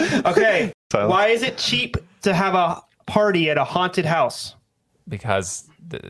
Okay. 0.26 0.72
So- 0.92 1.08
Why 1.08 1.28
is 1.28 1.42
it 1.42 1.58
cheap 1.58 1.96
to 2.22 2.32
have 2.34 2.54
a 2.54 2.82
party 3.06 3.50
at 3.50 3.58
a 3.58 3.64
haunted 3.64 4.04
house? 4.06 4.54
because 5.08 5.68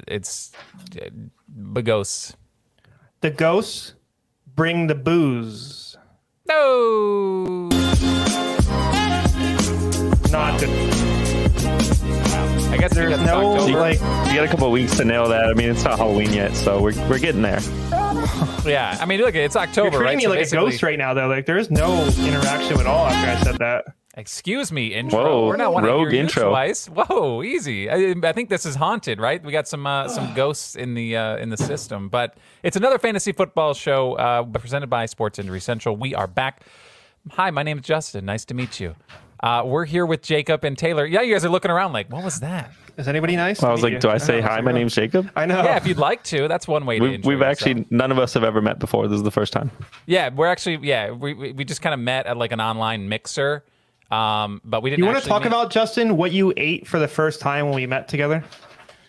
it's 0.09 0.53
uh, 1.01 1.11
the 1.55 1.82
ghosts. 1.82 2.35
The 3.21 3.30
ghosts 3.30 3.93
bring 4.54 4.87
the 4.87 4.95
booze. 4.95 5.99
No. 6.49 7.69
Not 10.30 10.59
good. 10.61 11.16
I 12.77 12.79
guess 12.79 12.95
There's 12.95 13.18
no 13.22 13.52
like. 13.54 13.98
You 14.29 14.34
got 14.36 14.45
a 14.45 14.48
couple 14.48 14.66
of 14.66 14.72
weeks 14.72 14.98
to 14.98 15.04
nail 15.06 15.26
that. 15.29 15.46
I 15.46 15.54
mean, 15.54 15.70
it's 15.70 15.82
not 15.82 15.96
Halloween 15.98 16.30
yet, 16.34 16.54
so 16.54 16.79
we're 16.82 16.93
we're 17.08 17.18
getting 17.18 17.40
there. 17.40 17.61
yeah. 18.66 18.98
I 19.00 19.06
mean, 19.06 19.20
look, 19.22 19.34
it's 19.34 19.54
You're 19.54 19.64
October, 19.64 19.90
treating 19.98 20.04
right? 20.04 20.16
me 20.18 20.25
So 20.25 20.29
like 20.30 20.46
a 20.46 20.50
ghost 20.50 20.82
right 20.82 20.98
now, 20.98 21.14
though. 21.14 21.26
Like 21.26 21.46
there 21.46 21.57
is 21.57 21.70
no 21.70 22.04
interaction 22.07 22.79
at 22.79 22.86
all 22.86 23.07
after 23.07 23.30
I 23.30 23.50
said 23.50 23.58
that. 23.61 23.86
Excuse 24.18 24.72
me, 24.72 24.89
intro. 24.89 25.25
Whoa, 25.25 25.46
We're 25.46 25.57
not 25.57 25.72
one 25.72 25.84
rogue 25.84 26.12
intro. 26.12 26.50
twice. 26.50 26.86
Whoa, 26.86 27.43
easy. 27.43 27.89
I, 27.89 28.14
I 28.22 28.32
think 28.32 28.50
this 28.50 28.67
is 28.67 28.75
haunted, 28.75 29.20
right? 29.20 29.43
We 29.43 29.53
got 29.53 29.67
some 29.67 29.86
uh, 29.86 30.08
some 30.08 30.34
ghosts 30.34 30.76
in 30.76 30.93
the 30.93 31.17
uh, 31.17 31.36
in 31.39 31.48
the 31.48 31.56
system, 31.56 32.11
but 32.11 32.36
it's 32.62 32.77
another 32.77 32.98
fantasy 32.98 33.33
football 33.33 33.72
show 33.72 34.14
uh, 34.17 34.42
presented 34.42 34.91
by 34.91 35.06
Sports 35.06 35.39
Injury 35.39 35.61
Central. 35.61 35.97
We 35.97 36.14
are 36.14 36.27
back. 36.27 36.62
Hi, 37.31 37.50
my 37.50 37.62
name 37.62 37.78
is 37.78 37.84
Justin. 37.86 38.27
Nice 38.27 38.45
to 38.47 38.55
meet 38.55 38.81
you. 38.81 38.97
Uh, 39.41 39.62
we're 39.64 39.84
here 39.84 40.06
with 40.06 40.22
Jacob 40.22 40.64
and 40.64 40.77
Taylor. 40.77 41.05
Yeah, 41.06 41.22
you 41.22 41.34
guys 41.34 41.45
are 41.45 41.48
looking 41.48 41.70
around 41.70 41.92
like, 41.92 42.11
what 42.11 42.25
was 42.25 42.41
that? 42.41 42.72
Is 42.97 43.08
anybody 43.08 43.36
nice? 43.36 43.62
I 43.62 43.70
was 43.70 43.83
like, 43.83 44.00
do 44.00 44.09
I 44.09 44.17
say 44.17 44.41
know, 44.41 44.47
hi? 44.47 44.61
My 44.62 44.72
name's 44.72 44.95
Jacob. 44.95 45.31
I 45.36 45.45
know. 45.45 45.62
Yeah, 45.62 45.77
if 45.77 45.86
you'd 45.86 45.98
like 45.98 46.22
to, 46.25 46.48
that's 46.48 46.67
one 46.67 46.86
way 46.86 46.98
to. 46.98 47.05
We, 47.05 47.14
intro 47.17 47.28
we've 47.28 47.39
yourself. 47.41 47.69
actually 47.69 47.86
none 47.91 48.11
of 48.11 48.19
us 48.19 48.33
have 48.33 48.42
ever 48.42 48.62
met 48.62 48.78
before. 48.78 49.06
This 49.06 49.17
is 49.19 49.22
the 49.22 49.31
first 49.31 49.53
time. 49.53 49.70
Yeah, 50.06 50.31
we're 50.31 50.47
actually 50.47 50.78
yeah 50.83 51.11
we 51.11 51.34
we, 51.34 51.53
we 51.53 51.64
just 51.67 51.83
kind 51.83 51.92
of 51.92 52.00
met 52.00 52.25
at 52.25 52.39
like 52.39 52.53
an 52.53 52.61
online 52.62 53.11
mixer, 53.11 53.64
um, 54.11 54.62
but 54.64 54.83
we 54.83 54.89
didn't. 54.89 55.00
You 55.05 55.11
want 55.11 55.22
to 55.22 55.28
talk 55.28 55.42
meet- 55.42 55.48
about 55.48 55.70
Justin 55.70 56.17
what 56.17 56.33
you 56.33 56.55
ate 56.56 56.87
for 56.87 56.98
the 56.98 57.09
first 57.09 57.39
time 57.39 57.67
when 57.67 57.75
we 57.75 57.87
met 57.87 58.09
together? 58.09 58.42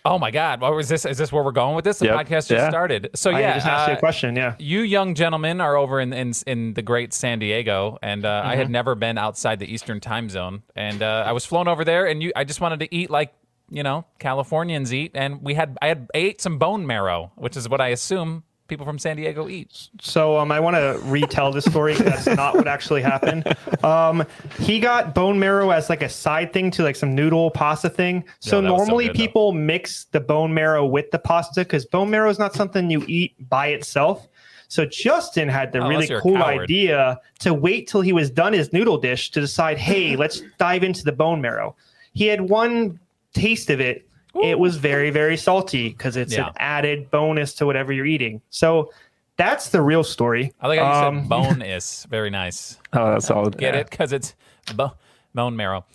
Oh 0.10 0.18
my 0.18 0.32
God! 0.32 0.62
What 0.62 0.74
was 0.74 0.88
this? 0.88 1.04
Is 1.06 1.18
this 1.18 1.32
where 1.34 1.44
we're 1.44 1.52
going 1.52 1.76
with 1.76 1.84
this? 1.84 2.00
The 2.00 2.06
Yep. 2.06 2.16
podcast 2.16 2.30
just 2.30 2.52
Yeah. 2.52 2.70
started. 2.70 3.10
So 3.14 3.30
yeah, 3.32 3.52
I 3.52 3.54
just 3.56 3.68
asked 3.68 3.88
you 3.90 3.94
uh, 3.94 3.98
a 3.98 4.00
question. 4.00 4.36
Yeah. 4.38 4.56
You 4.58 4.80
young 4.80 5.16
gentlemen 5.16 5.60
are 5.60 5.76
over 5.76 6.00
in 6.00 6.14
in, 6.14 6.32
in 6.46 6.74
the 6.76 6.82
great 6.82 7.14
San 7.14 7.40
Diego, 7.40 7.98
and 8.02 8.26
uh, 8.26 8.42
I 8.44 8.52
Mm-hmm. 8.52 8.58
had 8.60 8.70
never 8.70 8.96
been 8.96 9.18
outside 9.18 9.60
the 9.60 9.72
Eastern 9.72 10.00
Time 10.00 10.30
Zone, 10.30 10.64
and 10.76 11.04
uh, 11.04 11.24
I 11.28 11.34
was 11.34 11.46
flown 11.46 11.68
over 11.68 11.84
there, 11.84 12.06
and 12.08 12.24
you, 12.24 12.32
I 12.36 12.46
just 12.46 12.62
wanted 12.62 12.80
to 12.80 12.96
eat 12.96 13.10
like 13.10 13.34
you 13.70 13.84
know 13.84 14.06
Californians 14.20 14.94
eat, 14.94 15.12
and 15.14 15.42
we 15.44 15.54
had 15.56 15.78
I 15.82 15.88
had 15.88 16.10
I 16.16 16.20
ate 16.20 16.42
some 16.42 16.58
bone 16.58 16.88
marrow, 16.88 17.32
which 17.36 17.58
is 17.58 17.68
what 17.68 17.82
I 17.82 17.90
assume 17.90 18.44
people 18.68 18.86
from 18.86 19.00
San 19.00 19.16
Diego 19.16 19.48
eat. 19.50 19.90
So 20.02 20.38
um, 20.38 20.52
I 20.52 20.60
want 20.60 20.76
to 20.76 21.00
retell 21.04 21.52
the 21.52 21.62
story. 21.62 21.94
Because 21.94 22.26
that's 22.26 22.38
not 22.38 22.56
what 22.56 22.68
actually 22.68 23.02
happened. 23.02 23.56
Um, 23.84 24.26
he 24.60 24.80
got 24.80 25.14
bone 25.14 25.40
marrow 25.40 25.70
as 25.70 25.90
like 25.90 26.02
a 26.02 26.10
side 26.10 26.52
thing 26.52 26.72
to 26.72 26.84
like 26.84 26.96
some 26.96 27.16
noodle 27.16 27.52
pasta 27.52 27.90
thing. 27.90 28.26
So 28.40 28.62
that 28.62 28.72
was 28.72 28.82
so 28.82 28.86
normally 28.86 29.08
good, 29.08 29.16
though. 29.16 29.20
people 29.20 29.52
mix 29.54 30.06
the 30.06 30.20
bone 30.20 30.54
marrow 30.54 30.86
with 30.86 31.12
the 31.12 31.20
pasta 31.20 31.62
because 31.62 31.86
bone 31.86 32.10
marrow 32.10 32.30
is 32.30 32.40
not 32.40 32.54
something 32.54 32.90
you 32.90 33.04
eat 33.08 33.36
by 33.50 33.68
itself. 33.68 34.28
So 34.68 34.86
Justin 34.86 35.48
had 35.48 35.72
the 35.72 35.80
Oh, 35.80 35.84
really 35.84 35.94
unless 35.96 36.10
you're 36.10 36.20
a 36.20 36.22
cool 36.22 36.44
idea 36.44 37.20
to 37.40 37.54
wait 37.54 37.88
till 37.88 38.02
he 38.02 38.12
was 38.12 38.30
done 38.30 38.52
his 38.52 38.74
noodle 38.74 38.98
dish 38.98 39.32
to 39.32 39.40
decide, 39.40 39.78
hey, 39.78 40.16
let's 40.18 40.42
dive 40.58 40.84
into 40.84 41.04
the 41.04 41.14
bone 41.14 41.40
marrow. 41.40 41.76
He 42.14 42.28
had 42.28 42.42
one 42.42 43.00
taste 43.34 43.70
of 43.70 43.80
it. 43.80 44.08
It 44.44 44.60
was 44.60 44.78
very, 44.78 45.10
very 45.10 45.38
salty 45.38 45.90
because 45.90 46.16
it's 46.16 46.34
Yeah. 46.34 46.48
an 46.50 46.54
added 46.58 47.10
bonus 47.12 47.54
to 47.56 47.66
whatever 47.66 47.92
you're 47.92 48.06
eating. 48.06 48.42
So 48.50 48.92
that's 49.38 49.70
the 49.70 49.82
real 49.82 50.04
story. 50.04 50.54
I 50.62 50.68
like 50.68 50.80
how 50.80 51.02
you 51.02 51.08
Um, 51.08 51.20
said 51.22 51.30
bone 51.30 51.62
is 51.62 52.06
very 52.10 52.30
nice. 52.30 52.78
Oh, 52.94 53.12
that's 53.12 53.26
solid. 53.28 53.58
Get 53.58 53.76
it? 53.76 53.90
Because 53.90 54.12
it's 54.14 54.36
bo- 54.76 54.94
bone 55.34 55.56
marrow. 55.56 55.86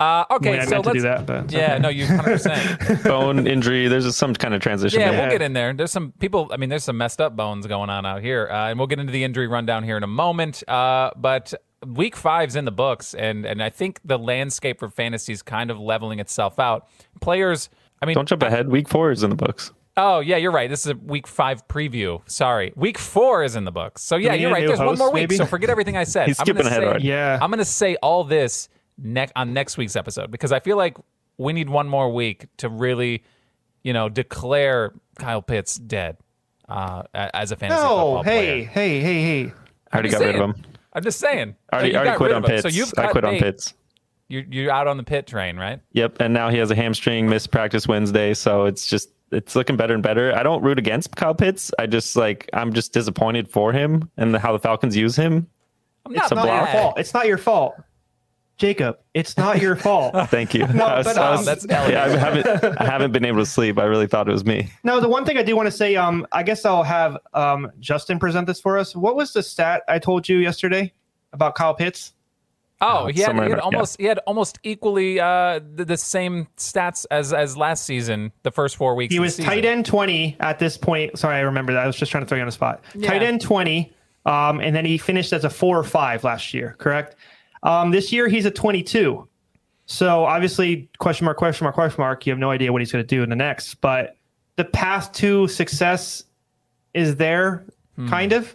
Uh, 0.00 0.24
okay, 0.32 0.50
mean, 0.50 0.60
I 0.60 0.64
so 0.64 0.70
meant 0.72 0.86
let's 0.86 0.96
do 0.98 1.02
that, 1.02 1.24
but 1.24 1.52
yeah, 1.52 1.74
okay. 1.74 1.78
no, 1.82 1.88
you 1.88 2.04
100. 2.06 2.22
percent 2.32 3.02
Bone 3.04 3.46
injury. 3.46 3.86
There's 3.86 4.14
some 4.16 4.34
kind 4.34 4.52
of 4.52 4.60
transition. 4.60 4.98
Yeah, 5.00 5.12
there. 5.12 5.20
we'll 5.22 5.30
get 5.30 5.40
in 5.40 5.52
there. 5.52 5.72
There's 5.72 5.92
some 5.92 6.12
people. 6.18 6.50
I 6.52 6.56
mean, 6.56 6.68
there's 6.68 6.82
some 6.82 6.98
messed 6.98 7.20
up 7.20 7.36
bones 7.36 7.68
going 7.68 7.90
on 7.90 8.04
out 8.04 8.20
here, 8.20 8.48
uh, 8.50 8.70
and 8.70 8.78
we'll 8.78 8.88
get 8.88 8.98
into 8.98 9.12
the 9.12 9.22
injury 9.22 9.46
rundown 9.46 9.84
here 9.84 9.96
in 9.96 10.02
a 10.02 10.08
moment. 10.08 10.68
Uh, 10.68 11.10
but 11.16 11.54
week 11.86 12.16
five's 12.16 12.56
in 12.56 12.64
the 12.64 12.72
books, 12.72 13.14
and 13.14 13.44
and 13.46 13.62
I 13.62 13.70
think 13.70 14.00
the 14.04 14.18
landscape 14.18 14.78
for 14.78 14.88
fantasy 14.88 15.32
is 15.32 15.42
kind 15.42 15.70
of 15.70 15.78
leveling 15.78 16.18
itself 16.20 16.58
out. 16.58 16.88
Players. 17.20 17.68
I 18.02 18.06
mean, 18.06 18.14
Don't 18.14 18.28
jump 18.28 18.42
ahead. 18.42 18.68
Week 18.68 18.88
four 18.88 19.10
is 19.10 19.22
in 19.22 19.30
the 19.30 19.36
books. 19.36 19.72
oh 19.96 20.20
yeah, 20.20 20.36
you're 20.36 20.50
right. 20.52 20.68
This 20.68 20.84
is 20.84 20.92
a 20.92 20.96
week 20.96 21.26
five 21.26 21.66
preview. 21.68 22.20
Sorry, 22.28 22.72
week 22.76 22.98
four 22.98 23.44
is 23.44 23.56
in 23.56 23.64
the 23.64 23.72
books. 23.72 24.02
So 24.02 24.16
yeah, 24.16 24.34
you're 24.34 24.50
right. 24.50 24.62
new 24.62 24.68
There's 24.68 24.80
one 24.80 24.98
more 24.98 25.10
week. 25.12 25.22
maybe? 25.22 25.36
So 25.36 25.46
forget 25.46 25.70
everything 25.70 25.96
I 25.96 26.04
said. 26.04 26.26
He's 26.28 26.38
I'm 26.40 26.44
gonna 26.46 26.58
skipping 26.64 26.66
ahead 26.72 26.82
say- 26.82 26.86
already. 26.88 27.08
Yeah. 27.08 27.38
I'm 27.40 27.50
going 27.50 27.58
to 27.58 27.64
say 27.64 27.96
all 28.02 28.24
this 28.24 28.68
next 28.98 29.32
on 29.36 29.52
next 29.54 29.76
week's 29.78 29.96
episode 29.96 30.30
because 30.30 30.52
I 30.52 30.60
feel 30.60 30.76
like 30.76 30.96
we 31.38 31.52
need 31.52 31.68
one 31.70 31.88
more 31.88 32.12
week 32.12 32.46
to 32.58 32.68
really, 32.68 33.24
you 33.82 33.92
know, 33.92 34.08
declare 34.08 34.92
Kyle 35.18 35.42
Pitts 35.42 35.76
dead 35.76 36.16
uh, 36.68 37.02
as 37.14 37.52
a 37.52 37.56
fantasy 37.56 37.80
No, 37.82 37.88
football 37.88 38.22
hey, 38.24 38.30
player. 38.32 38.64
hey, 38.66 39.00
hey, 39.00 39.00
hey. 39.00 39.44
hey. 39.44 39.52
I 39.92 39.94
already 39.96 40.08
just 40.10 40.20
got 40.20 40.26
rid 40.26 40.34
of 40.36 40.40
him. 40.50 40.64
I'm 40.94 41.02
just 41.02 41.18
saying. 41.18 41.56
I 41.72 41.76
already, 41.76 41.92
So 41.92 41.98
already 41.98 42.16
quit 42.16 42.32
on 42.32 42.44
of 42.44 42.50
him. 42.50 42.56
Pitts. 42.56 42.62
So 42.62 42.68
you've 42.68 42.92
I 42.96 43.02
cut 43.02 43.12
quit 43.12 43.24
on 43.24 43.38
pits. 43.38 43.74
You're, 44.28 44.44
you're 44.50 44.72
out 44.72 44.86
on 44.86 44.96
the 44.96 45.02
pit 45.02 45.26
train, 45.26 45.56
right? 45.56 45.80
Yep, 45.92 46.16
and 46.20 46.32
now 46.32 46.48
he 46.48 46.56
has 46.58 46.70
a 46.70 46.74
hamstring, 46.74 47.28
missed 47.28 47.50
practice 47.50 47.86
Wednesday, 47.86 48.32
so 48.34 48.64
it's 48.64 48.86
just 48.86 49.10
it's 49.32 49.54
looking 49.56 49.76
better 49.76 49.92
and 49.94 50.02
better. 50.02 50.34
I 50.34 50.42
don't 50.42 50.62
root 50.62 50.78
against 50.78 51.14
Kyle 51.16 51.34
Pitts. 51.34 51.70
I 51.78 51.86
just 51.86 52.16
like 52.16 52.48
I'm 52.52 52.72
just 52.72 52.92
disappointed 52.92 53.48
for 53.50 53.72
him 53.72 54.10
and 54.16 54.34
how 54.36 54.52
the 54.52 54.58
Falcons 54.58 54.96
use 54.96 55.14
him. 55.16 55.46
I'm 56.06 56.14
It's 56.14 56.30
a 56.30 56.34
not 56.36 56.46
your 56.46 56.56
block. 56.56 56.68
fault. 56.70 56.98
It's 56.98 57.12
not 57.14 57.26
your 57.26 57.38
fault. 57.38 57.74
Jacob, 58.56 58.98
it's 59.14 59.36
not 59.36 59.60
your 59.60 59.74
fault. 59.74 60.14
Thank 60.30 60.54
you. 60.54 60.66
No, 60.68 60.86
I 60.86 60.98
was- 60.98 61.06
but, 61.06 61.18
I 61.18 61.30
was- 61.30 61.40
um, 61.40 61.44
That's 61.46 61.66
yeah, 61.68 62.04
I 62.04 62.08
haven't 62.16 62.80
I 62.80 62.84
haven't 62.84 63.12
been 63.12 63.24
able 63.24 63.40
to 63.40 63.46
sleep. 63.46 63.78
I 63.78 63.84
really 63.84 64.06
thought 64.06 64.28
it 64.28 64.32
was 64.32 64.44
me. 64.44 64.70
No, 64.84 65.00
the 65.00 65.08
one 65.08 65.24
thing 65.24 65.36
I 65.38 65.42
do 65.42 65.56
want 65.56 65.66
to 65.66 65.72
say, 65.72 65.96
um, 65.96 66.26
I 66.32 66.42
guess 66.42 66.64
I'll 66.64 66.84
have 66.84 67.18
um 67.34 67.70
Justin 67.80 68.18
present 68.18 68.46
this 68.46 68.60
for 68.60 68.78
us. 68.78 68.94
What 68.94 69.16
was 69.16 69.32
the 69.32 69.42
stat 69.42 69.82
I 69.88 69.98
told 69.98 70.28
you 70.28 70.38
yesterday 70.38 70.92
about 71.32 71.54
Kyle 71.56 71.74
Pitts? 71.74 72.12
Oh, 72.80 73.06
he 73.06 73.12
had, 73.12 73.14
he 73.14 73.20
had 73.22 73.30
in 73.30 73.36
there, 73.36 73.48
yeah. 73.50 73.58
almost 73.62 74.00
he 74.00 74.04
had 74.06 74.18
almost 74.26 74.58
equally 74.62 75.18
uh, 75.18 75.60
the, 75.74 75.84
the 75.84 75.96
same 75.96 76.48
stats 76.56 77.06
as 77.10 77.32
as 77.32 77.56
last 77.56 77.84
season. 77.84 78.30
The 78.42 78.50
first 78.50 78.76
four 78.76 78.94
weeks. 78.94 79.12
He 79.12 79.20
was 79.20 79.36
tight 79.36 79.64
end 79.64 79.86
20 79.86 80.36
at 80.40 80.58
this 80.58 80.76
point. 80.76 81.18
Sorry, 81.18 81.36
I 81.36 81.40
remember 81.40 81.72
that. 81.72 81.82
I 81.84 81.86
was 81.86 81.96
just 81.96 82.12
trying 82.12 82.24
to 82.24 82.28
throw 82.28 82.36
you 82.36 82.42
on 82.42 82.46
the 82.46 82.52
spot. 82.52 82.82
Tight 83.02 83.22
end 83.22 83.40
20. 83.40 83.92
Um, 84.26 84.60
and 84.60 84.74
then 84.74 84.84
he 84.84 84.96
finished 84.98 85.32
as 85.32 85.44
a 85.44 85.50
four 85.50 85.78
or 85.78 85.84
five 85.84 86.24
last 86.24 86.54
year, 86.54 86.74
correct? 86.78 87.16
Um, 87.64 87.90
this 87.90 88.12
year 88.12 88.28
he's 88.28 88.44
a 88.46 88.50
22. 88.50 89.26
So 89.86 90.24
obviously, 90.24 90.88
question 90.98 91.24
mark, 91.26 91.36
question 91.36 91.64
mark, 91.64 91.74
question 91.74 92.00
mark. 92.00 92.26
You 92.26 92.32
have 92.32 92.38
no 92.38 92.50
idea 92.50 92.72
what 92.72 92.80
he's 92.80 92.92
going 92.92 93.04
to 93.04 93.06
do 93.16 93.22
in 93.22 93.28
the 93.30 93.36
next, 93.36 93.74
but 93.76 94.16
the 94.56 94.64
path 94.64 95.12
to 95.14 95.48
success 95.48 96.24
is 96.94 97.16
there, 97.16 97.64
Hmm. 97.96 98.08
kind 98.08 98.32
of. 98.32 98.54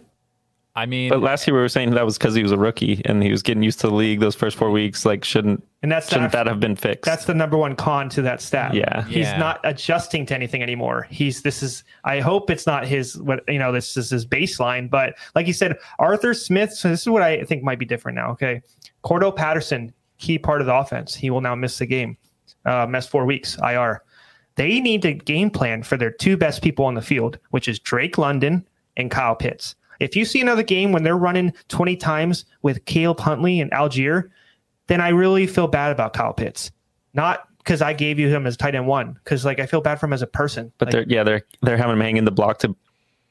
I 0.76 0.86
mean, 0.86 1.08
But 1.10 1.20
last 1.20 1.46
year 1.46 1.54
we 1.54 1.60
were 1.60 1.68
saying 1.68 1.90
that 1.90 2.04
was 2.04 2.16
because 2.16 2.34
he 2.34 2.42
was 2.44 2.52
a 2.52 2.56
rookie 2.56 3.02
and 3.04 3.22
he 3.22 3.30
was 3.32 3.42
getting 3.42 3.62
used 3.62 3.80
to 3.80 3.88
the 3.88 3.94
league 3.94 4.20
those 4.20 4.36
first 4.36 4.56
four 4.56 4.70
weeks. 4.70 5.04
Like 5.04 5.24
shouldn't 5.24 5.62
And 5.82 5.90
that's 5.90 6.08
shouldn't 6.08 6.30
the, 6.30 6.38
that 6.38 6.46
have 6.46 6.60
been 6.60 6.76
fixed? 6.76 7.04
that's 7.04 7.24
the 7.24 7.34
number 7.34 7.56
one 7.56 7.74
con 7.74 8.08
to 8.10 8.22
that 8.22 8.40
stat. 8.40 8.72
Yeah. 8.74 9.02
he's 9.04 9.26
Yeah. 9.26 9.36
not 9.38 9.60
adjusting 9.64 10.26
to 10.26 10.34
anything 10.34 10.62
anymore. 10.62 11.08
He's 11.10 11.42
this 11.42 11.62
is. 11.62 11.82
I 12.04 12.20
hope 12.20 12.50
it's 12.50 12.66
not 12.68 12.86
his 12.86 13.18
what 13.18 13.42
you 13.48 13.58
know. 13.58 13.72
This 13.72 13.96
is 13.96 14.10
his 14.10 14.24
baseline. 14.24 14.88
But 14.88 15.16
like 15.34 15.46
you 15.48 15.52
said, 15.52 15.76
Arthur 15.98 16.34
Smith. 16.34 16.72
So 16.72 16.88
this 16.88 17.00
is 17.00 17.08
what 17.08 17.22
I 17.22 17.42
think 17.44 17.62
might 17.64 17.78
be 17.80 17.84
different 17.84 18.14
now. 18.16 18.30
Okay, 18.30 18.62
Cordarrelle 19.04 19.36
Patterson, 19.36 19.92
key 20.18 20.38
part 20.38 20.60
of 20.60 20.66
the 20.66 20.74
offense. 20.74 21.14
He 21.14 21.30
will 21.30 21.40
now 21.40 21.54
miss 21.54 21.78
the 21.78 21.86
game. 21.86 22.16
Uh, 22.64 22.86
miss 22.86 23.06
four 23.06 23.24
weeks 23.24 23.56
IR. 23.62 24.02
They 24.56 24.80
need 24.80 25.02
to 25.02 25.14
game 25.14 25.50
plan 25.50 25.82
for 25.82 25.96
their 25.96 26.10
two 26.10 26.36
best 26.36 26.62
people 26.62 26.84
on 26.84 26.94
the 26.94 27.02
field, 27.02 27.38
which 27.50 27.68
is 27.68 27.78
Drake 27.78 28.18
London 28.18 28.66
and 28.96 29.10
Kyle 29.10 29.34
Pitts. 29.34 29.74
If 30.00 30.16
you 30.16 30.24
see 30.24 30.40
another 30.40 30.62
game 30.62 30.92
when 30.92 31.02
they're 31.02 31.16
running 31.16 31.52
20 31.68 31.96
times 31.96 32.44
with 32.62 32.84
Caleb 32.86 33.20
Huntley 33.20 33.60
and 33.60 33.70
Allgeier, 33.70 34.30
then 34.88 35.00
I 35.00 35.10
really 35.10 35.46
feel 35.46 35.68
bad 35.68 35.92
about 35.92 36.12
Kyle 36.12 36.32
Pitts. 36.32 36.70
Not 37.14 37.46
because 37.58 37.82
I 37.82 37.92
gave 37.92 38.18
you 38.18 38.28
him 38.28 38.46
as 38.46 38.56
tight 38.56 38.74
end 38.74 38.86
one, 38.86 39.12
because 39.24 39.44
like 39.44 39.60
I 39.60 39.66
feel 39.66 39.80
bad 39.80 40.00
for 40.00 40.06
him 40.06 40.12
as 40.12 40.22
a 40.22 40.26
person. 40.26 40.72
but 40.78 40.86
Like, 40.88 40.92
they're 40.92 41.04
yeah 41.08 41.22
they're 41.22 41.42
they're 41.62 41.76
having 41.76 41.94
him 41.94 42.00
hanging 42.00 42.24
the 42.24 42.30
block 42.30 42.58
to 42.60 42.74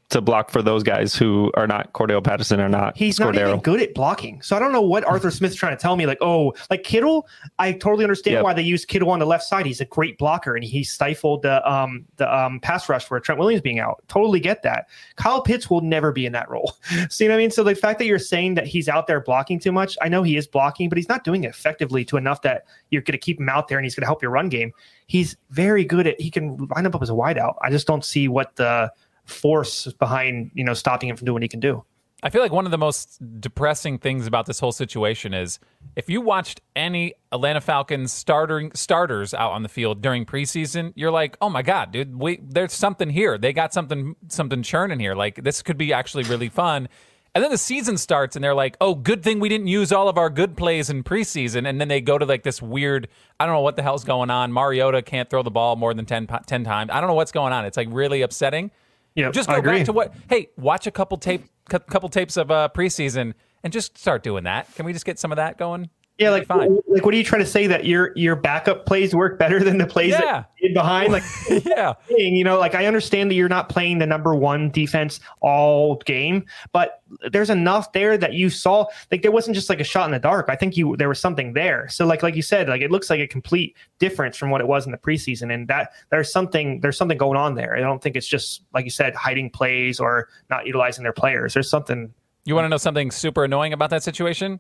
to 0.09 0.21
block 0.21 0.49
for 0.49 0.63
those 0.63 0.81
guys 0.81 1.15
who 1.15 1.51
are 1.55 1.67
not 1.67 1.93
Cordarrelle 1.93 2.23
Patterson 2.23 2.59
or 2.59 2.67
not 2.67 2.97
he's 2.97 3.19
not 3.19 3.35
even 3.35 3.59
good 3.59 3.79
at 3.79 3.93
blocking. 3.93 4.41
So 4.41 4.55
I 4.55 4.59
don't 4.59 4.71
know 4.71 4.81
what 4.81 5.03
Arthur 5.03 5.29
Smith's 5.29 5.55
trying 5.55 5.75
to 5.77 5.81
tell 5.81 5.95
me. 5.95 6.07
Like, 6.07 6.17
oh, 6.19 6.53
like 6.71 6.83
Kittle, 6.83 7.27
I 7.59 7.73
totally 7.73 8.03
understand 8.05 8.33
Yep. 8.35 8.43
why 8.43 8.53
they 8.53 8.63
use 8.63 8.85
Kittle 8.85 9.11
on 9.11 9.19
the 9.19 9.25
left 9.27 9.43
side. 9.43 9.67
He's 9.67 9.81
a 9.81 9.85
great 9.85 10.17
blocker 10.17 10.55
and 10.55 10.63
he 10.63 10.83
stifled 10.83 11.43
the 11.43 11.67
um 11.71 12.05
the 12.17 12.33
um 12.35 12.59
pass 12.59 12.89
rush 12.89 13.05
for 13.05 13.19
Trent 13.19 13.39
Williams 13.39 13.61
being 13.61 13.79
out. 13.79 14.03
Totally 14.07 14.39
get 14.39 14.63
that. 14.63 14.87
Kyle 15.15 15.41
Pitts 15.41 15.69
will 15.69 15.81
never 15.81 16.11
be 16.11 16.25
in 16.25 16.33
that 16.33 16.49
role. 16.49 16.73
See 17.09 17.27
what 17.27 17.35
I 17.35 17.37
mean? 17.37 17.51
So 17.51 17.63
the 17.63 17.75
fact 17.75 17.99
that 17.99 18.05
you're 18.05 18.17
saying 18.17 18.55
that 18.55 18.65
he's 18.65 18.89
out 18.89 19.05
there 19.05 19.21
blocking 19.21 19.59
too 19.59 19.71
much, 19.71 19.95
I 20.01 20.09
know 20.09 20.23
he 20.23 20.37
is 20.37 20.47
blocking, 20.47 20.89
but 20.89 20.97
he's 20.97 21.09
not 21.09 21.23
doing 21.23 21.43
it 21.43 21.49
effectively 21.49 22.03
to 22.05 22.17
enough 22.17 22.41
that 22.41 22.65
you're 22.89 23.03
going 23.03 23.11
to 23.13 23.19
keep 23.19 23.39
him 23.39 23.49
out 23.49 23.67
there 23.67 23.77
and 23.77 23.85
he's 23.85 23.93
going 23.93 24.01
to 24.01 24.07
help 24.07 24.23
your 24.23 24.31
run 24.31 24.49
game. 24.49 24.71
He's 25.05 25.37
very 25.51 25.83
good 25.85 26.07
at 26.07 26.19
he 26.19 26.31
can 26.31 26.57
line 26.75 26.87
up 26.87 26.99
as 26.99 27.09
a 27.09 27.13
wideout. 27.13 27.55
I 27.61 27.69
just 27.69 27.85
don't 27.85 28.03
see 28.03 28.27
what 28.27 28.55
the 28.55 28.91
force 29.29 29.91
behind 29.93 30.51
you 30.53 30.63
know 30.63 30.73
stopping 30.73 31.09
him 31.09 31.15
from 31.15 31.25
doing 31.25 31.33
what 31.35 31.43
he 31.43 31.49
can 31.49 31.59
do. 31.59 31.83
I 32.21 32.29
feel 32.29 32.41
like 32.41 32.51
one 32.51 32.65
of 32.65 32.71
the 32.71 32.77
most 32.77 33.17
depressing 33.39 33.97
things 33.97 34.27
about 34.27 34.45
this 34.45 34.59
whole 34.59 34.73
situation 34.73 35.33
is 35.33 35.57
if 35.95 36.09
you 36.09 36.19
watched 36.19 36.59
any 36.75 37.13
Atlanta 37.31 37.61
Falcons 37.61 38.11
starting 38.11 38.73
starters 38.73 39.33
out 39.33 39.53
on 39.53 39.63
the 39.63 39.69
field 39.69 40.01
during 40.01 40.25
preseason, 40.25 40.91
you're 40.95 41.11
like, 41.11 41.37
"Oh 41.41 41.49
my 41.49 41.61
god, 41.61 41.91
dude, 41.91 42.19
we, 42.19 42.41
there's 42.43 42.73
something 42.73 43.09
here. 43.09 43.37
They 43.37 43.53
got 43.53 43.73
something 43.73 44.15
something 44.27 44.63
churning 44.63 44.99
here. 44.99 45.15
Like 45.15 45.43
this 45.43 45.61
could 45.61 45.77
be 45.77 45.93
actually 45.93 46.23
really 46.23 46.49
fun." 46.49 46.89
And 47.35 47.43
then 47.43 47.51
the 47.51 47.57
season 47.59 47.97
starts 47.97 48.35
and 48.35 48.43
they're 48.43 48.55
like, 48.55 48.75
"Oh, 48.81 48.95
good 48.95 49.23
thing 49.23 49.39
we 49.39 49.47
didn't 49.47 49.67
use 49.67 49.91
all 49.91 50.09
of 50.09 50.17
our 50.17 50.29
good 50.29 50.57
plays 50.57 50.89
in 50.89 51.03
preseason." 51.03 51.69
And 51.69 51.79
then 51.79 51.87
they 51.87 52.01
go 52.01 52.17
to 52.17 52.25
like 52.25 52.43
this 52.43 52.61
weird, 52.61 53.07
I 53.39 53.45
don't 53.45 53.55
know 53.55 53.61
what 53.61 53.77
the 53.77 53.83
hell's 53.83 54.03
going 54.03 54.29
on. 54.29 54.51
Mariota 54.51 55.01
can't 55.01 55.29
throw 55.29 55.43
the 55.43 55.51
ball 55.51 55.75
more 55.75 55.93
than 55.93 56.05
10, 56.05 56.27
10 56.27 56.63
times. 56.63 56.89
I 56.91 56.99
don't 56.99 57.07
know 57.07 57.13
what's 57.13 57.31
going 57.31 57.53
on. 57.53 57.65
It's 57.65 57.77
like 57.77 57.87
really 57.91 58.23
upsetting. 58.23 58.71
Yeah, 59.15 59.31
Just 59.31 59.49
I 59.49 59.53
go 59.53 59.59
agree. 59.59 59.77
back 59.79 59.85
to 59.87 59.93
what. 59.93 60.13
Hey, 60.29 60.49
watch 60.57 60.87
a 60.87 60.91
couple 60.91 61.17
tape, 61.17 61.45
couple 61.67 62.09
tapes 62.09 62.37
of 62.37 62.51
uh, 62.51 62.69
preseason, 62.73 63.33
and 63.63 63.73
just 63.73 63.97
start 63.97 64.23
doing 64.23 64.43
that. 64.45 64.73
Can 64.75 64.85
we 64.85 64.93
just 64.93 65.05
get 65.05 65.19
some 65.19 65.31
of 65.31 65.35
that 65.37 65.57
going? 65.57 65.89
Yeah, 66.19 66.31
like 66.31 66.45
fine. 66.47 66.77
like 66.87 67.05
what 67.05 67.13
are 67.13 67.17
you 67.17 67.23
trying 67.23 67.41
to 67.41 67.47
say 67.49 67.65
that 67.67 67.85
your 67.85 68.11
your 68.15 68.35
backup 68.35 68.85
plays 68.85 69.15
work 69.15 69.39
better 69.39 69.63
than 69.63 69.77
the 69.77 69.87
plays 69.87 70.11
Yeah. 70.11 70.19
that 70.19 70.51
you 70.59 70.67
did 70.67 70.73
behind? 70.73 71.13
Like 71.13 71.23
yeah, 71.65 71.93
you 72.09 72.43
know, 72.43 72.59
like 72.59 72.75
I 72.75 72.85
understand 72.87 73.31
that 73.31 73.35
you're 73.35 73.47
not 73.47 73.69
playing 73.69 73.99
the 73.99 74.05
number 74.05 74.35
one 74.35 74.69
defense 74.69 75.19
all 75.39 75.95
game, 76.05 76.45
but 76.73 77.01
there's 77.31 77.49
enough 77.49 77.93
there 77.93 78.17
that 78.17 78.33
you 78.33 78.49
saw. 78.49 78.85
Like 79.11 79.21
there 79.21 79.31
wasn't 79.31 79.55
just 79.55 79.69
like 79.69 79.79
a 79.79 79.83
shot 79.85 80.05
in 80.05 80.11
the 80.11 80.19
dark. 80.19 80.47
I 80.49 80.55
think 80.55 80.75
you 80.75 80.97
there 80.97 81.07
was 81.09 81.19
something 81.21 81.53
there. 81.53 81.87
So 81.87 82.05
like 82.05 82.21
like 82.21 82.35
you 82.35 82.41
said, 82.41 82.67
like 82.67 82.81
it 82.81 82.91
looks 82.91 83.09
like 83.09 83.21
a 83.21 83.27
complete 83.27 83.75
difference 83.99 84.35
from 84.35 84.49
what 84.49 84.59
it 84.59 84.67
was 84.67 84.85
in 84.85 84.91
the 84.91 84.97
preseason, 84.97 85.53
and 85.53 85.67
that 85.69 85.93
there's 86.09 86.31
something 86.31 86.81
there's 86.81 86.97
something 86.97 87.17
going 87.17 87.37
on 87.37 87.55
there. 87.55 87.75
I 87.77 87.79
don't 87.79 88.01
think 88.01 88.15
it's 88.17 88.27
just 88.27 88.63
like 88.73 88.83
you 88.83 88.91
said, 88.91 89.15
hiding 89.15 89.49
plays 89.49 89.99
or 90.01 90.27
not 90.49 90.65
utilizing 90.67 91.03
their 91.03 91.13
players. 91.13 91.53
There's 91.53 91.69
something. 91.69 92.13
You 92.43 92.55
want 92.55 92.65
to 92.65 92.69
know 92.69 92.77
something 92.77 93.09
super 93.11 93.43
annoying 93.45 93.73
about 93.73 93.89
that 93.91 94.03
situation? 94.03 94.59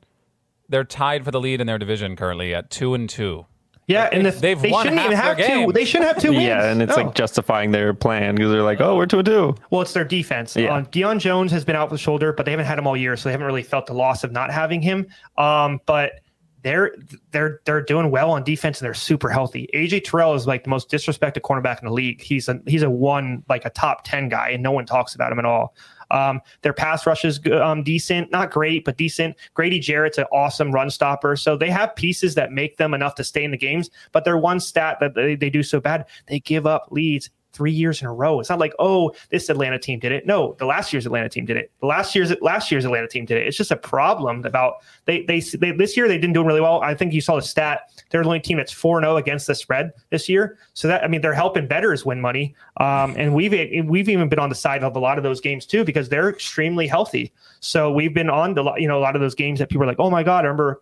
They're 0.69 0.83
tied 0.83 1.25
for 1.25 1.31
the 1.31 1.39
lead 1.39 1.59
in 1.61 1.67
their 1.67 1.77
division 1.79 2.15
currently 2.15 2.53
at 2.53 2.69
two 2.69 2.93
and 2.93 3.09
two. 3.09 3.45
Yeah, 3.87 4.07
and 4.11 4.23
the, 4.23 4.29
They've 4.29 4.61
they 4.61 4.69
won 4.69 4.83
shouldn't 4.85 5.01
even 5.03 5.17
have 5.17 5.35
their 5.37 5.65
two. 5.65 5.71
They 5.71 5.83
shouldn't 5.83 6.09
have 6.13 6.21
two 6.21 6.29
wins. 6.33 6.43
Yeah, 6.43 6.65
and 6.71 6.79
it's 6.79 6.95
No. 6.95 7.05
like 7.05 7.15
justifying 7.15 7.71
their 7.71 7.91
plan 7.95 8.35
because 8.35 8.51
they're 8.51 8.61
like, 8.61 8.79
oh, 8.79 8.95
we're 8.95 9.07
two 9.07 9.17
and 9.17 9.25
two. 9.25 9.55
Well, 9.71 9.81
it's 9.81 9.93
their 9.93 10.03
defense. 10.03 10.55
Yeah. 10.55 10.75
Um, 10.75 10.85
Deion 10.85 11.19
Jones 11.19 11.51
has 11.53 11.65
been 11.65 11.75
out 11.75 11.89
with 11.89 11.99
shoulder, 11.99 12.31
but 12.31 12.45
they 12.45 12.51
haven't 12.51 12.67
had 12.67 12.77
him 12.77 12.85
all 12.85 12.95
year, 12.95 13.17
so 13.17 13.29
they 13.29 13.31
haven't 13.33 13.47
really 13.47 13.63
felt 13.63 13.87
the 13.87 13.95
loss 13.95 14.23
of 14.23 14.31
not 14.31 14.51
having 14.51 14.83
him. 14.83 15.07
Um, 15.39 15.81
but 15.87 16.19
they're 16.63 16.95
they're 17.31 17.61
they're 17.65 17.81
doing 17.81 18.11
well 18.11 18.31
on 18.31 18.43
defense 18.43 18.79
and 18.79 18.85
they're 18.85 18.93
super 18.93 19.29
healthy. 19.29 19.69
AJ 19.73 20.03
Terrell 20.03 20.35
is 20.35 20.47
like 20.47 20.63
the 20.63 20.69
most 20.69 20.89
disrespected 20.89 21.41
cornerback 21.41 21.79
in 21.79 21.85
the 21.85 21.93
league. 21.93 22.21
He's 22.21 22.47
a 22.49 22.59
he's 22.67 22.83
a 22.83 22.89
one 22.89 23.43
like 23.49 23.65
a 23.65 23.69
top 23.69 24.03
ten 24.03 24.29
guy, 24.29 24.49
and 24.49 24.63
no 24.63 24.71
one 24.71 24.85
talks 24.85 25.15
about 25.15 25.31
him 25.31 25.39
at 25.39 25.45
all. 25.45 25.75
Um, 26.11 26.41
their 26.63 26.73
pass 26.73 27.05
rush 27.05 27.23
is 27.23 27.39
um, 27.61 27.83
decent, 27.83 28.31
not 28.31 28.51
great, 28.51 28.83
but 28.83 28.97
decent. 28.97 29.35
Grady 29.53 29.79
Jarrett's 29.79 30.17
an 30.17 30.25
awesome 30.31 30.71
run 30.71 30.89
stopper. 30.89 31.35
So 31.35 31.55
they 31.55 31.69
have 31.69 31.95
pieces 31.95 32.35
that 32.35 32.51
make 32.51 32.77
them 32.77 32.93
enough 32.93 33.15
to 33.15 33.23
stay 33.23 33.43
in 33.43 33.51
the 33.51 33.57
games. 33.57 33.89
But 34.11 34.25
their 34.25 34.37
one 34.37 34.59
stat 34.59 34.97
that 35.01 35.13
they, 35.13 35.35
they 35.35 35.51
do 35.51 35.61
so 35.61 35.79
bad, 35.79 36.05
they 36.27 36.39
give 36.39 36.65
up 36.65 36.87
leads 36.89 37.29
three 37.53 37.71
years 37.71 38.01
in 38.01 38.07
a 38.07 38.13
row. 38.13 38.39
It's 38.39 38.49
not 38.49 38.59
like, 38.59 38.73
oh, 38.79 39.13
this 39.29 39.49
Atlanta 39.49 39.79
team 39.79 39.99
did 39.99 40.11
it. 40.11 40.25
No, 40.25 40.55
the 40.59 40.65
last 40.65 40.93
year's 40.93 41.05
Atlanta 41.05 41.29
team 41.29 41.45
did 41.45 41.57
it. 41.57 41.71
The 41.79 41.87
last 41.87 42.15
year's 42.15 42.33
last 42.41 42.71
year's 42.71 42.85
Atlanta 42.85 43.07
team 43.07 43.25
did 43.25 43.37
it. 43.37 43.47
It's 43.47 43.57
just 43.57 43.71
a 43.71 43.75
problem 43.75 44.45
about 44.45 44.75
they 45.05 45.23
they, 45.23 45.39
they 45.39 45.71
this 45.71 45.97
year 45.97 46.07
they 46.07 46.17
didn't 46.17 46.33
do 46.33 46.43
really 46.43 46.61
well. 46.61 46.81
I 46.81 46.93
think 46.93 47.13
you 47.13 47.21
saw 47.21 47.35
the 47.35 47.41
stat. 47.41 47.91
They're 48.09 48.21
the 48.21 48.27
only 48.27 48.39
team 48.39 48.57
that's 48.57 48.73
4-0 48.73 49.17
against 49.17 49.47
the 49.47 49.55
spread 49.55 49.91
this 50.09 50.29
year. 50.29 50.57
So 50.73 50.87
that 50.87 51.03
I 51.03 51.07
mean 51.07 51.21
they're 51.21 51.33
helping 51.33 51.67
betters 51.67 52.05
win 52.05 52.21
money. 52.21 52.55
Um, 52.77 53.15
and 53.17 53.33
we've 53.33 53.51
we've 53.87 54.09
even 54.09 54.29
been 54.29 54.39
on 54.39 54.49
the 54.49 54.55
side 54.55 54.83
of 54.83 54.95
a 54.95 54.99
lot 54.99 55.17
of 55.17 55.23
those 55.23 55.41
games 55.41 55.65
too 55.65 55.83
because 55.83 56.09
they're 56.09 56.29
extremely 56.29 56.87
healthy. 56.87 57.31
So 57.59 57.91
we've 57.91 58.13
been 58.13 58.29
on 58.29 58.53
the 58.53 58.73
you 58.77 58.87
know 58.87 58.97
a 58.97 59.01
lot 59.01 59.15
of 59.15 59.21
those 59.21 59.35
games 59.35 59.59
that 59.59 59.69
people 59.69 59.83
are 59.83 59.87
like, 59.87 59.99
oh 59.99 60.09
my 60.09 60.23
god, 60.23 60.45
I 60.45 60.47
remember 60.47 60.81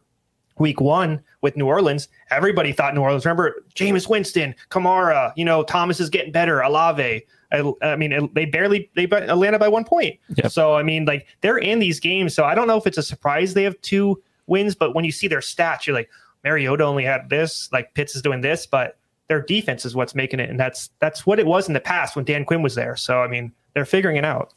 week 0.60 0.82
one 0.82 1.22
with 1.42 1.56
New 1.58 1.66
Orleans, 1.66 2.08
everybody 2.30 2.72
thought 2.72 2.94
New 2.96 3.02
Orleans. 3.02 3.26
Remember 3.26 3.64
Jameis 3.76 4.10
Winston, 4.10 4.56
Kamara, 4.70 5.32
you 5.36 5.46
know, 5.46 5.64
Thomas 5.64 6.00
is 6.00 6.10
getting 6.10 6.32
better, 6.32 6.62
Olave. 6.62 7.26
I, 7.52 7.74
I 7.82 7.96
mean, 7.96 8.12
it- 8.12 8.34
they 8.34 8.46
barely 8.46 8.90
they 8.96 9.04
Atlanta 9.06 9.60
by 9.60 9.68
one 9.70 9.84
point. 9.86 10.20
Yep. 10.36 10.52
So 10.52 10.76
I 10.76 10.84
mean, 10.84 11.06
like 11.06 11.28
they're 11.42 11.58
in 11.58 11.80
these 11.80 12.00
games. 12.00 12.34
So 12.34 12.44
I 12.44 12.56
don't 12.56 12.68
know 12.68 12.78
if 12.78 12.88
it's 12.88 12.98
a 12.98 13.04
surprise 13.04 13.54
they 13.54 13.64
have 13.64 13.80
two 13.82 14.22
wins, 14.48 14.76
but 14.76 14.94
when 14.96 15.06
you 15.06 15.12
see 15.12 15.28
their 15.28 15.40
stats, 15.40 15.86
you're 15.86 15.96
like, 15.96 16.10
Mariota 16.44 16.84
only 16.84 17.04
had 17.04 17.30
this, 17.30 17.70
like 17.72 17.94
Pitts 17.94 18.16
is 18.16 18.22
doing 18.22 18.42
this, 18.42 18.66
but 18.66 18.98
their 19.28 19.42
defense 19.42 19.86
is 19.86 19.94
what's 19.96 20.16
making 20.16 20.40
it, 20.40 20.50
and 20.50 20.60
that's 20.60 20.90
that's 21.00 21.26
what 21.26 21.40
it 21.40 21.46
was 21.46 21.68
in 21.68 21.74
the 21.74 21.80
past 21.82 22.16
when 22.16 22.24
Dan 22.26 22.46
Quinn 22.46 22.62
was 22.62 22.76
there. 22.76 22.96
So 22.96 23.22
I 23.22 23.28
mean, 23.28 23.52
they're 23.74 23.86
figuring 23.86 24.16
it 24.18 24.24
out. 24.26 24.54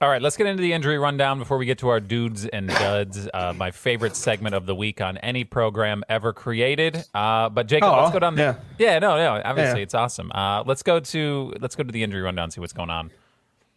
All 0.00 0.10
right, 0.10 0.20
let's 0.20 0.36
get 0.36 0.46
into 0.46 0.60
the 0.60 0.72
injury 0.72 0.98
rundown 0.98 1.38
before 1.38 1.56
we 1.56 1.66
get 1.66 1.78
to 1.78 1.88
our 1.88 2.00
dudes 2.00 2.44
and 2.46 2.68
duds. 2.68 3.28
Uh, 3.32 3.54
my 3.56 3.70
favorite 3.70 4.16
segment 4.16 4.54
of 4.54 4.66
the 4.66 4.74
week 4.74 5.00
on 5.00 5.16
any 5.18 5.44
program 5.44 6.02
ever 6.08 6.32
created. 6.32 7.02
Uh, 7.14 7.48
but 7.48 7.68
Jacob, 7.68 7.88
Aw, 7.90 8.00
let's 8.02 8.12
go 8.12 8.18
down. 8.18 8.34
The, 8.34 8.42
yeah. 8.42 8.54
yeah, 8.78 8.98
no, 8.98 9.16
no. 9.16 9.40
Obviously, 9.44 9.78
Yeah. 9.80 9.82
it's 9.84 9.94
awesome. 9.94 10.30
Uh, 10.32 10.62
let's 10.66 10.82
go 10.82 11.00
to 11.00 11.54
let's 11.60 11.74
go 11.76 11.84
to 11.84 11.92
the 11.92 12.02
injury 12.02 12.20
rundown. 12.22 12.50
See 12.50 12.60
what's 12.60 12.72
going 12.72 12.90
on. 12.90 13.10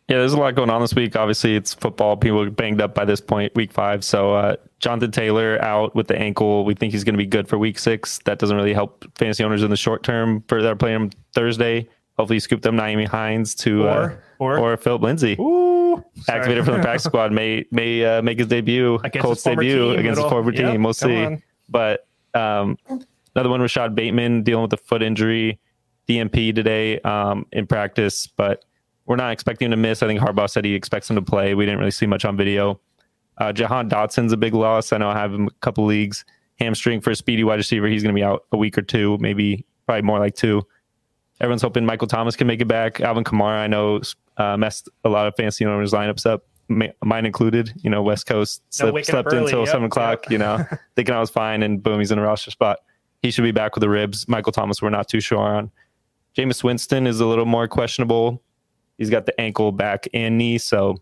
Yeah, 0.09 0.17
there's 0.17 0.33
a 0.33 0.37
lot 0.39 0.55
going 0.55 0.69
on 0.69 0.81
this 0.81 0.95
week. 0.95 1.15
Obviously, 1.15 1.55
it's 1.55 1.73
football. 1.73 2.17
People 2.17 2.41
are 2.41 2.49
banged 2.49 2.81
up 2.81 2.95
by 2.95 3.05
this 3.05 3.21
point, 3.21 3.53
week 3.55 3.71
five. 3.71 4.03
So, 4.05 4.33
uh, 4.33 4.55
Jonathan 4.79 5.11
Taylor 5.11 5.61
out 5.61 5.95
with 5.95 6.07
the 6.07 6.17
ankle. 6.17 6.63
We 6.65 6.73
think 6.75 6.93
he's 6.93 7.03
going 7.03 7.13
to 7.15 7.17
be 7.17 7.25
good 7.25 7.47
for 7.47 7.57
week 7.57 7.77
six. 7.77 8.19
That 8.25 8.39
doesn't 8.39 8.55
really 8.55 8.73
help 8.73 9.05
fantasy 9.17 9.43
owners 9.43 9.63
in 9.63 9.69
the 9.69 9.77
short 9.77 10.03
term 10.03 10.43
for 10.47 10.61
that 10.61 10.71
are 10.71 10.75
playing 10.75 10.95
him 10.95 11.09
Thursday. 11.33 11.87
Hopefully, 12.17 12.37
you 12.37 12.39
scoop 12.41 12.61
them 12.63 12.75
Nyheim 12.77 13.07
Hines 13.07 13.53
to 13.55 13.87
uh, 13.87 14.15
Or- 14.39 14.57
or- 14.59 14.77
Philip 14.77 15.01
Lindsay. 15.03 15.35
Ooh, 15.39 15.43
sorry. 15.63 15.76
Activated 16.29 16.65
from 16.65 16.75
the 16.75 16.81
practice 16.81 17.03
squad 17.05 17.31
may 17.31 17.65
may 17.71 18.03
uh, 18.03 18.21
make 18.21 18.37
his 18.39 18.47
debut, 18.47 18.95
Against 19.03 19.25
Colts 19.25 19.43
debut 19.43 19.91
against 19.91 20.19
it'll- 20.19 20.29
former 20.29 20.53
yep, 20.53 20.71
team. 20.71 20.83
We'll 20.83 20.93
see. 20.93 21.23
on. 21.23 21.43
But 21.69 22.07
um, 22.33 22.77
another 23.35 23.49
one, 23.49 23.61
Rashod 23.61 23.95
Bateman 23.95 24.43
dealing 24.43 24.63
with 24.63 24.73
a 24.73 24.77
foot 24.77 25.03
injury, 25.03 25.59
DNP 26.07 26.55
today 26.55 26.99
um, 27.01 27.45
in 27.51 27.67
practice, 27.67 28.27
but 28.27 28.63
we're 29.05 29.15
not 29.15 29.31
expecting 29.31 29.65
him 29.67 29.71
to 29.71 29.77
miss. 29.77 30.03
I 30.03 30.07
think 30.07 30.19
Harbaugh 30.19 30.49
said 30.49 30.65
he 30.65 30.73
expects 30.75 31.09
him 31.09 31.15
to 31.15 31.21
play. 31.21 31.53
We 31.55 31.65
didn't 31.65 31.79
really 31.79 31.91
see 31.91 32.05
much 32.05 32.25
on 32.25 32.37
video. 32.37 32.79
Uh, 33.37 33.53
Jahan 33.53 33.89
Dotson's 33.89 34.33
a 34.33 34.37
big 34.37 34.53
loss. 34.53 34.91
I 34.91 34.97
know 34.97 35.09
I 35.09 35.17
have 35.17 35.33
him 35.33 35.47
a 35.47 35.51
couple 35.61 35.85
leagues. 35.85 36.25
Hamstring 36.59 37.01
for 37.01 37.11
a 37.11 37.15
speedy 37.15 37.43
wide 37.43 37.55
receiver. 37.55 37.87
He's 37.87 38.01
going 38.01 38.13
to 38.15 38.19
be 38.19 38.23
out 38.23 38.45
a 38.51 38.57
week 38.57 38.77
or 38.77 38.81
two, 38.81 39.17
maybe 39.19 39.63
probably 39.85 40.01
more 40.01 40.19
like 40.19 40.35
two. 40.35 40.63
Everyone's 41.39 41.61
hoping 41.61 41.85
Michael 41.85 42.07
Thomas 42.07 42.35
can 42.35 42.47
make 42.47 42.61
it 42.61 42.67
back. 42.67 42.99
Alvin 43.01 43.23
Kamara, 43.23 43.57
I 43.59 43.67
know, 43.67 44.01
uh, 44.37 44.57
messed 44.57 44.89
a 45.03 45.09
lot 45.09 45.27
of 45.27 45.35
fantasy 45.35 45.65
owners' 45.65 45.91
lineups 45.91 46.25
up, 46.25 46.43
ma- 46.67 46.87
mine 47.03 47.25
included. 47.25 47.71
You 47.77 47.89
know, 47.89 48.01
West 48.01 48.25
Coast 48.25 48.61
slept, 48.73 48.93
waking 48.93 49.15
up 49.15 49.23
slept 49.25 49.33
early. 49.35 49.43
until 49.45 49.59
Yep, 49.59 49.67
seven 49.69 49.83
o'clock. 49.85 50.23
yep. 50.25 50.31
You 50.31 50.37
know, 50.39 50.65
thinking 50.95 51.13
I 51.13 51.19
was 51.19 51.29
fine, 51.29 51.61
and 51.63 51.81
boom, 51.83 51.99
he's 51.99 52.11
in 52.11 52.17
a 52.19 52.23
roster 52.23 52.49
spot. 52.51 52.79
He 53.21 53.31
should 53.31 53.43
be 53.43 53.51
back 53.51 53.75
with 53.75 53.81
the 53.81 53.89
ribs. 53.89 54.27
Michael 54.27 54.51
Thomas, 54.51 54.81
we're 54.81 54.89
not 54.89 55.07
too 55.07 55.19
sure 55.21 55.39
on. 55.39 55.71
Jameis 56.35 56.63
Winston 56.63 57.07
is 57.07 57.19
a 57.19 57.25
little 57.25 57.45
more 57.45 57.67
questionable. 57.67 58.41
He's 58.97 59.09
got 59.09 59.25
the 59.25 59.39
ankle, 59.39 59.71
back, 59.71 60.07
and 60.13 60.37
knee, 60.37 60.57
so 60.57 61.01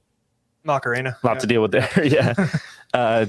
Macarena. 0.63 1.17
a 1.21 1.27
lot 1.27 1.39
to 1.41 1.47
deal 1.47 1.61
with 1.61 1.71
there. 1.71 1.89
yeah. 2.03 2.33
Uh, 2.93 3.25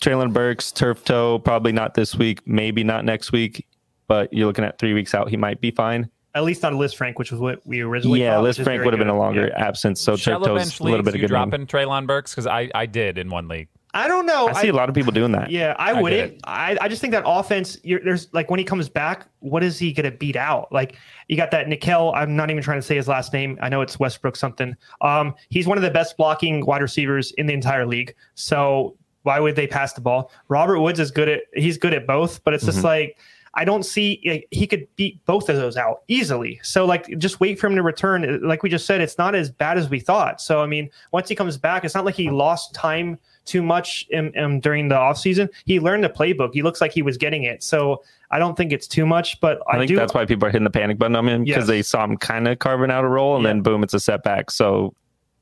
Treylon 0.00 0.32
Burks, 0.32 0.72
turf 0.72 1.04
toe, 1.04 1.38
probably 1.38 1.70
not 1.72 1.94
this 1.94 2.14
week, 2.16 2.40
maybe 2.46 2.82
not 2.82 3.04
next 3.04 3.30
week, 3.30 3.66
but 4.08 4.32
you're 4.32 4.46
looking 4.46 4.64
at 4.64 4.78
three 4.78 4.92
weeks 4.94 5.14
out. 5.14 5.28
He 5.28 5.36
might 5.36 5.60
be 5.60 5.70
fine. 5.70 6.08
At 6.34 6.44
least 6.44 6.62
not 6.62 6.72
a 6.72 6.76
Lisfranc, 6.76 7.14
which 7.16 7.30
was 7.30 7.40
what 7.40 7.60
we 7.66 7.82
originally. 7.82 8.22
yeah, 8.22 8.36
thought, 8.36 8.44
Lisfranc 8.44 8.84
would 8.84 8.94
have 8.94 8.98
been 8.98 9.08
a 9.08 9.18
longer 9.18 9.48
Yeah. 9.54 9.64
absence, 9.66 10.00
so 10.00 10.12
turf 10.12 10.20
Shallow 10.20 10.46
toe's 10.46 10.60
bench 10.62 10.80
a 10.80 10.82
little 10.82 11.02
bit 11.02 11.14
of 11.14 11.20
good. 11.20 11.26
dropping 11.28 11.66
Treylon 11.66 12.06
Burks 12.06 12.32
because 12.32 12.46
I 12.46 12.70
I 12.74 12.86
did 12.86 13.18
in 13.18 13.28
one 13.28 13.48
league. 13.48 13.68
I 13.94 14.08
don't 14.08 14.24
know. 14.24 14.48
I 14.48 14.54
see 14.54 14.68
a 14.68 14.72
lot 14.72 14.88
of 14.88 14.94
people 14.94 15.12
doing 15.12 15.32
that. 15.32 15.50
Yeah, 15.50 15.76
I, 15.78 15.90
I 15.90 16.00
wouldn't. 16.00 16.40
I, 16.44 16.78
I 16.80 16.88
just 16.88 17.02
think 17.02 17.10
that 17.12 17.24
offense. 17.26 17.76
You're, 17.82 18.00
there's 18.00 18.32
like 18.32 18.50
when 18.50 18.58
he 18.58 18.64
comes 18.64 18.88
back, 18.88 19.26
what 19.40 19.62
is 19.62 19.78
he 19.78 19.92
going 19.92 20.10
to 20.10 20.16
beat 20.16 20.34
out? 20.34 20.72
Like 20.72 20.96
you 21.28 21.36
got 21.36 21.50
that 21.50 21.68
Nikel. 21.68 22.14
I'm 22.14 22.34
not 22.34 22.50
even 22.50 22.62
trying 22.62 22.78
to 22.78 22.82
say 22.86 22.96
his 22.96 23.06
last 23.06 23.34
name. 23.34 23.58
I 23.60 23.68
know 23.68 23.82
it's 23.82 24.00
Westbrook 24.00 24.34
something. 24.36 24.74
Um, 25.02 25.34
he's 25.50 25.66
one 25.66 25.76
of 25.76 25.82
the 25.84 25.90
best 25.90 26.16
blocking 26.16 26.64
wide 26.64 26.80
receivers 26.80 27.32
in 27.32 27.44
the 27.44 27.52
entire 27.52 27.84
league. 27.84 28.14
So 28.34 28.96
why 29.24 29.38
would 29.38 29.56
they 29.56 29.66
pass 29.66 29.92
the 29.92 30.00
ball? 30.00 30.32
Robert 30.48 30.80
Woods 30.80 30.98
is 30.98 31.10
good 31.10 31.28
at. 31.28 31.40
He's 31.52 31.76
good 31.76 31.92
at 31.92 32.06
both, 32.06 32.42
but 32.44 32.54
it's 32.54 32.64
just 32.64 32.78
Mhm. 32.78 32.84
like. 32.84 33.18
I 33.54 33.64
don't 33.64 33.82
see 33.84 34.20
like, 34.24 34.48
he 34.50 34.66
could 34.66 34.86
beat 34.96 35.24
both 35.26 35.48
of 35.50 35.56
those 35.56 35.76
out 35.76 36.02
easily. 36.08 36.58
So 36.62 36.86
like 36.86 37.06
just 37.18 37.38
wait 37.40 37.58
for 37.58 37.66
him 37.66 37.76
to 37.76 37.82
return. 37.82 38.24
Eh, 38.24 38.38
like 38.42 38.62
we 38.62 38.70
just 38.70 38.86
said, 38.86 39.00
it's 39.00 39.18
not 39.18 39.34
as 39.34 39.50
bad 39.50 39.76
as 39.76 39.90
we 39.90 40.00
thought. 40.00 40.40
So 40.40 40.62
I 40.62 40.66
mean, 40.66 40.88
once 41.12 41.28
he 41.28 41.34
comes 41.34 41.56
back, 41.58 41.84
it's 41.84 41.94
not 41.94 42.04
like 42.04 42.14
he 42.14 42.30
lost 42.30 42.74
time 42.74 43.18
too 43.44 43.62
much 43.62 44.06
in, 44.10 44.32
in, 44.36 44.60
during 44.60 44.88
the 44.88 44.94
offseason. 44.94 45.48
He 45.66 45.80
learned 45.80 46.04
the 46.04 46.08
playbook. 46.08 46.54
He 46.54 46.62
looks 46.62 46.80
like 46.80 46.92
he 46.92 47.02
was 47.02 47.16
getting 47.18 47.42
it. 47.42 47.62
So 47.62 48.02
I 48.30 48.38
don't 48.38 48.56
think 48.56 48.72
it's 48.72 48.86
too 48.86 49.04
much, 49.04 49.40
but 49.40 49.60
I, 49.68 49.74
I 49.74 49.78
think 49.80 49.88
do. 49.88 49.96
that's 49.96 50.14
why 50.14 50.24
people 50.24 50.46
are 50.48 50.50
hitting 50.50 50.64
the 50.64 50.70
panic 50.70 50.96
button 50.98 51.16
on 51.16 51.28
him 51.28 51.44
because 51.44 51.62
Yes. 51.62 51.66
they 51.66 51.82
saw 51.82 52.04
him 52.04 52.16
kind 52.16 52.46
of 52.48 52.58
carving 52.60 52.90
out 52.90 53.04
a 53.04 53.08
role, 53.08 53.34
and 53.36 53.44
Yeah. 53.44 53.50
then 53.50 53.62
boom, 53.62 53.82
it's 53.82 53.94
a 53.94 54.00
setback. 54.00 54.50
So 54.52 54.94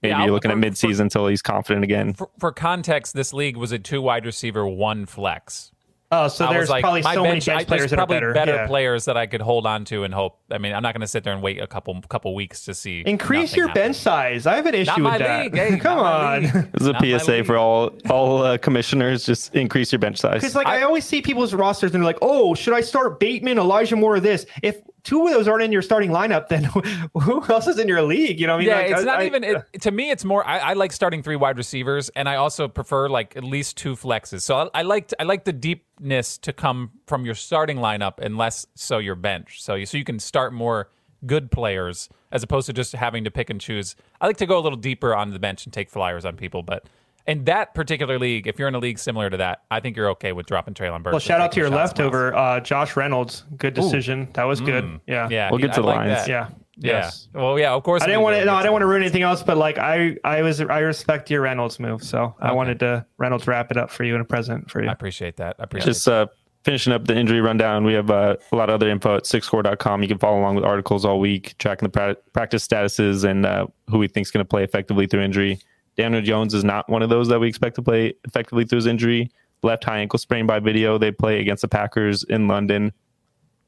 maybe 0.02 0.10
Yeah, 0.12 0.24
you're 0.24 0.32
looking 0.32 0.50
at 0.50 0.54
for- 0.54 0.60
mid-season 0.60 1.04
until 1.04 1.26
he's 1.28 1.42
confident 1.42 1.84
again. 1.84 2.14
For, 2.14 2.30
for 2.38 2.50
context, 2.52 3.12
this 3.14 3.32
league 3.34 3.56
was 3.58 3.70
a 3.70 3.78
two 3.78 4.00
wide 4.02 4.24
receiver, 4.26 4.66
one 4.66 5.04
flex. 5.06 5.70
Oh, 6.12 6.26
so 6.26 6.46
I 6.46 6.52
there's 6.52 6.68
like, 6.68 6.82
probably 6.82 7.02
my 7.02 7.14
so 7.14 7.22
many 7.22 7.34
bench, 7.34 7.46
bench 7.46 7.60
I, 7.60 7.64
players 7.64 7.90
that 7.90 8.00
are 8.00 8.06
probably 8.06 8.32
better. 8.32 8.54
Yeah. 8.56 8.66
players 8.66 9.04
that 9.04 9.16
I 9.16 9.26
could 9.26 9.40
hold 9.40 9.64
on 9.64 9.84
to 9.86 10.02
and 10.02 10.12
hope. 10.12 10.40
I 10.50 10.58
mean, 10.58 10.72
I'm 10.72 10.82
not 10.82 10.92
going 10.92 11.02
to 11.02 11.06
sit 11.06 11.22
there 11.22 11.32
and 11.32 11.40
wait 11.40 11.60
a 11.60 11.68
couple 11.68 12.00
couple 12.08 12.34
weeks 12.34 12.64
to 12.64 12.74
see. 12.74 13.02
Increase 13.06 13.54
your 13.54 13.68
happen. 13.68 13.82
bench 13.82 13.96
size. 13.96 14.44
I 14.44 14.56
have 14.56 14.66
an 14.66 14.74
issue 14.74 14.86
Not 14.90 14.96
with 14.96 15.04
my 15.04 15.18
that. 15.18 15.44
league. 15.44 15.54
Hey, 15.54 15.78
Come 15.80 15.98
not 15.98 16.34
on. 16.34 16.42
This 16.42 16.80
is 16.80 16.86
Not 16.88 17.04
a 17.04 17.18
PSA 17.20 17.44
for 17.44 17.56
all 17.56 17.92
all 18.08 18.42
uh, 18.42 18.58
commissioners. 18.58 19.24
Just 19.24 19.54
increase 19.54 19.92
your 19.92 20.00
bench 20.00 20.18
size. 20.18 20.40
Because 20.40 20.56
like 20.56 20.66
I, 20.66 20.82
always 20.82 21.04
see 21.04 21.22
people's 21.22 21.54
rosters 21.54 21.94
and 21.94 22.02
they're 22.02 22.06
like, 22.06 22.18
"Oh, 22.22 22.54
should 22.54 22.74
I 22.74 22.80
start 22.80 23.20
Bateman, 23.20 23.58
Elijah 23.58 23.94
Moore, 23.94 24.16
or 24.16 24.20
this?" 24.20 24.46
If 24.64 24.78
two 25.04 25.26
of 25.26 25.32
those 25.32 25.48
aren't 25.48 25.62
in 25.62 25.72
your 25.72 25.82
starting 25.82 26.10
lineup, 26.10 26.48
then 26.48 26.64
who 27.14 27.44
else 27.48 27.66
is 27.66 27.78
in 27.78 27.88
your 27.88 28.02
league? 28.02 28.38
You 28.40 28.46
know, 28.46 28.54
what 28.54 28.58
I 28.58 28.60
mean, 28.60 28.68
Yeah, 28.68 28.76
Like, 28.76 28.90
it's 28.90 29.00
I- 29.00 29.04
not 29.04 29.20
I- 29.20 29.26
even. 29.26 29.44
It, 29.44 29.64
to 29.82 29.90
me, 29.90 30.10
it's 30.10 30.24
more. 30.24 30.46
I, 30.46 30.58
I 30.58 30.72
like 30.74 30.92
starting 30.92 31.22
three 31.22 31.36
wide 31.36 31.56
receivers, 31.56 32.08
and 32.10 32.28
I 32.28 32.36
also 32.36 32.68
prefer 32.68 33.08
like 33.08 33.36
at 33.36 33.44
least 33.44 33.76
two 33.76 33.94
flexes. 33.96 34.42
So 34.42 34.56
I, 34.74 34.80
I 34.80 34.82
like 34.82 35.12
I 35.18 35.24
like 35.24 35.44
the 35.44 35.52
deepness 35.52 36.38
to 36.38 36.52
come 36.52 36.90
from 37.06 37.24
your 37.24 37.34
starting 37.34 37.78
lineup, 37.78 38.14
and 38.18 38.36
less 38.38 38.66
so 38.74 38.98
your 38.98 39.14
bench. 39.16 39.62
So 39.62 39.74
you 39.74 39.86
so 39.86 39.96
you 39.98 40.04
can 40.04 40.18
start 40.18 40.52
more 40.52 40.88
good 41.26 41.50
players 41.50 42.08
as 42.32 42.42
opposed 42.42 42.66
to 42.66 42.72
just 42.72 42.92
having 42.92 43.24
to 43.24 43.30
pick 43.30 43.50
and 43.50 43.60
choose. 43.60 43.94
I 44.20 44.26
like 44.26 44.38
to 44.38 44.46
go 44.46 44.58
a 44.58 44.62
little 44.62 44.78
deeper 44.78 45.14
on 45.14 45.30
the 45.30 45.38
bench 45.38 45.64
and 45.66 45.72
take 45.72 45.90
flyers 45.90 46.24
on 46.24 46.36
people, 46.36 46.62
but. 46.62 46.84
In 47.26 47.44
that 47.44 47.74
particular 47.74 48.18
league, 48.18 48.46
if 48.46 48.58
you're 48.58 48.68
in 48.68 48.74
a 48.74 48.78
league 48.78 48.98
similar 48.98 49.30
to 49.30 49.36
that, 49.36 49.62
I 49.70 49.80
think 49.80 49.96
you're 49.96 50.10
okay 50.10 50.32
with 50.32 50.46
dropping 50.46 50.74
Treylon 50.74 51.02
Burks. 51.02 51.12
Well, 51.12 51.20
shout 51.20 51.40
out 51.40 51.52
to 51.52 51.60
your 51.60 51.68
shots 51.70 51.96
somewhere 51.96 52.32
else. 52.32 52.34
leftover, 52.34 52.36
uh, 52.36 52.60
Josh 52.60 52.96
Reynolds. 52.96 53.44
Good 53.56 53.74
decision. 53.74 54.28
That 54.32 54.44
was 54.44 54.60
good. 54.60 55.00
Yeah. 55.06 55.28
Yeah, 55.30 55.50
We'll 55.50 55.58
get 55.60 55.72
to 55.74 55.78
I 55.78 55.82
the 55.82 55.86
like 55.86 55.96
Lions. 55.96 56.18
that. 56.18 56.28
Yeah. 56.28 56.48
Yeah. 56.82 56.92
Yes. 56.92 57.28
Well, 57.34 57.58
yeah. 57.58 57.72
Of 57.74 57.82
course. 57.82 58.02
I 58.02 58.06
didn't 58.06 58.22
want 58.22 58.36
to. 58.36 58.44
No, 58.46 58.54
I 58.54 58.62
didn't 58.62 58.72
want 58.72 58.82
to 58.82 58.86
ruin 58.86 59.02
anything 59.02 59.20
else, 59.22 59.42
but 59.42 59.58
like 59.58 59.76
I, 59.76 60.16
I 60.24 60.40
was, 60.40 60.62
I 60.62 60.78
respect 60.78 61.30
your 61.30 61.42
Reynolds 61.42 61.78
move, 61.78 62.02
so 62.02 62.34
I 62.40 62.52
wanted 62.52 62.78
to 62.80 63.04
Reynolds 63.18 63.46
wrap 63.46 63.70
it 63.70 63.76
up 63.76 63.90
for 63.90 64.04
you 64.04 64.14
and 64.14 64.22
a 64.22 64.24
present 64.24 64.70
for 64.70 64.82
you. 64.82 64.88
I 64.88 64.92
appreciate 64.92 65.36
that. 65.36 65.56
I 65.58 65.64
appreciate 65.64 65.92
just 65.92 66.08
uh, 66.08 66.26
finishing 66.64 66.94
up 66.94 67.06
the 67.06 67.14
injury 67.14 67.42
rundown. 67.42 67.84
We 67.84 67.92
have 67.92 68.10
uh, 68.10 68.36
a 68.50 68.56
lot 68.56 68.70
of 68.70 68.76
other 68.76 68.88
info 68.88 69.16
at 69.16 69.24
SICscore.com. 69.24 70.00
You 70.02 70.08
can 70.08 70.16
follow 70.18 70.40
along 70.40 70.54
with 70.54 70.64
articles 70.64 71.04
all 71.04 71.20
week, 71.20 71.54
tracking 71.58 71.84
the 71.84 71.90
pra- 71.90 72.16
practice 72.32 72.66
statuses 72.66 73.28
and 73.28 73.44
uh, 73.44 73.66
who 73.90 73.98
we 73.98 74.08
think 74.08 74.26
is 74.26 74.30
going 74.30 74.44
to 74.44 74.48
play 74.48 74.64
effectively 74.64 75.06
through 75.06 75.20
injury. 75.20 75.58
Daniel 76.00 76.22
Jones 76.22 76.54
is 76.54 76.64
not 76.64 76.88
one 76.88 77.02
of 77.02 77.10
those 77.10 77.28
that 77.28 77.38
we 77.40 77.46
expect 77.48 77.76
to 77.76 77.82
play 77.82 78.14
effectively 78.24 78.64
through 78.64 78.76
his 78.76 78.86
injury. 78.86 79.30
Left 79.62 79.84
high 79.84 79.98
ankle 79.98 80.18
sprain 80.18 80.46
by 80.46 80.58
video. 80.58 80.96
They 80.96 81.12
play 81.12 81.40
against 81.40 81.60
the 81.60 81.68
Packers 81.68 82.24
in 82.24 82.48
London. 82.48 82.92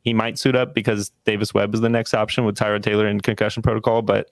He 0.01 0.15
might 0.15 0.39
suit 0.39 0.57
up 0.57 0.75
because 0.75 1.11
Davis 1.27 1.53
Webb 1.53 1.75
is 1.75 1.83
the 1.83 1.91
next 1.91 2.15
option 2.15 2.47
with 2.47 2.57
Tyrod 2.57 2.83
Taylor 2.83 3.07
in 3.07 3.21
concussion 3.21 3.63
protocol, 3.63 4.01
but 4.01 4.31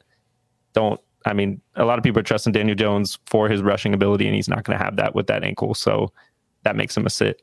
don't. 0.72 0.98
I 1.26 1.34
mean, 1.34 1.60
a 1.76 1.84
lot 1.84 1.98
of 1.98 2.02
people 2.02 2.18
are 2.20 2.22
trusting 2.22 2.54
Daniel 2.54 2.74
Jones 2.74 3.18
for 3.26 3.50
his 3.50 3.60
rushing 3.60 3.92
ability, 3.92 4.24
and 4.26 4.34
he's 4.34 4.48
not 4.48 4.64
going 4.64 4.78
to 4.78 4.82
have 4.82 4.96
that 4.96 5.14
with 5.14 5.26
that 5.26 5.44
ankle. 5.44 5.74
So 5.74 6.10
that 6.62 6.76
makes 6.76 6.96
him 6.96 7.04
a 7.04 7.10
sit. 7.10 7.42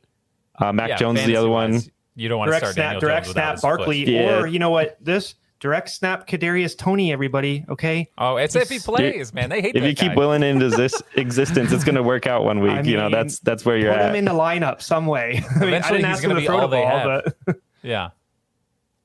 Uh, 0.59 0.73
Mac 0.73 0.89
Yeah, 0.89 0.95
Jones, 0.97 1.19
is 1.19 1.27
the 1.27 1.35
other 1.35 1.49
one. 1.49 1.81
You 2.15 2.27
don't 2.29 2.39
want 2.39 2.47
to 2.47 2.51
direct 2.53 2.63
start 2.65 2.73
snap, 2.73 2.85
Daniel 2.93 3.01
direct 3.01 3.25
Jones 3.27 3.33
snap. 3.33 3.61
Barkley, 3.61 4.11
Yeah. 4.11 4.39
or 4.39 4.47
you 4.47 4.57
know 4.57 4.71
what? 4.71 4.97
This 4.99 5.35
direct 5.59 5.89
snap, 5.89 6.27
Kadarius 6.27 6.77
Toney. 6.77 7.11
Everybody, 7.11 7.65
okay? 7.69 8.09
Oh, 8.17 8.37
it's 8.37 8.55
if 8.55 8.69
he 8.69 8.79
plays, 8.79 9.33
man. 9.33 9.49
They 9.49 9.61
hate 9.61 9.73
that. 9.73 9.79
If 9.79 9.83
that 9.83 9.89
you 10.03 10.09
keep 10.09 10.17
willing 10.17 10.43
into 10.43 10.69
this 10.69 11.01
existence, 11.15 11.71
it's 11.71 11.83
going 11.83 11.95
to 11.95 12.03
work 12.03 12.27
out 12.27 12.43
one 12.43 12.59
week. 12.61 12.71
I 12.71 12.81
you 12.81 12.97
know, 12.97 13.03
mean, 13.03 13.11
that's 13.11 13.39
that's 13.39 13.65
where 13.65 13.77
you're 13.77 13.91
at. 13.91 13.97
Put 14.01 14.09
him 14.09 14.15
in 14.15 14.25
the 14.25 14.31
lineup 14.33 14.81
some 14.81 15.05
way. 15.07 15.41
I 15.55 15.59
mean, 15.65 15.73
I 15.75 15.79
didn't 15.91 15.95
he's 15.97 16.05
ask 16.05 16.23
him 16.23 16.29
gonna 16.29 16.41
be 16.41 16.47
throw 16.47 16.61
the 16.61 16.67
they 16.67 16.81
ball, 16.81 16.99
have. 16.99 17.33
but 17.45 17.57
Yeah. 17.83 18.09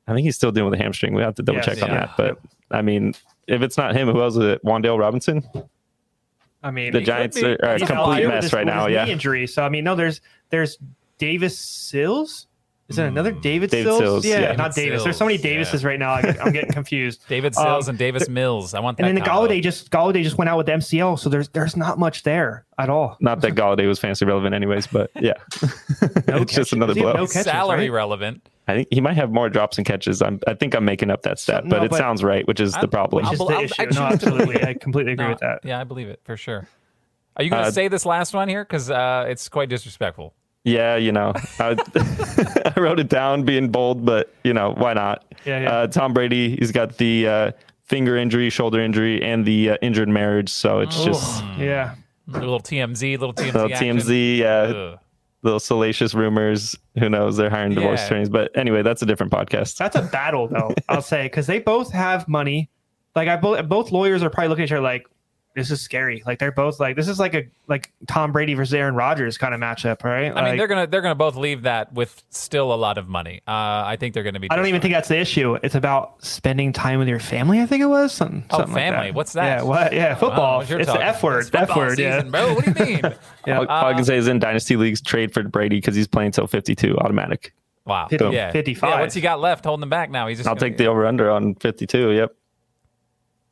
I 0.07 0.15
think 0.15 0.25
he's 0.25 0.37
still 0.37 0.51
dealing 0.53 0.71
with 0.71 0.81
a 0.81 0.83
hamstring. 0.83 1.15
We 1.15 1.23
have 1.23 1.37
to 1.37 1.43
double 1.43 1.59
Yes, 1.59 1.67
check 1.67 1.83
on 1.83 1.91
that. 1.91 2.11
But 2.17 2.39
I 2.71 2.83
mean, 2.83 3.15
if 3.47 3.63
it's 3.63 3.77
not 3.79 3.95
him, 3.95 4.09
who 4.09 4.21
else 4.21 4.35
is 4.35 4.41
it? 4.45 4.65
Wan'Dale 4.65 4.99
Robinson. 4.99 5.45
I 6.63 6.71
mean, 6.71 6.93
The 6.93 7.01
Giants 7.01 7.41
be. 7.41 7.47
are, 7.47 7.57
are 7.63 7.75
a 7.75 7.79
complete 7.79 8.27
mess 8.27 8.45
his- 8.45 8.53
right 8.53 8.67
now. 8.67 8.87
Yeah, 8.89 9.07
injury. 9.07 9.47
So 9.47 9.63
I 9.65 9.69
mean, 9.69 9.85
no, 9.85 9.95
there's 9.95 10.21
there's 10.51 10.79
Davis 11.19 11.59
Sills. 11.59 12.47
Is 12.93 12.99
it 12.99 13.07
another 13.07 13.33
David, 13.33 13.71
David 13.71 13.85
Sills? 13.89 13.99
Sills, 13.99 14.25
Yeah, 14.27 14.41
yeah. 14.41 14.53
not 14.57 14.75
David 14.75 14.91
Davis. 14.91 15.05
There's 15.05 15.17
so 15.17 15.25
many 15.25 15.39
Sills, 15.39 15.45
yeah. 15.45 15.53
Davises 15.59 15.85
right 15.85 15.99
now. 15.99 16.13
I 16.13 16.23
get, 16.23 16.45
I'm 16.45 16.53
getting 16.53 16.73
confused. 16.73 17.25
David 17.29 17.57
Um, 17.57 17.65
Sills 17.65 17.89
and 17.89 17.99
Davis 17.99 18.29
Mills. 18.29 18.75
I 18.75 18.81
want 18.81 18.99
that. 18.99 19.07
and 19.07 19.17
then 19.17 19.23
the 19.25 19.29
combo. 19.29 19.49
Golladay 19.53 19.63
just 19.63 19.91
Golladay 19.91 20.23
just 20.23 20.39
went 20.39 20.49
out 20.49 20.59
with 20.59 20.67
MCL, 20.67 21.19
so 21.19 21.29
there's 21.29 21.49
there's 21.51 21.77
not 21.77 21.99
much 21.99 22.23
there 22.23 22.65
at 22.79 22.89
all. 22.91 23.17
not 23.21 23.41
that 23.43 23.55
Golladay 23.57 23.87
was 23.89 23.99
fantasy 23.99 24.25
relevant, 24.25 24.55
anyways. 24.55 24.87
But 24.87 25.11
yeah, 25.21 25.35
No 26.29 26.37
it's 26.39 26.53
just 26.55 26.73
another 26.73 26.95
Does 26.95 26.97
he 26.97 27.03
blow. 27.03 27.13
no 27.13 27.27
catches, 27.27 27.45
salary 27.45 27.89
right? 27.91 27.95
relevant. 27.97 28.49
I 28.69 28.75
think 28.77 28.89
he 28.93 29.01
might 29.01 29.15
have 29.15 29.33
more 29.33 29.49
drops 29.51 29.77
and 29.79 29.85
catches. 29.87 30.23
I'm, 30.23 30.39
I 30.47 30.55
think 30.55 30.75
I'm 30.77 30.85
making 30.85 31.11
up 31.11 31.23
that 31.23 31.41
stat, 31.41 31.65
no, 31.65 31.71
but 31.71 31.83
it 31.85 31.91
but- 31.91 31.97
sounds 31.99 32.23
right, 32.23 32.47
which 32.47 32.61
is 32.61 32.75
I- 32.75 32.81
the 32.81 32.89
problem. 32.89 33.25
Which 33.25 33.33
is 33.33 33.39
bel- 33.39 33.49
the 33.49 33.55
I'll- 33.55 33.63
issue. 33.65 33.83
No, 33.83 33.87
choose 33.89 33.99
absolutely. 33.99 34.63
I 34.65 34.75
completely 34.75 35.13
agree 35.15 35.25
No, 35.25 35.31
with 35.31 35.41
that. 35.41 35.61
Yeah, 35.65 35.81
I 35.81 35.85
believe 35.85 36.09
it 36.09 36.21
for 36.25 36.37
sure. 36.37 36.69
Are 37.37 37.43
you 37.43 37.51
going 37.51 37.63
to 37.63 37.69
Uh, 37.69 37.73
say 37.73 37.89
this 37.89 38.05
last 38.07 38.35
one 38.35 38.49
here? 38.49 38.63
Because 38.65 38.89
uh, 38.91 39.25
it's 39.27 39.49
quite 39.49 39.69
disrespectful. 39.69 40.35
Yeah, 40.65 40.95
you 40.97 41.11
know, 41.11 41.33
I, 41.59 41.77
I 42.77 42.81
wrote 42.81 43.01
it 43.01 43.09
down 43.09 43.43
being 43.45 43.71
bold, 43.71 44.05
but 44.05 44.33
you 44.45 44.53
know, 44.55 44.73
why 44.75 44.95
not? 44.95 45.25
Yeah, 45.45 45.61
yeah. 45.61 45.71
Uh, 45.73 45.87
Tom 45.89 46.13
Brady, 46.15 46.57
he's 46.57 46.71
got 46.71 46.99
the 46.99 47.27
uh, 47.27 47.53
finger 47.85 48.17
injury, 48.17 48.49
shoulder 48.49 48.81
injury, 48.81 49.21
and 49.23 49.45
the 49.45 49.71
uh, 49.71 49.77
injured 49.83 50.09
marriage. 50.09 50.51
So 50.51 50.79
it's 50.81 51.05
just 51.05 51.43
Yeah. 51.59 51.97
A 52.29 52.39
little 52.39 52.61
TMZ, 52.61 53.19
little 53.19 53.35
TMZ. 53.35 53.47
little 53.53 53.73
action. 53.73 53.97
TMZ, 53.99 54.41
uh, 54.43 54.45
Ugh. 54.47 54.99
little 55.43 55.59
salacious 55.61 56.15
rumors. 56.15 56.77
Who 56.97 57.11
knows? 57.11 57.37
They're 57.37 57.51
hiring 57.51 57.75
divorce 57.75 57.99
Yeah. 58.01 58.07
attorneys. 58.07 58.29
But 58.29 58.57
anyway, 58.57 58.83
that's 58.83 59.03
a 59.03 59.07
different 59.07 59.33
podcast. 59.33 59.77
That's 59.77 59.97
a 59.97 60.03
battle, 60.03 60.47
though. 60.47 60.73
I'll 60.89 61.03
say 61.03 61.25
because 61.25 61.49
they 61.49 61.59
both 61.59 61.91
have 61.91 62.29
money. 62.29 62.71
Like 63.17 63.27
I 63.29 63.37
both 63.37 63.69
both 63.69 63.91
lawyers 63.91 64.23
are 64.23 64.31
probably 64.31 64.49
looking 64.51 64.63
at 64.63 64.69
each 64.69 64.73
other 64.73 64.81
like, 64.81 65.07
this 65.55 65.71
is 65.71 65.81
scary. 65.81 66.23
Like 66.25 66.39
they're 66.39 66.53
both 66.53 66.81
like 66.81 66.97
this 66.97 67.09
is 67.09 67.19
like 67.21 67.35
a 67.35 67.47
like 67.69 67.93
Tom 68.07 68.33
Brady 68.33 68.55
versus 68.55 68.73
Aaron 68.73 68.95
Rodgers 68.95 69.37
kind 69.37 69.55
of 69.55 69.61
matchup, 69.61 70.03
right? 70.03 70.35
I 70.35 70.45
mean, 70.45 70.57
they're 70.57 70.67
gonna 70.67 70.87
they're 70.87 71.03
gonna 71.03 71.15
both 71.15 71.37
leave 71.37 71.63
that 71.63 71.93
with 71.93 72.23
still 72.31 72.73
a 72.73 72.77
lot 72.77 72.97
of 72.99 73.09
money. 73.09 73.43
Uh, 73.47 73.83
I 73.85 73.97
think 74.01 74.15
they're 74.15 74.23
gonna 74.23 74.41
be. 74.41 74.51
I 74.51 74.57
don't 74.57 74.67
even 74.67 74.81
think 74.81 74.95
that's 74.95 75.09
the 75.09 75.19
issue. 75.19 75.59
It's 75.63 75.75
about 75.75 76.25
spending 76.25 76.73
time 76.73 76.99
with 76.99 77.09
your 77.09 77.21
family. 77.21 77.61
I 77.61 77.67
think 77.67 77.83
it 77.83 77.87
was 77.87 78.13
something. 78.13 78.45
Oh, 78.51 78.59
something 78.59 78.75
like 78.75 78.83
family. 78.83 79.09
that. 79.09 79.15
What's 79.15 79.33
that? 79.35 79.59
Yeah, 79.59 79.63
what? 79.63 79.93
Yeah, 79.93 80.15
football. 80.15 80.59
Oh, 80.59 80.77
it's 80.77 80.91
the 80.91 81.05
F 81.05 81.23
word. 81.23 81.45
F 81.45 81.51
football 81.51 81.77
word. 81.77 81.99
Yeah. 81.99 82.23
bro. 82.23 82.55
What 82.55 82.65
do 82.65 82.71
you 82.71 82.87
mean? 82.87 83.01
Yeah. 83.47 83.59
all, 83.59 83.67
all 83.67 83.87
I 83.87 83.95
can 83.95 84.05
say 84.05 84.17
is 84.17 84.29
in 84.29 84.39
dynasty 84.39 84.77
leagues, 84.77 85.01
trade 85.03 85.35
for 85.35 85.43
Brady 85.43 85.77
because 85.77 85.95
he's 85.95 86.09
playing 86.09 86.33
till 86.33 86.47
52 86.47 86.97
automatic. 86.99 87.53
Wow. 87.85 88.09
Fifty- 88.09 88.27
yeah. 88.31 88.53
55. 88.53 88.89
Yeah, 88.91 89.01
what's 89.01 89.15
he 89.15 89.21
got 89.21 89.41
left 89.41 89.65
holding 89.65 89.83
him 89.83 89.91
back 89.91 90.11
now? 90.11 90.29
He's 90.29 90.39
just. 90.39 90.49
I'll 90.49 90.55
gonna- 90.55 90.71
take 90.71 90.79
the 90.79 90.87
over 90.87 91.05
under 91.05 91.31
on 91.31 91.57
52. 91.57 92.13
Yep. 92.13 92.35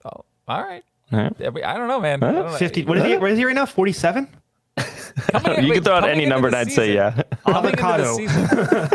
Oh, 0.05 0.25
all 0.49 0.63
right. 0.63 0.83
All 1.13 1.19
right. 1.19 1.33
Yeah, 1.39 1.51
but 1.51 1.65
I 1.65 1.77
don't 1.77 1.89
know, 1.89 2.01
man. 2.01 2.23
I 2.23 2.33
don't 2.33 2.47
know. 2.53 2.57
Fifty. 2.57 2.85
What 2.85 2.99
is 2.99 3.05
he? 3.05 3.17
What 3.19 3.31
is 3.31 3.39
he 3.39 3.45
right 3.45 3.55
now? 3.55 3.67
Forty-seven. 3.67 4.29
In- 4.77 4.85
You 5.65 5.69
wait, 5.71 5.75
can 5.75 5.83
throw 5.85 5.95
out 5.95 6.09
any 6.09 6.25
number, 6.25 6.47
and 6.49 6.55
the 6.55 6.59
I'd 6.61 6.73
say 6.73 6.95
yeah. 6.95 7.23
coming 7.45 7.71
into 7.73 7.77
the 7.77 7.87
Avocado. 7.87 8.17
season- 8.17 8.89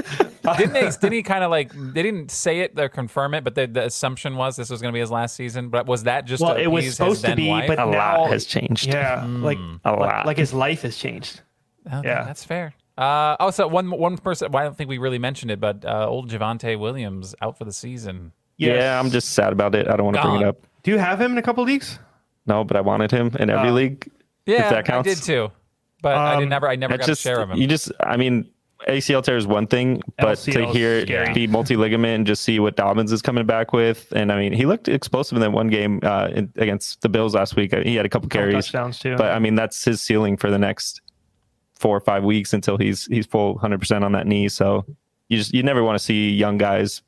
didn't 0.57 0.73
they? 0.73 0.89
Didn't 0.89 1.11
he 1.11 1.23
kind 1.23 1.43
of 1.43 1.51
like? 1.51 1.71
They 1.73 2.01
didn't 2.03 2.31
say 2.31 2.59
it 2.61 2.79
or 2.79 2.87
confirm 2.89 3.33
it, 3.33 3.43
but 3.43 3.55
the, 3.55 3.67
the 3.67 3.85
assumption 3.85 4.35
was 4.37 4.55
this 4.55 4.69
was 4.69 4.81
going 4.81 4.91
to 4.93 4.95
be 4.95 5.01
his 5.01 5.11
last 5.11 5.35
season. 5.35 5.69
But 5.69 5.85
was 5.87 6.03
that 6.03 6.25
just? 6.25 6.41
Well, 6.41 6.55
to 6.55 6.61
it 6.61 6.67
was 6.71 6.85
his 6.85 6.95
supposed 6.95 7.21
to 7.21 7.27
then 7.27 7.37
be, 7.37 7.49
wife? 7.49 7.67
but 7.67 7.79
A 7.79 7.85
now 7.85 8.21
lot 8.21 8.31
has 8.31 8.45
changed. 8.45 8.87
Yeah, 8.87 9.25
like 9.27 9.57
A 9.83 9.91
lot. 9.91 10.25
like 10.25 10.37
his 10.37 10.53
life 10.53 10.81
has 10.83 10.95
changed. 10.97 11.41
Okay, 11.87 12.07
Yeah. 12.07 12.23
that's 12.23 12.43
fair. 12.43 12.73
Uh, 12.97 13.35
oh, 13.41 13.51
so 13.51 13.67
one 13.67 13.91
one 13.91 14.17
person. 14.17 14.51
Well, 14.51 14.61
I 14.61 14.65
don't 14.65 14.75
think 14.77 14.89
we 14.89 14.97
really 14.97 15.19
mentioned 15.19 15.51
it, 15.51 15.59
but 15.59 15.83
uh, 15.83 16.07
old 16.07 16.29
Javonte 16.31 16.79
Williams 16.79 17.35
out 17.41 17.57
for 17.57 17.65
the 17.65 17.73
season. 17.73 18.31
Yes. 18.57 18.77
Yeah, 18.77 18.99
I'm 18.99 19.11
just 19.11 19.31
sad 19.31 19.51
about 19.51 19.75
it. 19.75 19.87
I 19.89 19.97
don't 19.97 20.05
want 20.05 20.15
to 20.15 20.23
bring 20.23 20.41
it 20.41 20.47
up. 20.47 20.57
Do 20.83 20.91
you 20.91 20.97
have 20.97 21.19
him 21.19 21.33
in 21.33 21.37
a 21.37 21.41
couple 21.41 21.63
leagues? 21.65 21.99
No, 22.45 22.63
but 22.63 22.77
I 22.77 22.81
wanted 22.81 23.11
him 23.11 23.31
in 23.39 23.49
every 23.49 23.69
Oh. 23.69 23.73
league. 23.73 24.09
Yeah, 24.45 24.69
that 24.69 24.85
counts. 24.85 25.09
I 25.09 25.13
did 25.15 25.23
too, 25.23 25.51
but 26.01 26.15
I 26.15 26.35
did 26.35 26.43
Um, 26.43 26.49
never. 26.49 26.69
I 26.69 26.75
never 26.75 26.93
That 26.93 26.99
got 27.01 27.07
just 27.07 27.21
a 27.21 27.29
share 27.29 27.41
of 27.41 27.49
him. 27.51 27.57
you 27.57 27.67
just 27.67 27.91
I 27.99 28.17
mean 28.17 28.47
ACL 28.87 29.23
tear 29.23 29.37
is 29.37 29.47
one 29.47 29.65
thing, 29.65 30.01
but 30.19 30.37
to 30.39 30.51
LCL 30.51 30.69
is 30.69 30.75
hear 30.75 31.01
scary. 31.05 31.33
be 31.33 31.47
multi 31.47 31.75
ligament 31.75 32.13
and 32.13 32.27
just 32.27 32.43
see 32.43 32.59
what 32.59 32.75
Dobbins 32.75 33.11
is 33.11 33.21
coming 33.23 33.45
back 33.47 33.73
with, 33.73 34.11
and 34.15 34.31
I 34.31 34.37
mean 34.37 34.53
he 34.53 34.65
looked 34.67 34.87
explosive 34.87 35.35
in 35.37 35.41
that 35.41 35.51
one 35.51 35.67
game 35.69 35.99
uh, 36.03 36.27
in, 36.31 36.51
against 36.57 37.01
the 37.01 37.09
Bills 37.09 37.33
last 37.33 37.55
week. 37.55 37.73
He 37.73 37.95
had 37.95 38.05
a 38.05 38.09
couple 38.09 38.29
Couple 38.29 38.41
carries, 38.51 38.65
touchdowns 38.65 38.99
too. 38.99 39.15
but 39.15 39.31
I 39.31 39.39
mean 39.39 39.55
that's 39.55 39.83
his 39.83 40.01
ceiling 40.01 40.37
for 40.37 40.51
the 40.51 40.59
next 40.59 41.01
four 41.79 41.97
or 41.97 42.01
five 42.01 42.23
weeks 42.23 42.53
until 42.53 42.77
he's 42.77 43.05
he's 43.07 43.25
full 43.25 43.53
100 43.53 43.79
percent 43.79 44.03
on 44.03 44.11
that 44.11 44.27
knee. 44.27 44.47
So 44.49 44.85
you 45.29 45.37
just 45.39 45.53
you 45.53 45.63
never 45.63 45.83
want 45.83 45.97
to 45.97 46.03
see 46.03 46.29
young 46.31 46.57
guys 46.59 47.01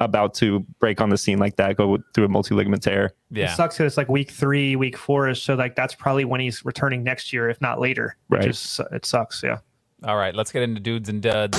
about 0.00 0.34
to 0.34 0.60
break 0.78 1.00
on 1.00 1.08
the 1.10 1.16
scene 1.18 1.38
like 1.38 1.56
that 1.56 1.76
go 1.76 1.98
through 2.14 2.24
a 2.24 2.28
multi 2.28 2.54
ligament 2.54 2.82
tear. 2.82 3.12
Yeah. 3.30 3.52
It 3.52 3.56
sucks 3.56 3.76
because 3.76 3.90
it's 3.92 3.96
like 3.96 4.08
week 4.08 4.30
three, 4.30 4.76
week 4.76 4.96
four 4.96 5.28
is 5.28 5.42
so 5.42 5.54
like 5.54 5.74
that's 5.74 5.94
probably 5.94 6.24
when 6.24 6.40
he's 6.40 6.64
returning 6.64 7.02
next 7.02 7.32
year, 7.32 7.48
if 7.48 7.60
not 7.60 7.80
later. 7.80 8.16
Which 8.28 8.40
Right. 8.40 8.48
is 8.50 8.80
it 8.92 9.06
sucks. 9.06 9.42
Yeah. 9.42 9.58
All 10.04 10.16
right, 10.16 10.34
let's 10.34 10.52
get 10.52 10.62
into 10.62 10.80
dudes 10.80 11.08
and 11.08 11.22
duds. 11.22 11.56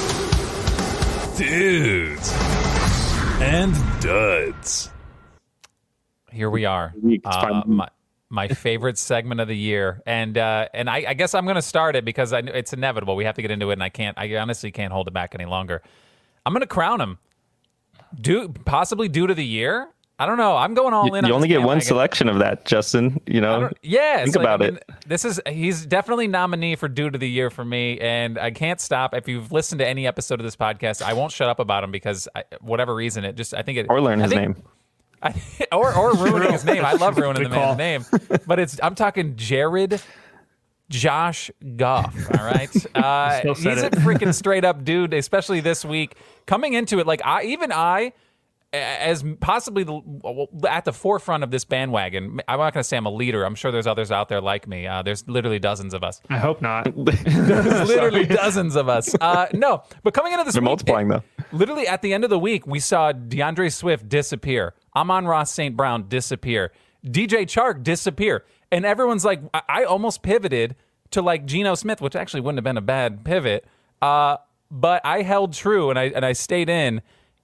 Dudes 1.38 2.32
and 3.42 3.76
duds. 4.02 4.90
Here 6.32 6.50
we 6.50 6.66
are. 6.66 6.94
Uh, 7.26 7.64
my, 7.66 7.88
my 8.30 8.48
favorite 8.48 8.98
segment 8.98 9.40
of 9.42 9.48
the 9.48 9.56
year, 9.58 10.02
and 10.06 10.38
uh, 10.38 10.68
and 10.74 10.90
I, 10.90 11.06
I 11.10 11.14
guess 11.14 11.34
I'm 11.34 11.46
going 11.46 11.56
to 11.56 11.62
start 11.62 11.96
it 11.96 12.06
because 12.06 12.34
I, 12.34 12.40
it's 12.40 12.74
inevitable. 12.74 13.16
We 13.16 13.26
have 13.26 13.36
to 13.36 13.42
get 13.42 13.52
into 13.52 13.70
it, 13.70 13.74
and 13.74 13.84
I 13.84 13.90
can't. 13.90 14.18
I 14.18 14.36
honestly 14.38 14.72
can't 14.72 14.92
hold 14.92 15.08
it 15.08 15.14
back 15.14 15.34
any 15.36 15.46
longer. 15.46 15.82
I'm 16.46 16.54
going 16.54 16.62
to 16.62 16.68
crown 16.68 17.00
him, 17.02 17.18
due 18.16 18.50
possibly 18.66 19.08
due 19.08 19.28
to 19.28 19.34
the 19.34 19.46
year. 19.46 19.90
I 20.20 20.26
don't 20.26 20.38
know. 20.38 20.58
I'm 20.58 20.74
going 20.74 20.96
all 20.96 21.06
You, 21.06 21.14
in. 21.14 21.26
you 21.26 21.32
on 21.32 21.36
only 21.36 21.48
get 21.48 21.62
one 21.62 21.80
selection 21.80 22.28
of 22.28 22.40
that, 22.40 22.66
Justin. 22.66 23.22
You 23.28 23.40
know, 23.40 23.70
Yeah, 23.84 24.24
Think 24.24 24.34
so, 24.34 24.42
about 24.42 24.64
I 24.64 24.66
mean, 24.70 24.76
it. 24.78 24.84
This 25.06 25.24
is 25.24 25.40
he's 25.48 25.86
definitely 25.86 26.28
nominee 26.28 26.76
for 26.76 26.88
Dude 26.88 27.14
of 27.14 27.22
the 27.22 27.30
Year 27.30 27.52
for 27.52 27.64
me, 27.64 28.00
and 28.00 28.40
I 28.40 28.50
can't 28.50 28.82
stop. 28.82 29.14
If 29.14 29.28
you've 29.28 29.52
listened 29.52 29.78
to 29.80 29.88
any 29.88 30.08
episode 30.08 30.40
of 30.40 30.44
this 30.44 30.56
podcast, 30.56 31.04
I 31.04 31.14
won't 31.14 31.32
shut 31.32 31.50
up 31.50 31.60
about 31.60 31.84
him 31.84 31.92
because 31.92 32.28
I, 32.36 32.46
whatever 32.62 32.96
reason, 32.96 33.26
it 33.26 33.36
just 33.36 33.54
I 33.54 33.62
think 33.62 33.78
it 33.78 33.86
or 33.90 34.02
learn 34.02 34.20
I 34.20 34.24
his 34.24 34.32
think- 34.34 34.58
name. 34.58 34.64
I, 35.22 35.34
or 35.72 35.94
or 35.96 36.14
ruining 36.16 36.52
his 36.52 36.64
name. 36.66 36.84
I 36.86 36.94
love 36.94 37.18
ruining 37.20 37.44
the 37.44 37.50
call. 37.50 37.76
man's 37.76 38.12
name, 38.12 38.22
but 38.48 38.60
it's 38.60 38.80
I'm 38.82 38.94
talking 38.96 39.36
Jared. 39.36 40.02
Josh 40.90 41.52
Goff, 41.76 42.16
all 42.38 42.46
right. 42.46 42.70
Uh, 42.96 43.42
he's 43.42 43.64
said 43.64 43.78
a 43.78 43.86
it. 43.88 43.92
freaking 44.04 44.34
straight 44.34 44.66
up 44.66 44.84
dude, 44.84 45.14
especially 45.14 45.60
this 45.60 45.84
week. 45.84 46.16
Coming 46.46 46.74
into 46.74 47.00
it, 47.00 47.08
like 47.08 47.22
I, 47.26 47.44
even 47.44 47.72
I, 47.72 48.14
as 48.74 49.24
possibly 49.40 49.84
the, 49.84 50.48
at 50.70 50.86
the 50.86 50.94
forefront 50.94 51.44
of 51.44 51.52
this 51.52 51.64
bandwagon. 51.64 52.42
I'm 52.48 52.60
not 52.60 52.74
going 52.74 52.82
to 52.82 52.84
say 52.84 52.98
I'm 52.98 53.06
a 53.06 53.12
leader. 53.12 53.44
I'm 53.44 53.56
sure 53.56 53.72
there's 53.72 53.88
others 53.88 54.12
out 54.12 54.28
there 54.30 54.42
like 54.42 54.68
me. 54.68 54.86
Uh, 54.86 55.02
there's 55.02 55.28
literally 55.28 55.60
dozens 55.60 55.94
of 55.94 56.04
us. 56.04 56.22
I 56.30 56.38
hope 56.38 56.62
not. 56.62 56.88
There's 56.96 57.88
literally 57.88 58.26
dozens 58.26 58.76
of 58.76 58.90
us. 58.90 59.16
Uh, 59.20 59.48
no, 59.54 59.84
but 60.04 60.14
coming 60.14 60.34
into 60.34 60.44
this, 60.44 60.54
They're 60.54 60.62
week, 60.62 60.66
multiplying 60.66 61.08
though. 61.08 61.24
Literally 61.52 61.88
at 61.88 62.02
the 62.02 62.14
end 62.14 62.24
of 62.24 62.30
the 62.30 62.40
week, 62.40 62.68
we 62.68 62.80
saw 62.80 63.14
DeAndre 63.14 63.74
Swift 63.74 64.10
disappear. 64.10 64.74
Amon-Ra 64.96 65.44
St. 65.44 65.76
Brown 65.76 66.08
disappear. 66.10 66.72
DJ 67.06 67.44
Chark 67.46 67.84
disappear. 67.84 68.44
And 68.72 68.86
everyone's 68.86 69.26
like, 69.26 69.42
I, 69.54 69.84
almost 69.84 70.22
pivoted 70.22 70.76
to 71.12 71.22
like 71.22 71.46
Geno 71.46 71.76
Smith, 71.76 72.02
which 72.02 72.16
actually 72.16 72.42
wouldn't 72.42 72.58
have 72.58 72.64
been 72.64 72.78
a 72.78 72.82
bad 72.82 73.24
pivot. 73.24 73.66
Uh, 74.02 74.38
but 74.70 75.06
I 75.06 75.22
held 75.22 75.54
true 75.54 75.90
and 75.90 75.98
I 75.98 76.06
and 76.06 76.26
I 76.26 76.34
stayed 76.34 76.70
in. 76.70 77.02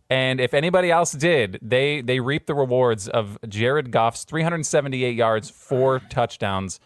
And 0.10 0.40
if 0.40 0.54
anybody 0.54 0.92
else 0.92 1.12
did, 1.14 1.60
they 1.62 2.02
they 2.02 2.20
reaped 2.20 2.48
the 2.48 2.54
rewards 2.54 3.08
of 3.08 3.38
Jared 3.48 3.92
Goff's 3.92 4.26
378 4.26 5.16
yards, 5.16 5.50
four 5.50 6.00
touchdowns, 6.10 6.80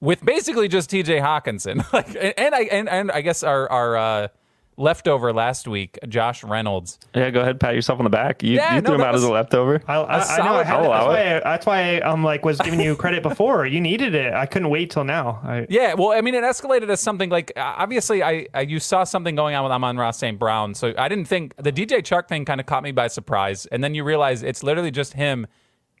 with 0.00 0.24
basically 0.24 0.68
just 0.68 0.88
T.J. 0.90 1.18
Hockenson. 1.18 1.84
like, 1.92 2.08
and, 2.08 2.34
and 2.38 2.54
I 2.54 2.60
and, 2.62 2.88
and 2.88 3.10
I 3.10 3.20
guess 3.20 3.42
our 3.42 3.68
our 3.70 3.96
uh, 3.96 4.28
leftover 4.78 5.32
last 5.32 5.68
week, 5.68 5.98
Josh 6.08 6.42
Reynolds. 6.44 6.98
Yeah, 7.14 7.28
go 7.30 7.40
ahead, 7.40 7.60
pat 7.60 7.74
yourself 7.74 7.98
on 7.98 8.04
the 8.04 8.10
back. 8.10 8.42
You, 8.42 8.54
Yeah, 8.54 8.76
you 8.76 8.80
no, 8.80 8.86
threw 8.86 8.94
him 8.94 9.00
that 9.00 9.08
out 9.08 9.14
as 9.16 9.24
a 9.24 9.30
leftover. 9.30 9.82
I, 9.86 9.94
I, 9.96 9.98
I 9.98 10.38
know. 10.38 10.54
I 10.54 10.62
had, 10.64 10.76
I'll 10.76 10.82
that's, 10.82 10.86
allow 10.86 11.06
why 11.08 11.36
I, 11.36 11.40
that's 11.40 11.66
why 11.66 11.96
I 11.96 12.00
um 12.00 12.24
like 12.24 12.44
was 12.44 12.58
giving 12.60 12.80
you 12.80 12.96
credit 12.96 13.22
before. 13.22 13.66
You 13.66 13.80
needed 13.80 14.14
it. 14.14 14.32
I 14.32 14.46
couldn't 14.46 14.70
wait 14.70 14.90
till 14.90 15.04
now. 15.04 15.40
I, 15.44 15.66
Yeah, 15.68 15.94
well, 15.94 16.12
I 16.12 16.20
mean, 16.20 16.34
it 16.34 16.44
escalated 16.44 16.88
as 16.88 17.00
something 17.00 17.28
like 17.28 17.52
uh, 17.56 17.74
obviously, 17.76 18.22
I, 18.22 18.46
I 18.54 18.62
you 18.62 18.78
saw 18.80 19.04
something 19.04 19.34
going 19.34 19.54
on 19.54 19.64
with 19.64 19.72
Amon-Ra 19.72 20.12
St. 20.12 20.38
Brown, 20.38 20.74
so 20.74 20.94
I 20.96 21.08
didn't 21.08 21.26
think 21.26 21.54
the 21.56 21.72
DJ 21.72 21.98
Chark 21.98 22.28
thing 22.28 22.44
kind 22.44 22.60
of 22.60 22.66
caught 22.66 22.82
me 22.84 22.92
by 22.92 23.08
surprise, 23.08 23.66
and 23.66 23.82
then 23.84 23.94
you 23.94 24.04
realize 24.04 24.42
it's 24.42 24.62
literally 24.62 24.90
just 24.92 25.12
him 25.14 25.46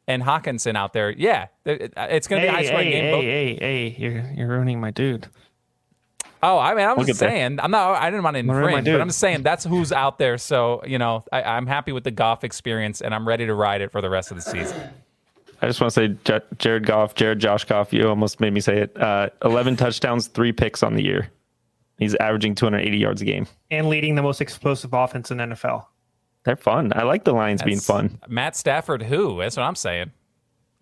and 0.06 0.22
Hockenson 0.22 0.74
out 0.76 0.92
there. 0.94 1.10
Yeah, 1.10 1.48
it's 1.66 2.26
going 2.28 2.40
to 2.40 2.48
Hey, 2.48 2.54
be 2.54 2.54
a 2.54 2.56
high 2.56 2.64
scoring 2.64 2.86
hey, 2.86 2.92
game. 2.92 3.04
hey, 3.04 3.10
both- 3.12 3.24
hey, 3.24 3.58
hey, 3.60 3.96
you're 3.98 4.30
you're 4.36 4.48
ruining 4.48 4.80
my 4.80 4.90
dude. 4.90 5.26
Oh, 6.42 6.58
I 6.58 6.74
mean, 6.74 6.86
I'm 6.86 6.96
We'll 6.96 7.06
just 7.06 7.18
get 7.20 7.26
there. 7.26 7.36
saying. 7.36 7.58
I'm 7.60 7.70
not. 7.70 8.00
I 8.00 8.10
didn't 8.10 8.22
want 8.22 8.36
to 8.36 8.42
Where 8.42 8.58
am 8.58 8.64
I 8.64 8.78
infringe, 8.78 8.86
but? 8.94 9.00
I'm 9.00 9.08
just 9.08 9.18
saying 9.18 9.42
that's 9.42 9.64
who's 9.64 9.92
out 9.92 10.18
there. 10.18 10.38
So 10.38 10.82
you 10.86 10.98
know, 10.98 11.24
I, 11.32 11.42
I'm 11.42 11.66
happy 11.66 11.92
with 11.92 12.04
the 12.04 12.10
golf 12.10 12.44
experience, 12.44 13.00
and 13.00 13.14
I'm 13.14 13.26
ready 13.26 13.46
to 13.46 13.54
ride 13.54 13.80
it 13.80 13.90
for 13.90 14.00
the 14.00 14.10
rest 14.10 14.30
of 14.30 14.36
the 14.36 14.42
season. 14.42 14.80
I 15.60 15.66
just 15.66 15.80
want 15.80 15.92
to 15.92 16.16
say, 16.24 16.40
Jared 16.58 16.86
Goff, 16.86 17.16
Jared 17.16 17.40
Josh 17.40 17.64
Goff, 17.64 17.92
you 17.92 18.08
almost 18.08 18.38
made 18.38 18.52
me 18.52 18.60
say 18.60 18.78
it. 18.82 18.96
Uh, 18.96 19.28
11 19.44 19.74
touchdowns, 19.74 20.28
three 20.28 20.52
picks 20.52 20.84
on 20.84 20.94
the 20.94 21.02
year. 21.02 21.30
He's 21.98 22.14
averaging 22.14 22.54
280 22.54 22.96
yards 22.96 23.22
a 23.22 23.24
game. 23.24 23.48
And 23.68 23.88
leading 23.88 24.14
the 24.14 24.22
most 24.22 24.40
explosive 24.40 24.92
offense 24.92 25.32
in 25.32 25.38
NFL. 25.38 25.86
They're 26.44 26.54
fun. 26.54 26.92
I 26.94 27.02
like 27.02 27.24
the 27.24 27.32
Lions 27.32 27.60
being 27.64 27.80
fun. 27.80 28.20
Matt 28.28 28.54
Stafford, 28.54 29.02
who? 29.02 29.40
That's 29.40 29.56
what 29.56 29.64
I'm 29.64 29.74
saying. 29.74 30.12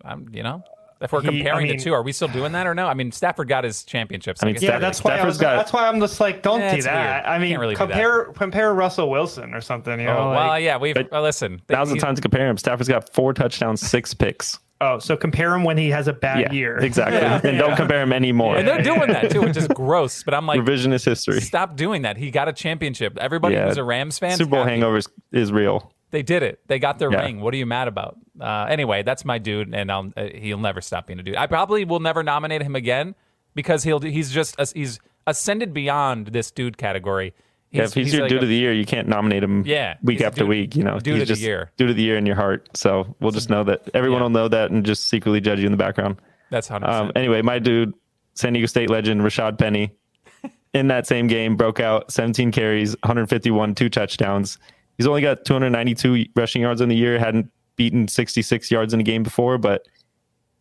I'm, 0.05 0.29
you 0.31 0.43
know, 0.43 0.63
if 1.01 1.11
we're 1.11 1.21
He- 1.21 1.27
I 1.27 1.31
comparing 1.31 1.67
mean- 1.67 1.77
the 1.77 1.83
two, 1.83 1.93
are 1.93 2.01
we 2.03 2.11
still 2.11 2.27
doing 2.27 2.51
that 2.53 2.65
or 2.67 2.73
no? 2.75 2.87
I 2.87 2.93
mean, 2.93 3.11
Stafford 3.11 3.47
got 3.47 3.63
his 3.63 3.83
championships. 3.83 4.41
I 4.41 4.45
mean, 4.47 4.55
guess 4.55 4.63
Yeah, 4.63 4.69
Stafford- 4.69 4.83
that's 4.83 5.03
why 5.03 5.17
I 5.17 5.25
was, 5.25 5.37
got, 5.37 5.55
that's 5.57 5.73
why 5.73 5.87
I'm 5.87 5.99
just 5.99 6.19
like, 6.19 6.41
don't 6.43 6.59
Yeah, 6.59 6.75
do 6.75 6.81
that. 6.83 7.23
weird. 7.25 7.35
I 7.35 7.39
mean, 7.39 7.57
really 7.59 7.75
compare 7.75 8.25
compare 8.35 8.73
Russell 8.73 9.09
Wilson 9.09 9.53
or 9.53 9.61
something. 9.61 9.99
You 9.99 10.05
know, 10.07 10.17
Oh, 10.17 10.27
like- 10.29 10.37
well, 10.49 10.59
yeah, 10.59 10.77
we've 10.77 10.95
But 10.95 11.11
uh, 11.13 11.21
listen. 11.21 11.61
Now's 11.69 11.89
the 11.89 11.95
he- 11.95 12.15
to 12.15 12.21
compare 12.21 12.47
him. 12.47 12.57
Stafford's 12.57 12.89
got 12.89 13.13
four 13.13 13.33
touchdowns, 13.33 13.81
six 13.81 14.13
picks. 14.13 14.59
oh, 14.79 14.99
so 14.99 15.17
compare 15.17 15.55
him 15.55 15.63
when 15.63 15.75
he 15.75 15.89
has 15.89 16.07
a 16.07 16.13
bad 16.13 16.39
Yeah, 16.39 16.51
year. 16.51 16.77
exactly. 16.77 17.17
Yeah. 17.17 17.41
And 17.43 17.57
don't 17.57 17.75
compare 17.75 18.01
him 18.01 18.13
anymore. 18.13 18.57
And 18.57 18.67
they're 18.67 18.81
doing 18.83 19.07
that 19.07 19.31
too, 19.31 19.41
which 19.41 19.57
is 19.57 19.67
gross. 19.73 20.21
But 20.23 20.35
I'm 20.35 20.45
like, 20.45 20.59
Revisionist 20.59 21.03
history. 21.05 21.41
stop 21.41 21.75
doing 21.75 22.03
that. 22.03 22.15
He 22.17 22.29
got 22.29 22.47
a 22.47 22.53
championship. 22.53 23.17
Everybody 23.19 23.55
Yeah. 23.55 23.67
who's 23.67 23.77
a 23.77 23.83
Rams 23.83 24.19
fan, 24.19 24.37
Super 24.37 24.51
Bowl 24.51 24.63
hangover 24.65 24.97
is, 24.97 25.07
is 25.31 25.51
real. 25.51 25.91
They 26.11 26.23
did 26.23 26.41
it. 26.43 26.59
They 26.67 26.79
got 26.79 26.99
their 26.99 27.11
Yeah. 27.11 27.23
ring. 27.25 27.41
What 27.41 27.53
are 27.53 27.57
you 27.57 27.65
mad 27.65 27.87
about? 27.87 28.17
Uh, 28.39 28.65
anyway, 28.69 29.03
that's 29.03 29.25
my 29.25 29.37
dude, 29.39 29.73
and 29.73 29.91
I'll, 29.91 30.11
uh, 30.15 30.27
he'll 30.35 30.57
never 30.57 30.79
stop 30.81 31.07
being 31.07 31.19
a 31.19 31.23
dude. 31.23 31.35
I 31.35 31.47
probably 31.47 31.83
will 31.85 31.99
never 31.99 32.23
nominate 32.23 32.61
him 32.61 32.75
again 32.75 33.13
because 33.55 33.83
he'll 33.83 33.99
he's 33.99 34.31
just 34.31 34.55
he's 34.73 34.99
ascended 35.25 35.73
beyond 35.73 36.27
this 36.27 36.49
dude 36.51 36.77
category. 36.77 37.33
Yeah, 37.71 37.83
if 37.83 37.93
he's, 37.93 38.13
your 38.13 38.21
like 38.21 38.29
dude 38.29 38.39
a- 38.39 38.43
of 38.43 38.47
the 38.49 38.55
year, 38.55 38.71
you 38.71 38.85
can't 38.85 39.09
nominate 39.09 39.43
him 39.43 39.63
Yeah, 39.65 39.95
week 40.01 40.21
after 40.21 40.39
dude- 40.41 40.49
week. 40.49 40.75
You 40.77 40.83
know, 40.83 40.99
dude 40.99 41.19
he's 41.19 41.29
of 41.29 41.37
the 41.37 41.43
year. 41.43 41.71
dude 41.75 41.89
of 41.89 41.97
the 41.97 42.01
year 42.03 42.17
in 42.17 42.25
your 42.25 42.37
heart. 42.37 42.69
So 42.77 43.13
we'll 43.19 43.31
just 43.31 43.49
know 43.49 43.65
that 43.65 43.89
everyone 43.93 44.19
Yeah. 44.19 44.23
will 44.23 44.29
know 44.29 44.47
that 44.47 44.71
and 44.71 44.85
just 44.85 45.09
secretly 45.09 45.41
judge 45.41 45.59
you 45.59 45.65
in 45.65 45.73
the 45.73 45.77
background. 45.77 46.15
That's 46.49 46.69
hundred 46.69 46.87
Um, 46.89 47.11
anyway, 47.17 47.41
my 47.41 47.59
dude, 47.59 47.93
San 48.35 48.53
Diego 48.53 48.67
State 48.67 48.89
legend 48.89 49.19
Rashaad 49.19 49.57
Penny, 49.57 49.91
in 50.73 50.87
that 50.87 51.07
same 51.07 51.27
game 51.27 51.57
broke 51.57 51.81
out 51.81 52.09
17 52.09 52.53
carries, 52.53 52.95
151, 53.03 53.75
two 53.75 53.89
touchdowns. 53.89 54.57
He's 54.97 55.07
only 55.07 55.21
got 55.21 55.45
292 55.45 56.25
rushing 56.35 56.61
yards 56.61 56.81
in 56.81 56.89
the 56.89 56.95
year. 56.95 57.19
Hadn't 57.19 57.51
beaten 57.75 58.07
66 58.07 58.71
yards 58.71 58.93
in 58.93 58.99
a 58.99 59.03
game 59.03 59.23
before, 59.23 59.57
but 59.57 59.87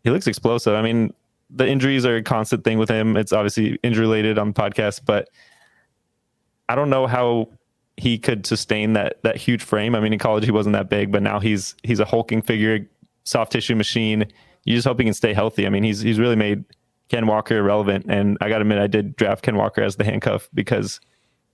he 0.04 0.10
looks 0.10 0.26
explosive. 0.26 0.74
I 0.74 0.82
mean, 0.82 1.12
the 1.50 1.66
injuries 1.66 2.04
are 2.04 2.16
a 2.16 2.22
constant 2.22 2.64
thing 2.64 2.78
with 2.78 2.88
him. 2.88 3.16
It's 3.16 3.32
obviously 3.32 3.78
injury 3.82 4.02
related 4.02 4.38
on 4.38 4.48
the 4.48 4.54
podcast, 4.54 5.00
but 5.04 5.28
I 6.68 6.74
don't 6.74 6.90
know 6.90 7.06
how 7.06 7.50
he 7.96 8.18
could 8.18 8.46
sustain 8.46 8.92
that 8.92 9.22
that 9.22 9.36
huge 9.36 9.62
frame. 9.62 9.94
I 9.94 10.00
mean, 10.00 10.12
in 10.12 10.18
college 10.18 10.44
he 10.44 10.50
wasn't 10.50 10.74
that 10.74 10.90
big, 10.90 11.10
but 11.10 11.22
now 11.22 11.40
he's 11.40 11.74
he's 11.82 12.00
a 12.00 12.04
hulking 12.04 12.42
figure, 12.42 12.86
soft 13.24 13.52
tissue 13.52 13.74
machine. 13.74 14.26
You 14.64 14.74
just 14.74 14.86
hope 14.86 14.98
he 14.98 15.04
can 15.04 15.14
stay 15.14 15.32
healthy. 15.32 15.66
I 15.66 15.70
mean, 15.70 15.82
he's 15.82 16.00
he's 16.00 16.18
really 16.18 16.36
made 16.36 16.64
Ken 17.08 17.26
Walker 17.26 17.56
irrelevant, 17.56 18.06
and 18.08 18.36
I 18.40 18.48
got 18.48 18.58
to 18.58 18.62
admit, 18.62 18.78
I 18.78 18.88
did 18.88 19.16
draft 19.16 19.42
Ken 19.42 19.56
Walker 19.56 19.82
as 19.82 19.96
the 19.96 20.04
handcuff 20.04 20.48
because 20.52 21.00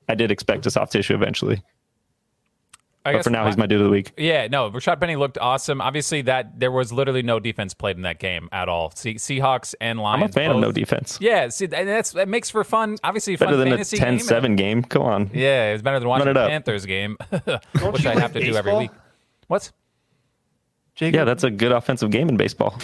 I 0.09 0.15
did 0.15 0.31
expect 0.31 0.67
a 0.67 0.71
soft 0.71 0.93
tissue 0.93 1.15
eventually. 1.15 1.63
I 3.05 3.15
But 3.15 3.25
for 3.25 3.31
now, 3.31 3.47
he's 3.47 3.57
my 3.57 3.67
dude 3.67 3.81
of 3.81 3.85
the 3.87 3.91
week. 3.91 4.13
Yeah, 4.17 4.47
no, 4.47 4.71
Rashad 4.71 5.01
Penny 5.01 5.17
looked 5.17 5.37
awesome. 5.39 5.81
Obviously, 5.81 6.23
that 6.23 6.61
there 6.61 6.71
was 6.71 6.93
literally 6.93 7.23
no 7.23 7.41
defense 7.41 7.75
played 7.75 7.97
in 7.97 8.03
that 8.03 8.21
game 8.21 8.49
at 8.53 8.69
all. 8.69 8.93
Se- 8.95 9.15
Seahawks 9.15 9.75
and 9.81 9.99
Lions. 9.99 10.23
I'm 10.23 10.29
a 10.31 10.33
fan 10.33 10.51
of 10.53 10.59
no 10.59 10.71
defense. 10.71 11.19
Yeah, 11.21 11.49
see, 11.49 11.65
and 11.65 11.89
that's 11.89 12.13
that 12.13 12.29
makes 12.29 12.49
for 12.51 12.63
fun. 12.63 12.99
Obviously, 13.03 13.37
fun 13.37 13.49
Better 13.49 13.57
than 13.57 13.69
a 13.69 13.71
fantasy 13.73 13.99
game. 13.99 14.19
10-7 14.19 14.57
game. 14.57 14.83
Come 14.85 15.03
on. 15.03 15.31
Yeah, 15.35 15.73
it's 15.73 15.83
better 15.83 15.99
than 15.99 16.09
watching 16.09 16.29
it 16.29 16.35
the. 16.35 16.47
Panthers 16.47 16.87
game, 16.87 17.17
which 17.31 18.07
I 18.07 18.19
have 18.21 18.33
to 18.35 18.41
do 18.41 18.55
every 18.55 18.77
week. 18.77 18.91
What? 19.49 19.73
Jacob? 20.95 21.15
Yeah, 21.19 21.25
that's 21.25 21.43
a 21.43 21.51
good 21.51 21.73
offensive 21.73 22.11
game 22.11 22.29
in 22.29 22.37
baseball. 22.37 22.79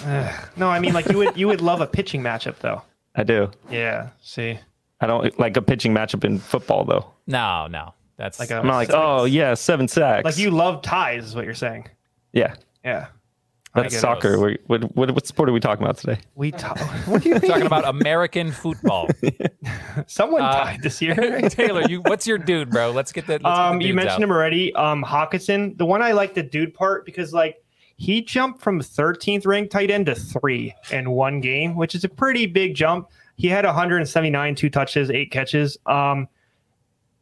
no. 0.56 0.68
I 0.68 0.80
mean, 0.80 0.94
like 0.94 1.08
you 1.10 1.18
would 1.18 1.36
you 1.36 1.46
would 1.46 1.60
love 1.60 1.80
a 1.80 1.86
pitching 1.86 2.22
matchup 2.22 2.58
though. 2.58 2.82
I 3.14 3.22
do. 3.22 3.50
Yeah. 3.70 4.08
See. 4.20 4.58
I 5.00 5.06
don't 5.06 5.38
like 5.38 5.56
a 5.56 5.62
pitching 5.62 5.94
matchup 5.94 6.24
in 6.24 6.38
football 6.40 6.84
though. 6.84 7.06
No, 7.28 7.68
no, 7.68 7.94
that's 8.18 8.38
Like 8.38 8.50
a- 8.50 8.56
I'm 8.56 8.66
not 8.66 8.76
like, 8.76 8.90
oh 8.92 9.24
yeah, 9.24 9.54
seven 9.54 9.88
sacks. 9.88 10.24
Like 10.24 10.36
you 10.36 10.50
love 10.50 10.82
ties, 10.82 11.24
is 11.24 11.34
what 11.34 11.44
you're 11.46 11.54
saying. 11.54 11.88
yeah. 12.32 12.54
Yeah. 12.84 13.06
That's 13.74 14.00
soccer. 14.00 14.40
We're, 14.40 14.56
what, 14.66 14.82
what 14.96 15.10
what 15.12 15.26
sport 15.26 15.48
are 15.48 15.52
we 15.52 15.60
talking 15.60 15.84
about 15.84 15.98
today? 15.98 16.18
We 16.34 16.50
talk. 16.50 16.78
what 17.06 17.22
do 17.22 17.28
you 17.28 17.38
talking 17.38 17.66
about 17.66 17.86
American 17.86 18.50
football. 18.50 19.08
Someone 20.06 20.42
Uh, 20.42 20.64
tied 20.64 20.82
this 20.82 21.00
year. 21.02 21.14
Taylor, 21.48 21.82
you 21.88 22.00
what's 22.02 22.26
your 22.26 22.38
dude, 22.38 22.70
bro? 22.70 22.90
Let's 22.90 23.12
get 23.12 23.26
that. 23.26 23.42
Let's 23.42 23.56
get 23.58 23.66
Um, 23.66 23.78
the 23.78 23.84
you 23.86 23.94
mentioned 23.94 24.14
out. 24.14 24.22
him 24.22 24.30
already. 24.32 24.74
Um, 24.74 25.04
Hockenson, 25.04 25.76
the 25.78 25.84
one 25.86 26.02
I 26.02 26.12
like 26.12 26.34
the 26.34 26.42
dude 26.42 26.74
part 26.74 27.04
because 27.04 27.32
like 27.32 27.62
he 27.96 28.22
jumped 28.22 28.62
from 28.62 28.80
13th 28.80 29.46
ranked 29.46 29.70
tight 29.72 29.90
end 29.90 30.06
to 30.06 30.14
three 30.14 30.74
in 30.90 31.10
one 31.10 31.40
game, 31.40 31.76
which 31.76 31.94
is 31.94 32.04
a 32.04 32.08
pretty 32.08 32.46
big 32.46 32.74
jump. 32.74 33.08
He 33.36 33.48
had 33.48 33.64
179, 33.64 34.54
two 34.54 34.70
touches, 34.70 35.10
eight 35.10 35.30
catches. 35.30 35.76
Um, 35.86 36.26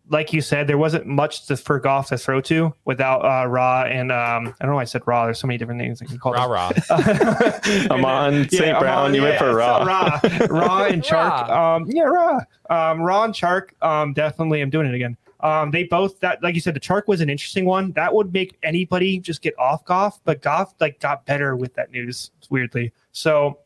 like 0.09 0.33
you 0.33 0.41
said, 0.41 0.67
there 0.67 0.79
wasn't 0.79 1.07
much 1.07 1.47
to, 1.47 1.57
for 1.57 1.81
Goff 1.81 2.09
to 2.09 2.19
throw 2.19 2.41
to 2.43 2.73
without 2.85 3.25
uh, 3.25 3.47
Raw 3.49 3.83
and 3.83 4.13
um, 4.13 4.55
I 4.61 4.65
don't 4.65 4.71
know 4.71 4.75
why 4.77 4.83
I 4.83 4.85
said 4.85 5.03
Raw. 5.07 5.25
There's 5.25 5.39
so 5.41 5.47
many 5.47 5.59
different 5.59 5.81
names 5.81 6.01
I 6.01 6.07
can 6.07 6.19
call 6.19 6.33
Rah 6.33 6.71
them. 6.73 6.81
rah. 6.89 7.53
Amon 7.91 8.49
St. 8.49 8.79
Brown, 8.79 9.15
you 9.15 9.23
went 9.23 9.39
for 9.39 9.55
Raw. 9.55 9.85
Raw. 9.85 10.21
Raw, 10.23 10.47
Raw 10.49 10.85
and 10.85 11.03
Chark. 11.05 11.49
Um, 11.51 11.87
yeah, 11.89 12.05
Raw. 12.05 12.41
Um, 12.71 13.01
Raw 13.03 13.25
and 13.25 13.35
Chark. 13.35 13.71
Um, 13.83 14.13
definitely, 14.13 14.61
I'm 14.61 14.71
doing 14.71 14.87
it 14.87 14.95
again. 14.95 15.17
Um, 15.41 15.71
they 15.71 15.85
both 15.85 16.19
that 16.21 16.43
like 16.43 16.55
you 16.55 16.61
said, 16.61 16.75
the 16.75 16.81
Chark 16.81 17.03
was 17.09 17.21
an 17.21 17.29
interesting 17.29 17.65
one. 17.67 17.93
That 17.93 18.15
would 18.15 18.33
make 18.33 18.57
anybody 18.63 19.19
just 19.19 19.43
get 19.43 19.59
off 19.59 19.85
Goff, 19.85 20.21
but 20.25 20.41
Goff 20.41 20.75
like 20.81 20.99
got 21.01 21.27
better 21.27 21.57
with 21.57 21.75
that 21.75 21.91
news 21.91 22.31
weirdly. 22.49 22.93
So 23.13 23.59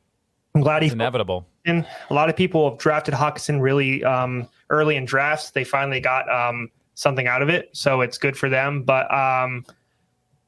I'm 0.55 0.63
glad 0.63 0.83
It's 0.83 0.93
he 0.93 0.95
inevitable. 0.95 1.47
And 1.67 1.87
A 2.09 2.15
lot 2.15 2.29
of 2.31 2.37
people 2.37 2.71
have 2.71 2.79
drafted 2.79 3.15
Hockenson 3.15 3.61
really 3.61 4.03
um, 4.03 4.49
early 4.71 4.97
in 4.97 5.05
drafts. 5.05 5.51
They 5.51 5.65
finally 5.65 6.01
got 6.01 6.29
um, 6.31 6.71
something 6.95 7.27
out 7.27 7.43
of 7.43 7.49
it, 7.49 7.71
so 7.73 8.01
it's 8.01 8.19
good 8.19 8.37
for 8.37 8.49
them. 8.49 8.83
But 8.83 9.13
um, 9.13 9.65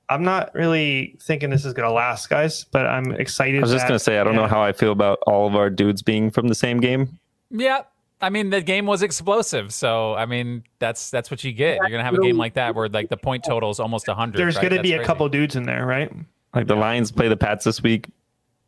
I'm 0.08 0.22
not 0.22 0.54
really 0.54 1.16
thinking 1.20 1.50
this 1.50 1.64
is 1.64 1.72
going 1.72 1.88
to 1.88 1.92
last, 1.92 2.28
guys, 2.28 2.64
but 2.64 2.87
I'm 2.87 3.12
excited. 3.12 3.58
I 3.58 3.61
was 3.62 3.72
just 3.72 3.87
gonna 3.87 3.98
say 3.98 4.18
I 4.18 4.24
don't 4.24 4.37
know 4.37 4.46
how 4.46 4.62
I 4.62 4.72
feel 4.72 4.92
about 4.92 5.18
all 5.26 5.46
of 5.46 5.54
our 5.54 5.70
dudes 5.70 6.02
being 6.02 6.30
from 6.30 6.48
the 6.48 6.54
same 6.54 6.80
game. 6.80 7.18
Yeah. 7.50 7.82
I 8.20 8.30
mean, 8.30 8.50
the 8.50 8.62
game 8.62 8.87
was 8.87 9.02
explosive, 9.02 9.74
so 9.74 10.14
I 10.14 10.26
mean, 10.26 10.62
that's 10.78 11.11
that's 11.11 11.28
what 11.28 11.42
you 11.42 11.52
get. 11.52 11.78
You're 11.78 11.90
gonna 11.90 12.04
have 12.04 12.14
a 12.14 12.20
game 12.20 12.38
like 12.38 12.54
that 12.54 12.72
where 12.72 12.88
like 12.88 13.08
the 13.08 13.16
point 13.16 13.42
total 13.42 13.68
is 13.70 13.80
almost 13.80 14.06
hundred. 14.06 14.38
There's 14.38 14.54
right? 14.54 14.62
going 14.62 14.70
to 14.70 14.76
That's 14.76 14.88
be 14.88 14.92
a 14.92 15.04
couple 15.04 15.28
dudes 15.28 15.56
in 15.56 15.64
there, 15.64 15.85
right? 15.85 16.12
Like 16.54 16.68
the 16.68 16.76
Lions 16.76 17.11
play 17.11 17.26
the 17.26 17.37
Pats 17.37 17.64
this 17.64 17.82
week, 17.82 18.08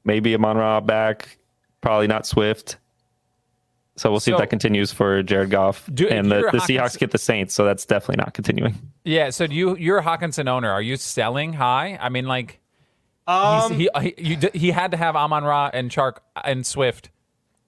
maybe 0.05 0.35
Amon 0.35 0.57
Ra 0.57 0.81
back, 0.81 1.38
probably 1.83 2.09
not 2.09 2.27
Swift. 2.27 2.79
So 3.97 4.11
we'll 4.11 4.19
see 4.21 4.33
So- 4.33 4.37
if 4.37 4.41
that 4.41 4.51
continues 4.51 4.93
for 4.93 5.23
Jared 5.23 5.51
Goff. 5.51 5.89
Do- 5.95 6.09
and 6.09 6.31
the, 6.31 6.37
the 6.37 6.43
Hawkins- 6.45 6.63
Seahawks 6.65 6.99
get 6.99 7.11
the 7.13 7.19
Saints, 7.19 7.55
so 7.55 7.65
that's 7.65 7.87
definitely 7.87 8.17
not 8.23 8.35
continuing. 8.35 8.75
Yeah. 9.05 9.31
So 9.31 9.47
do 9.47 9.55
you 9.55 9.77
you're 9.77 9.99
a 9.99 10.03
Hockenson 10.03 10.49
owner. 10.49 10.71
Are 10.71 10.83
you 10.83 10.97
selling 10.97 11.53
high? 11.53 11.99
I 12.01 12.09
mean, 12.09 12.27
like 12.27 12.61
Um, 13.27 13.73
he's, 13.75 13.89
he 13.95 14.13
he, 14.19 14.23
you, 14.35 14.51
he 14.53 14.71
had 14.71 14.91
to 14.91 14.97
have 14.97 15.15
Amon 15.17 15.45
Ra 15.45 15.71
and 15.73 15.91
Chark 15.91 16.17
and 16.45 16.67
Swift 16.67 17.11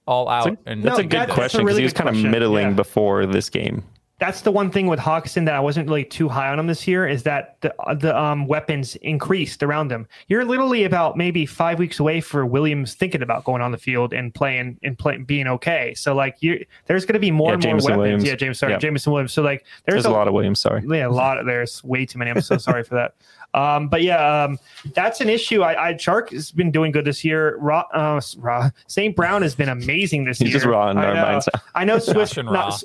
all 0.05 0.29
out. 0.29 0.57
and 0.65 0.83
That's 0.83 0.97
No, 0.97 1.03
a 1.03 1.03
good 1.03 1.11
that- 1.11 1.29
question 1.29 1.59
because 1.61 1.65
really 1.65 1.81
he 1.81 1.83
was 1.85 1.93
good 1.93 2.03
kind 2.05 2.15
of 2.15 2.23
middling 2.31 2.67
Yeah. 2.69 2.73
before 2.73 3.25
this 3.25 3.49
game. 3.49 3.83
That's 4.19 4.41
the 4.41 4.51
one 4.51 4.71
thing 4.71 4.87
with 4.87 4.99
Hockenson 4.99 5.45
that 5.45 5.53
I 5.53 5.59
wasn't 5.59 5.87
really 5.87 6.03
too 6.03 6.27
high 6.27 6.49
on 6.49 6.57
him 6.57 6.65
this 6.65 6.87
year 6.87 7.07
is 7.07 7.21
that 7.23 7.57
the 7.61 7.71
the 7.99 8.19
um, 8.19 8.47
weapons 8.47 8.95
increased 8.97 9.61
around 9.61 9.91
him. 9.91 10.07
You're 10.27 10.43
literally 10.43 10.85
about 10.85 11.15
maybe 11.17 11.45
five 11.45 11.77
weeks 11.77 11.99
away 11.99 12.21
for 12.21 12.43
Williams 12.43 12.95
thinking 12.95 13.21
about 13.21 13.43
going 13.43 13.61
on 13.61 13.71
the 13.71 13.77
field 13.77 14.13
and 14.13 14.33
playing 14.33 14.79
and 14.81 14.97
playing 14.97 15.25
being 15.25 15.45
okay. 15.47 15.93
So 15.93 16.15
like 16.15 16.37
you, 16.41 16.65
there's 16.87 17.05
going 17.05 17.13
to 17.13 17.19
be 17.19 17.29
more 17.29 17.49
Yeah, 17.49 17.53
and 17.53 17.63
more 17.63 17.71
Jameson 17.73 17.89
weapons. 17.91 17.99
Williams. 18.01 18.23
Yeah, 18.23 18.35
James, 18.35 18.57
sorry, 18.57 18.73
Yeah. 18.73 18.79
Jameson 18.79 19.13
Williams. 19.13 19.33
So 19.33 19.43
like 19.43 19.65
there's, 19.85 20.03
There's 20.03 20.05
a 20.05 20.09
lot 20.17 20.27
of 20.27 20.33
Williams. 20.33 20.61
Sorry. 20.61 20.83
yeah, 20.87 21.07
a 21.07 21.09
lot. 21.09 21.37
Of, 21.37 21.45
there's 21.45 21.83
way 21.83 22.05
too 22.07 22.17
many. 22.17 22.31
I'm 22.31 22.41
so 22.41 22.57
sorry 22.57 22.83
for 22.83 22.95
that. 22.95 23.13
Um, 23.57 23.87
but 23.87 24.03
yeah, 24.03 24.43
um, 24.43 24.59
that's 24.93 25.19
an 25.19 25.29
issue. 25.29 25.63
I, 25.63 25.89
I 25.89 25.93
Chark 25.93 26.29
has 26.31 26.51
been 26.51 26.69
doing 26.69 26.91
good 26.91 27.05
this 27.05 27.25
year. 27.25 27.57
Raw, 27.57 27.85
uh, 27.93 28.21
Raw, 28.37 28.69
St. 28.87 29.15
Brown 29.15 29.41
has 29.41 29.55
been 29.55 29.69
amazing 29.69 30.25
this 30.25 30.37
He's 30.37 30.45
year. 30.49 30.53
He's 30.53 30.61
just 30.61 30.65
raw 30.65 30.89
in 30.91 30.97
I 30.97 31.05
our 31.05 31.13
know. 31.15 31.21
minds. 31.23 31.49
I 31.73 31.83
know 31.85 31.97
Swiss. 31.99 32.37
And 32.37 32.49
not- 32.51 32.83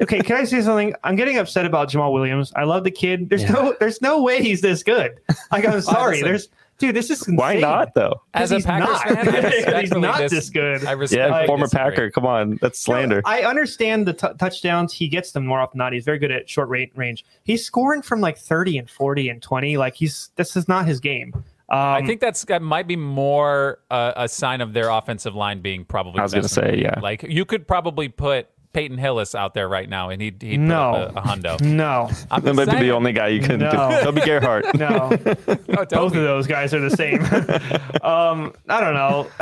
okay, 0.00 0.20
can 0.20 0.36
I 0.36 0.44
say 0.44 0.60
something? 0.62 0.94
I'm 1.02 1.16
getting 1.16 1.38
upset 1.38 1.66
about 1.66 1.90
Jamaal 1.90 2.12
Williams. 2.12 2.52
I 2.54 2.62
love 2.64 2.84
the 2.84 2.90
kid. 2.90 3.28
There's 3.28 3.48
no, 3.50 3.74
there's 3.80 4.00
no 4.00 4.22
way 4.22 4.40
he's 4.42 4.60
this 4.60 4.82
good. 4.82 5.18
Like 5.50 5.66
I'm 5.66 5.80
sorry. 5.82 6.22
listen. 6.22 6.28
There's 6.28 6.48
dude. 6.82 6.94
This 6.96 7.08
is 7.10 7.20
insane. 7.20 7.36
Why 7.36 7.54
not 7.54 7.94
though? 7.94 8.20
as 8.34 8.52
a 8.52 8.60
Packers 8.60 8.88
not. 8.88 9.02
fan, 9.08 9.74
I 9.74 9.80
He's 9.80 9.90
not 9.92 10.18
dis- 10.18 10.30
this 10.30 10.50
good. 10.50 10.84
I 10.84 10.92
Yeah, 11.10 11.46
former 11.46 11.64
disagree. 11.64 11.90
Packer. 11.90 12.10
Come 12.10 12.26
on, 12.26 12.58
that's 12.60 12.78
slander. 12.78 13.16
No, 13.16 13.30
I 13.30 13.44
understand 13.44 14.06
the 14.06 14.12
t- 14.12 14.28
touchdowns. 14.38 14.92
He 14.92 15.08
gets 15.08 15.32
them 15.32 15.46
more 15.46 15.60
often 15.60 15.78
than 15.78 15.86
not. 15.86 15.92
He's 15.94 16.04
very 16.04 16.18
good 16.18 16.30
at 16.30 16.48
short 16.50 16.68
rate 16.68 16.92
range. 16.94 17.24
He's 17.44 17.64
scoring 17.64 18.02
from 18.02 18.20
like 18.20 18.36
30 18.36 18.76
and 18.78 18.90
40 18.90 19.28
and 19.30 19.40
20. 19.42 19.76
Like 19.78 19.94
he's 19.94 20.30
this 20.36 20.56
is 20.56 20.68
not 20.68 20.86
his 20.86 21.00
game. 21.00 21.32
Um, 21.34 21.78
I 21.78 22.04
think 22.04 22.20
that's 22.20 22.44
that 22.46 22.60
might 22.60 22.86
be 22.86 22.96
more 22.96 23.78
uh, 23.90 24.12
a 24.16 24.28
sign 24.28 24.60
of 24.60 24.74
their 24.74 24.90
offensive 24.90 25.34
line 25.34 25.62
being 25.62 25.84
probably. 25.86 26.18
I 26.20 26.22
was 26.24 26.32
gonna 26.32 26.42
best 26.42 26.58
in 26.58 26.64
the 26.64 26.70
say, 26.72 26.82
yeah. 26.82 27.00
Like 27.00 27.22
you 27.22 27.46
could 27.46 27.66
probably 27.66 28.08
put 28.08 28.48
Peyton 28.72 28.96
Hillis 28.98 29.34
out 29.34 29.52
there 29.54 29.68
right 29.68 29.88
now, 29.88 30.08
and 30.10 30.20
he'd 30.22 30.40
he'd 30.42 30.58
No. 30.58 30.94
a, 30.94 31.18
a 31.18 31.22
hundo. 31.22 31.60
no, 31.62 32.10
I'm 32.30 32.42
that 32.42 32.54
might 32.54 32.70
be 32.70 32.86
the 32.86 32.90
only 32.92 33.12
guy 33.12 33.28
you 33.28 33.40
can 33.40 33.58
No. 33.60 33.70
do. 33.70 34.04
Toby 34.04 34.20
Gerhart. 34.22 34.74
no. 34.74 35.10
Oh, 35.48 35.84
Both 35.86 36.14
of 36.14 36.22
those 36.22 36.46
guys 36.46 36.72
are 36.74 36.80
the 36.80 36.90
same. 36.90 37.22
um, 38.02 38.52
I 38.68 38.80
don't 38.80 38.94
know. 38.94 39.28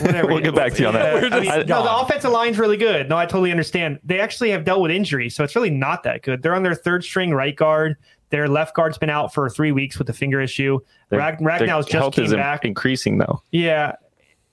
Whatever. 0.00 0.28
We'll 0.28 0.40
get 0.40 0.54
back 0.54 0.74
to 0.74 0.82
you 0.82 0.88
on 0.88 0.94
that. 0.94 1.22
Yeah, 1.22 1.36
I 1.36 1.40
mean, 1.58 1.66
no, 1.66 1.82
the 1.82 1.96
offensive 1.96 2.30
line's 2.30 2.58
really 2.58 2.76
good. 2.76 3.08
No, 3.08 3.16
I 3.16 3.24
totally 3.24 3.50
understand. 3.50 4.00
They 4.04 4.20
actually 4.20 4.50
have 4.50 4.64
dealt 4.64 4.82
with 4.82 4.90
injury, 4.90 5.30
so 5.30 5.44
it's 5.44 5.56
really 5.56 5.70
not 5.70 6.02
that 6.02 6.22
good. 6.22 6.42
They're 6.42 6.54
on 6.54 6.62
their 6.62 6.74
third 6.74 7.04
string 7.04 7.32
right 7.32 7.56
guard. 7.56 7.96
Their 8.28 8.48
left 8.48 8.74
guard's 8.74 8.98
been 8.98 9.10
out 9.10 9.32
for 9.32 9.48
three 9.48 9.72
weeks 9.72 9.98
with 9.98 10.08
a 10.10 10.12
finger 10.12 10.40
issue. 10.40 10.78
Their- 11.08 11.20
Rag- 11.20 11.38
their 11.38 11.46
Ragnow's 11.48 11.86
just 11.86 12.12
came 12.12 12.24
is 12.26 12.34
back. 12.34 12.64
increasing 12.66 13.16
though. 13.18 13.42
yeah, 13.50 13.94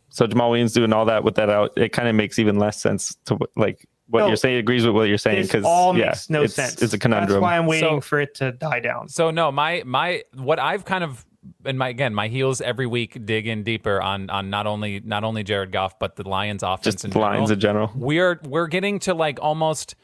So 0.10 0.26
Jamaal 0.28 0.50
Williams 0.50 0.74
doing 0.74 0.91
all 0.93 1.06
that 1.06 1.24
with 1.24 1.36
that 1.36 1.50
out, 1.50 1.72
it 1.78 1.89
kind 1.89 2.08
of 2.08 2.15
makes 2.15 2.39
even 2.39 2.58
less 2.58 2.80
sense 2.82 3.15
to 3.26 3.38
like 3.56 3.88
what 4.08 4.22
No, 4.22 4.28
you're 4.28 4.36
saying. 4.38 4.58
Agrees 4.58 4.86
with 4.86 4.95
what 4.95 5.08
you're 5.08 5.17
saying 5.19 5.43
because 5.43 5.63
all 5.63 5.95
yeah, 5.98 6.08
makes 6.08 6.30
no 6.30 6.41
it's, 6.43 6.56
sense. 6.56 6.82
It's 6.82 6.93
a 6.93 6.98
conundrum. 7.00 7.34
That's 7.39 7.41
why 7.41 7.58
I'm 7.58 7.67
waiting 7.67 7.98
So- 7.98 8.02
for 8.02 8.19
it 8.19 8.34
to 8.36 8.52
die 8.52 8.80
down. 8.80 9.08
So 9.10 9.30
no, 9.32 9.52
my 9.52 9.84
my 9.86 10.24
what 10.34 10.60
I've 10.60 10.84
kind 10.86 11.04
of 11.04 11.26
and 11.63 11.78
my 11.78 11.89
again 11.89 12.13
my 12.13 12.28
heels 12.28 12.60
every 12.60 12.86
week 12.88 13.24
dig 13.26 13.48
in 13.48 13.63
deeper 13.63 14.02
on 14.02 14.30
on 14.30 14.50
not 14.50 14.65
only 14.67 15.00
not 15.00 15.24
only 15.24 15.43
Jared 15.43 15.72
Goff 15.72 15.98
but 16.00 16.15
the 16.15 16.28
Lions 16.28 16.63
offense 16.63 16.84
Just 16.95 17.06
in 17.06 17.12
the 17.12 17.19
Lions 17.19 17.50
general. 17.50 17.54
in 17.54 17.60
general. 17.60 17.91
We're 17.95 18.39
we're 18.43 18.67
getting 18.67 19.00
to 19.00 19.13
like 19.13 19.39
almost. 19.41 19.95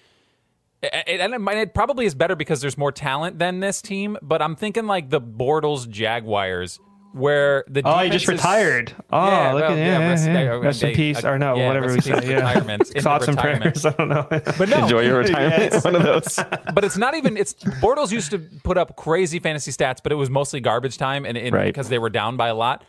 it- 0.83 1.19
And 1.19 1.33
it, 1.33 1.57
it 1.57 1.73
probably 1.73 2.05
is 2.05 2.13
better 2.13 2.35
because 2.35 2.61
there's 2.61 2.77
more 2.77 2.91
talent 2.91 3.39
than 3.39 3.59
this 3.59 3.81
team, 3.81 4.17
but 4.21 4.41
I'm 4.41 4.55
thinking 4.55 4.85
like 4.85 5.09
the 5.09 5.19
Bortles 5.19 5.89
Jaguars, 5.89 6.79
where 7.15 7.63
the 7.69 7.81
Oh, 7.85 7.99
he 7.99 8.09
just 8.09 8.25
defense 8.25 8.41
is- 8.41 8.45
retared. 8.45 8.93
Oh, 9.09 9.25
Yeah, 9.27 9.51
look 9.53 9.61
well, 9.61 9.71
at 9.71 9.77
yeah, 9.77 9.85
yeah, 9.99 10.09
rest- 10.09 10.25
yeah. 10.27 10.41
Rest 10.57 10.83
in 10.83 10.95
peace, 10.95 11.23
uh, 11.23 11.29
or 11.29 11.39
no, 11.39 11.55
yeah, 11.55 11.67
whatever 11.67 11.93
we 11.93 12.01
say. 12.01 12.09
Yeah, 12.11 12.35
retirement, 12.35 12.87
thoughts 12.87 13.27
and 13.29 13.37
prayers. 13.37 13.85
I 13.85 13.91
don't 13.91 14.09
know. 14.09 14.27
But 14.29 14.67
no, 14.69 14.83
Enjoy 14.83 15.01
your 15.01 15.17
retirement. 15.23 15.71
Yes. 15.73 15.83
One 15.85 15.95
of 15.95 16.03
those. 16.03 16.35
but 16.73 16.83
it's 16.83 16.97
not 16.97 17.15
even. 17.15 17.37
It's 17.37 17.53
Bortles 17.53 18.11
used 18.11 18.31
to 18.31 18.39
put 18.39 18.77
up 18.77 18.97
crazy 18.97 19.39
fantasy 19.39 19.71
stats, 19.71 19.99
but 20.03 20.11
it 20.11 20.15
was 20.15 20.29
mostly 20.29 20.59
garbage 20.59 20.97
time, 20.97 21.25
and, 21.25 21.37
and 21.37 21.53
Right. 21.55 21.65
because 21.67 21.87
they 21.89 21.99
were 21.99 22.09
down 22.09 22.35
by 22.35 22.49
a 22.49 22.55
lot. 22.55 22.83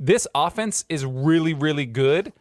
This 0.00 0.26
offense 0.34 0.84
is 0.88 1.04
really, 1.04 1.54
really 1.54 1.86
good, 1.86 2.32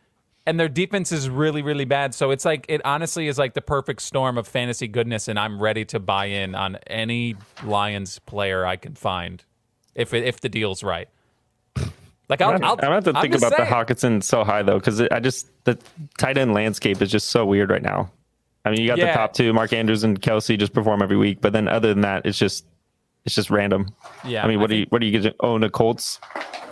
and 0.48 0.60
their 0.60 0.70
defense 0.70 1.12
is 1.12 1.30
really, 1.30 1.62
really 1.62 1.86
bad. 1.86 2.16
So 2.16 2.32
it's 2.32 2.46
like 2.46 2.66
it 2.68 2.82
honestly 2.84 3.28
is 3.28 3.38
like 3.38 3.54
the 3.54 3.62
perfect 3.62 4.02
storm 4.02 4.38
of 4.40 4.48
fantasy 4.48 4.88
goodness, 4.88 5.28
and 5.28 5.38
I'm 5.38 5.62
ready 5.62 5.86
to 5.86 6.00
buy 6.00 6.26
in 6.26 6.56
on 6.56 6.78
any 6.88 7.36
Lions 7.64 8.18
player 8.20 8.66
I 8.66 8.76
can 8.76 8.96
find 8.96 9.44
if 9.94 10.14
it, 10.16 10.24
if 10.24 10.40
the 10.42 10.50
deal's 10.50 10.82
right. 10.84 11.10
Like 12.30 12.42
I'll, 12.42 12.50
I'm 12.52 12.64
I'll, 12.64 12.76
gonna 12.76 12.96
have 12.96 13.04
to 13.06 13.14
I'm 13.16 13.22
think 13.22 13.34
just 13.34 13.46
about 13.46 13.58
the. 13.58 13.64
Hockenson 13.64 14.22
so 14.24 14.44
high 14.44 14.62
though, 14.64 14.80
because 14.80 15.00
I 15.02 15.20
just 15.20 15.48
the 15.64 15.78
tight 16.18 16.38
end 16.38 16.54
landscape 16.54 17.02
is 17.02 17.10
just 17.12 17.30
so 17.30 17.46
weird 17.46 17.70
right 17.70 17.82
now. 17.82 18.12
I 18.66 18.72
mean, 18.72 18.82
you 18.82 18.88
got 18.88 18.98
Yeah. 18.98 19.08
the 19.08 19.14
top 19.14 19.34
two, 19.34 19.54
Mark 19.54 19.72
Andrews 19.72 20.04
and 20.04 20.22
Kelce, 20.22 20.60
just 20.60 20.74
perform 20.74 21.02
every 21.02 21.16
week, 21.16 21.40
but 21.40 21.54
then 21.54 21.68
other 21.70 21.88
than 21.94 22.02
that, 22.02 22.26
it's 22.26 22.38
just 22.38 22.66
it's 23.26 23.34
just 23.36 23.50
random. 23.50 23.88
Yeah, 24.26 24.44
I 24.44 24.48
mean, 24.48 24.58
I 24.58 24.62
what 24.62 24.70
do 24.70 24.76
you 24.76 24.86
what 24.90 25.00
do 25.00 25.08
you 25.08 25.20
get? 25.20 25.36
Own 25.40 25.64
a 25.64 25.70
Colts 25.70 26.20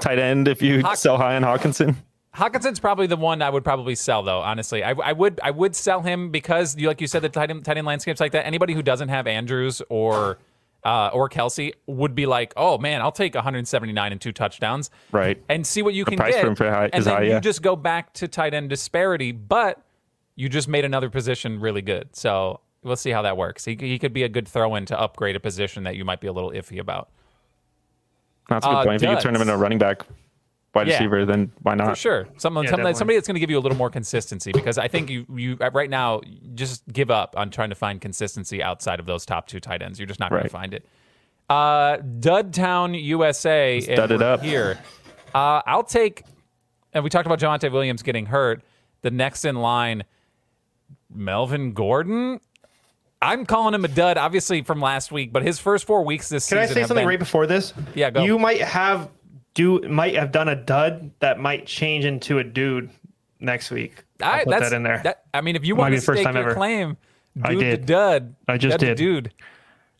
tight 0.02 0.20
end 0.20 0.48
if 0.50 0.62
you 0.62 0.82
Hawk- 0.82 0.96
sell 0.98 1.18
high 1.18 1.36
on 1.38 1.44
Hockenson? 1.44 1.96
Hockenson's 2.36 2.82
probably 2.82 3.08
the 3.08 3.16
one 3.16 3.42
I 3.42 3.50
would 3.50 3.64
probably 3.64 3.96
sell 3.96 4.22
though. 4.24 4.40
Honestly, 4.42 4.84
I, 4.84 4.92
I 4.92 5.14
would 5.14 5.40
I 5.42 5.52
would 5.52 5.74
sell 5.74 6.02
him 6.02 6.32
because 6.32 6.76
you 6.78 6.90
like 6.90 7.00
you 7.00 7.08
said 7.08 7.22
the 7.22 7.30
tight 7.30 7.50
end, 7.50 7.64
tight 7.64 7.78
end 7.78 7.88
landscapes 7.88 8.20
like 8.20 8.34
that. 8.34 8.46
Anybody 8.46 8.74
who 8.74 8.82
doesn't 8.84 9.08
have 9.08 9.26
Andrews 9.26 9.82
or 9.88 10.38
uh, 10.86 11.10
or 11.12 11.28
Kelce 11.28 11.74
would 11.88 12.16
be 12.16 12.26
like, 12.28 12.54
oh 12.56 12.78
man, 12.78 13.02
I'll 13.02 13.12
take 13.12 13.34
179 13.36 14.12
and 14.12 14.22
two 14.22 14.32
touchdowns, 14.32 14.90
Right. 15.12 15.44
and 15.50 15.66
see 15.68 15.82
what 15.82 15.94
you 15.96 16.06
can 16.06 16.16
price 16.16 16.36
get. 16.36 16.56
for 16.56 16.70
high- 16.70 16.90
and 16.94 17.04
then 17.04 17.14
high, 17.16 17.22
you 17.24 17.30
yeah. 17.32 17.40
just 17.40 17.62
go 17.62 17.76
back 17.76 18.14
to 18.14 18.28
tight 18.28 18.54
end 18.54 18.70
disparity, 18.70 19.32
but 19.34 19.82
you 20.36 20.48
just 20.48 20.68
made 20.68 20.86
another 20.86 21.10
position 21.10 21.60
really 21.60 21.82
good. 21.82 22.16
So 22.16 22.60
we'll 22.84 22.96
see 22.96 23.10
how 23.10 23.24
that 23.24 23.36
works. 23.36 23.66
He, 23.66 23.76
he 23.80 23.98
could 23.98 24.14
be 24.14 24.24
a 24.24 24.30
good 24.30 24.48
throw 24.48 24.76
in 24.76 24.86
to 24.86 25.00
upgrade 25.00 25.36
a 25.36 25.40
position 25.40 25.84
that 25.86 25.96
you 25.96 26.06
might 26.06 26.22
be 26.22 26.28
a 26.28 26.34
little 26.34 26.52
iffy 26.52 26.80
about. 26.80 27.10
That's 28.48 28.66
a 28.66 28.70
good 28.70 28.76
Uh, 28.76 28.84
point. 28.84 28.96
If 29.02 29.10
you 29.10 29.16
could 29.16 29.22
turn 29.24 29.36
him 29.36 29.42
into 29.42 29.54
a 29.54 29.58
running 29.58 29.80
back 29.80 30.06
wide 30.76 30.88
Yeah. 30.88 30.96
receiver, 30.96 31.26
then 31.26 31.52
why 31.64 31.74
not? 31.76 31.90
For 31.92 31.96
sure, 31.96 32.28
someone, 32.38 32.66
Yeah, 32.66 32.72
somebody, 32.72 32.94
somebody 32.96 33.18
that's 33.18 33.28
going 33.28 33.36
to 33.36 33.40
give 33.40 33.50
you 33.50 33.58
a 33.58 33.62
little 33.62 33.78
more 33.78 33.90
consistency 33.90 34.52
because 34.52 34.78
I 34.78 34.88
think 34.88 35.10
you, 35.10 35.26
you 35.34 35.56
right 35.56 35.90
now 35.90 36.22
just 36.54 36.84
give 36.92 37.10
up 37.10 37.34
on 37.38 37.50
trying 37.50 37.70
to 37.70 37.76
find 37.76 38.00
consistency 38.02 38.62
outside 38.62 39.00
of 39.00 39.06
those 39.06 39.26
top 39.26 39.48
two 39.48 39.60
tight 39.60 39.82
ends. 39.82 40.00
You're 40.00 40.08
just 40.08 40.20
not 40.20 40.30
going 40.30 40.44
to 40.44 40.50
find 40.50 40.74
it. 40.74 40.86
Uh, 41.50 41.98
Dudtown, 41.98 43.02
USA, 43.02 43.78
and 43.78 43.96
dud 43.96 44.12
it 44.12 44.22
up. 44.22 44.42
here. 44.42 44.80
Uh, 45.34 45.62
I'll 45.66 45.84
take, 45.84 46.24
and 46.94 47.04
we 47.04 47.10
talked 47.10 47.26
about 47.28 47.40
Javonte 47.40 47.72
Williams 47.72 48.02
getting 48.04 48.26
hurt. 48.26 48.62
The 49.02 49.12
next 49.12 49.46
in 49.46 49.56
line, 49.56 50.04
Melvin 51.14 51.74
Gordon. 51.74 52.40
I'm 53.22 53.46
calling 53.46 53.74
him 53.74 53.86
a 53.86 53.88
dud, 53.88 54.18
obviously 54.18 54.62
from 54.62 54.82
last 54.82 55.12
week, 55.12 55.32
but 55.32 55.42
his 55.44 55.58
first 55.60 55.86
four 55.86 56.04
weeks 56.04 56.30
this 56.30 56.46
season. 56.46 56.58
Can 56.58 56.64
I 56.64 56.74
say 56.74 56.80
have 56.82 56.88
something 56.90 57.02
been- 57.04 57.08
right 57.10 57.20
before 57.20 57.48
this? 57.48 57.74
Yeah, 57.94 58.10
go. 58.12 58.24
You 58.24 58.38
might 58.38 58.62
have 58.62 59.10
do 59.56 59.80
might 59.90 60.16
have 60.16 60.32
done 60.32 60.48
a 60.48 60.56
dud 60.56 61.12
that 61.20 61.40
might 61.40 61.66
change 61.66 62.06
into 62.06 62.38
a 62.38 62.44
dude 62.44 62.92
next 63.40 63.72
week. 63.72 64.04
I'll 64.22 64.44
put 64.44 64.50
that's, 64.52 64.70
that 64.70 64.76
in 64.76 64.84
there. 64.84 65.02
That, 65.04 65.24
I 65.34 65.42
mean, 65.42 65.56
if 65.56 65.66
you 65.66 65.76
want 65.76 65.96
to 65.96 66.02
first 66.02 66.20
stake 66.20 66.26
time 66.26 66.36
your 66.36 66.46
ever. 66.46 66.54
claim, 66.54 66.98
dude 67.36 67.46
I 67.46 67.54
to 67.54 67.60
did. 67.60 67.86
dud. 67.88 68.36
I 68.48 68.58
just 68.58 68.74
dud 68.74 68.80
to 68.82 68.86
did. 68.88 68.98
dude. 68.98 69.34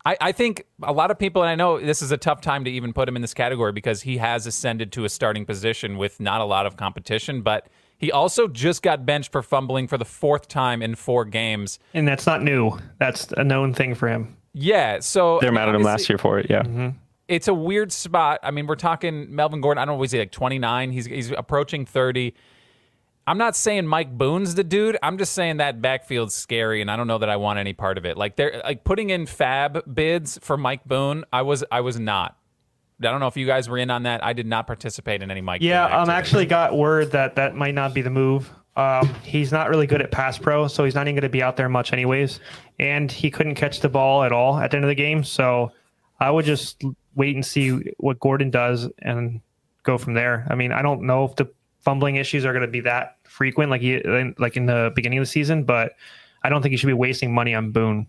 I, 0.06 0.18
I 0.22 0.32
think 0.34 0.66
a 0.84 0.94
lot 0.94 1.10
of 1.10 1.18
people, 1.18 1.42
and 1.42 1.50
I 1.50 1.56
know 1.56 1.80
this 1.80 2.04
is 2.04 2.12
a 2.12 2.18
tough 2.18 2.40
time 2.40 2.64
to 2.66 2.70
even 2.70 2.94
put 2.94 3.10
him 3.10 3.16
in 3.16 3.24
this 3.24 3.34
category 3.34 3.72
because 3.72 4.04
he 4.04 4.18
has 4.18 4.46
ascended 4.46 4.92
to 4.92 5.06
a 5.06 5.10
starting 5.10 5.46
position 5.46 5.98
with 5.98 6.20
not 6.20 6.42
a 6.42 6.46
lot 6.46 6.68
of 6.68 6.78
competition, 6.78 7.42
but 7.42 7.68
he 7.98 8.12
also 8.12 8.48
just 8.48 8.84
got 8.84 9.06
benched 9.06 9.32
for 9.32 9.42
fumbling 9.42 9.88
for 9.88 9.98
the 9.98 10.06
fourth 10.06 10.48
time 10.48 10.84
in 10.84 10.94
four 10.94 11.26
games. 11.26 11.80
and 11.94 12.08
that's 12.08 12.28
not 12.28 12.44
new. 12.44 12.78
That's 13.00 13.32
a 13.32 13.44
known 13.44 13.74
thing 13.74 13.96
for 13.96 14.08
him. 14.08 14.38
Yeah, 14.54 15.00
so 15.00 15.40
They're 15.42 15.52
mad 15.52 15.70
at 15.70 15.76
him 15.76 15.82
last 15.82 16.08
year 16.08 16.18
for 16.18 16.40
it. 16.40 16.48
Yeah. 16.50 16.62
Mm-hmm. 16.62 16.90
It's 17.28 17.48
a 17.48 17.54
weird 17.54 17.92
spot. 17.92 18.40
I 18.44 18.52
mean, 18.52 18.68
we're 18.68 18.76
talking 18.76 19.36
Melvin 19.36 19.62
Gordon. 19.62 19.80
I 19.80 19.86
don't 19.86 19.96
know 19.96 20.00
what 20.00 20.12
he's 20.12 20.20
like 20.20 20.32
29. 20.32 20.92
He's 20.92 21.06
he's 21.06 21.32
approaching 21.32 21.86
30. 21.86 22.34
I'm 23.28 23.40
not 23.40 23.56
saying 23.56 23.88
Mike 23.88 24.16
Boone's 24.16 24.54
the 24.54 24.64
dude. 24.64 24.98
I'm 25.02 25.18
just 25.18 25.34
saying 25.34 25.58
that 25.58 25.82
backfield's 25.82 26.36
scary, 26.36 26.82
and 26.82 26.92
I 26.92 26.96
don't 26.96 27.08
know 27.08 27.18
that 27.18 27.30
I 27.30 27.38
want 27.38 27.58
any 27.58 27.74
part 27.74 27.98
of 27.98 28.06
it. 28.06 28.18
Like 28.18 28.36
they're 28.36 28.62
like 28.64 28.84
putting 28.84 29.10
in 29.10 29.26
FAAB 29.26 29.96
bids 29.96 30.38
for 30.44 30.58
Mike 30.58 30.86
Boone. 30.86 31.26
I 31.34 31.42
was 31.42 31.64
I 31.72 31.82
was 31.82 32.00
not. 32.00 32.38
I 33.02 33.06
don't 33.06 33.20
know 33.20 33.28
if 33.28 33.36
you 33.36 33.46
guys 33.46 33.68
were 33.68 33.78
in 33.78 33.90
on 33.90 34.04
that. 34.04 34.24
I 34.24 34.34
did 34.34 34.46
not 34.46 34.68
participate 34.68 35.22
in 35.22 35.32
any 35.32 35.42
Mike. 35.42 35.62
Yeah, 35.62 35.88
Boone 35.88 36.02
um, 36.02 36.10
actually 36.10 36.46
got 36.46 36.78
word 36.78 37.12
that 37.12 37.36
that 37.36 37.56
might 37.56 37.74
not 37.74 37.94
be 37.94 38.02
the 38.02 38.12
move. 38.12 38.52
Um, 38.78 39.14
he's 39.24 39.52
not 39.52 39.70
really 39.70 39.88
good 39.88 40.02
at 40.02 40.12
pass 40.12 40.38
pro, 40.38 40.68
so 40.68 40.84
he's 40.84 40.96
not 40.96 41.08
even 41.08 41.16
going 41.16 41.22
to 41.24 41.30
be 41.30 41.42
out 41.42 41.56
there 41.56 41.70
much 41.70 41.94
anyways. 41.94 42.40
And 42.78 43.12
he 43.12 43.32
couldn't 43.32 43.56
catch 43.56 43.80
the 43.80 43.90
ball 43.90 44.24
at 44.24 44.32
all 44.32 44.58
at 44.58 44.72
the 44.72 44.78
end 44.78 44.84
of 44.84 44.90
the 44.90 44.96
game. 44.96 45.24
So 45.24 45.72
I 46.20 46.30
would 46.30 46.46
just 46.46 46.84
wait 47.16 47.36
and 47.36 47.46
see 47.46 47.70
what 47.98 48.20
Gordon 48.20 48.50
does 48.50 48.90
and 49.00 49.42
go 49.84 49.98
from 49.98 50.14
there. 50.14 50.46
I 50.50 50.56
mean, 50.56 50.72
I 50.72 50.82
don't 50.82 51.04
know 51.04 51.26
if 51.26 51.36
the 51.36 51.50
fumbling 51.82 52.16
issues 52.18 52.46
are 52.46 52.52
going 52.54 52.66
to 52.66 52.72
be 52.72 52.82
that 52.82 53.18
frequent 53.24 53.70
like 53.70 53.82
he, 53.82 54.02
like 54.38 54.58
in 54.58 54.66
the 54.66 54.92
beginning 54.96 55.20
of 55.20 55.24
the 55.24 55.28
season, 55.32 55.64
but 55.64 55.94
I 56.44 56.50
don't 56.50 56.62
think 56.62 56.72
you 56.72 56.78
should 56.78 56.88
be 56.88 56.94
wasting 56.94 57.34
money 57.34 57.54
on 57.56 57.72
Boone. 57.72 58.08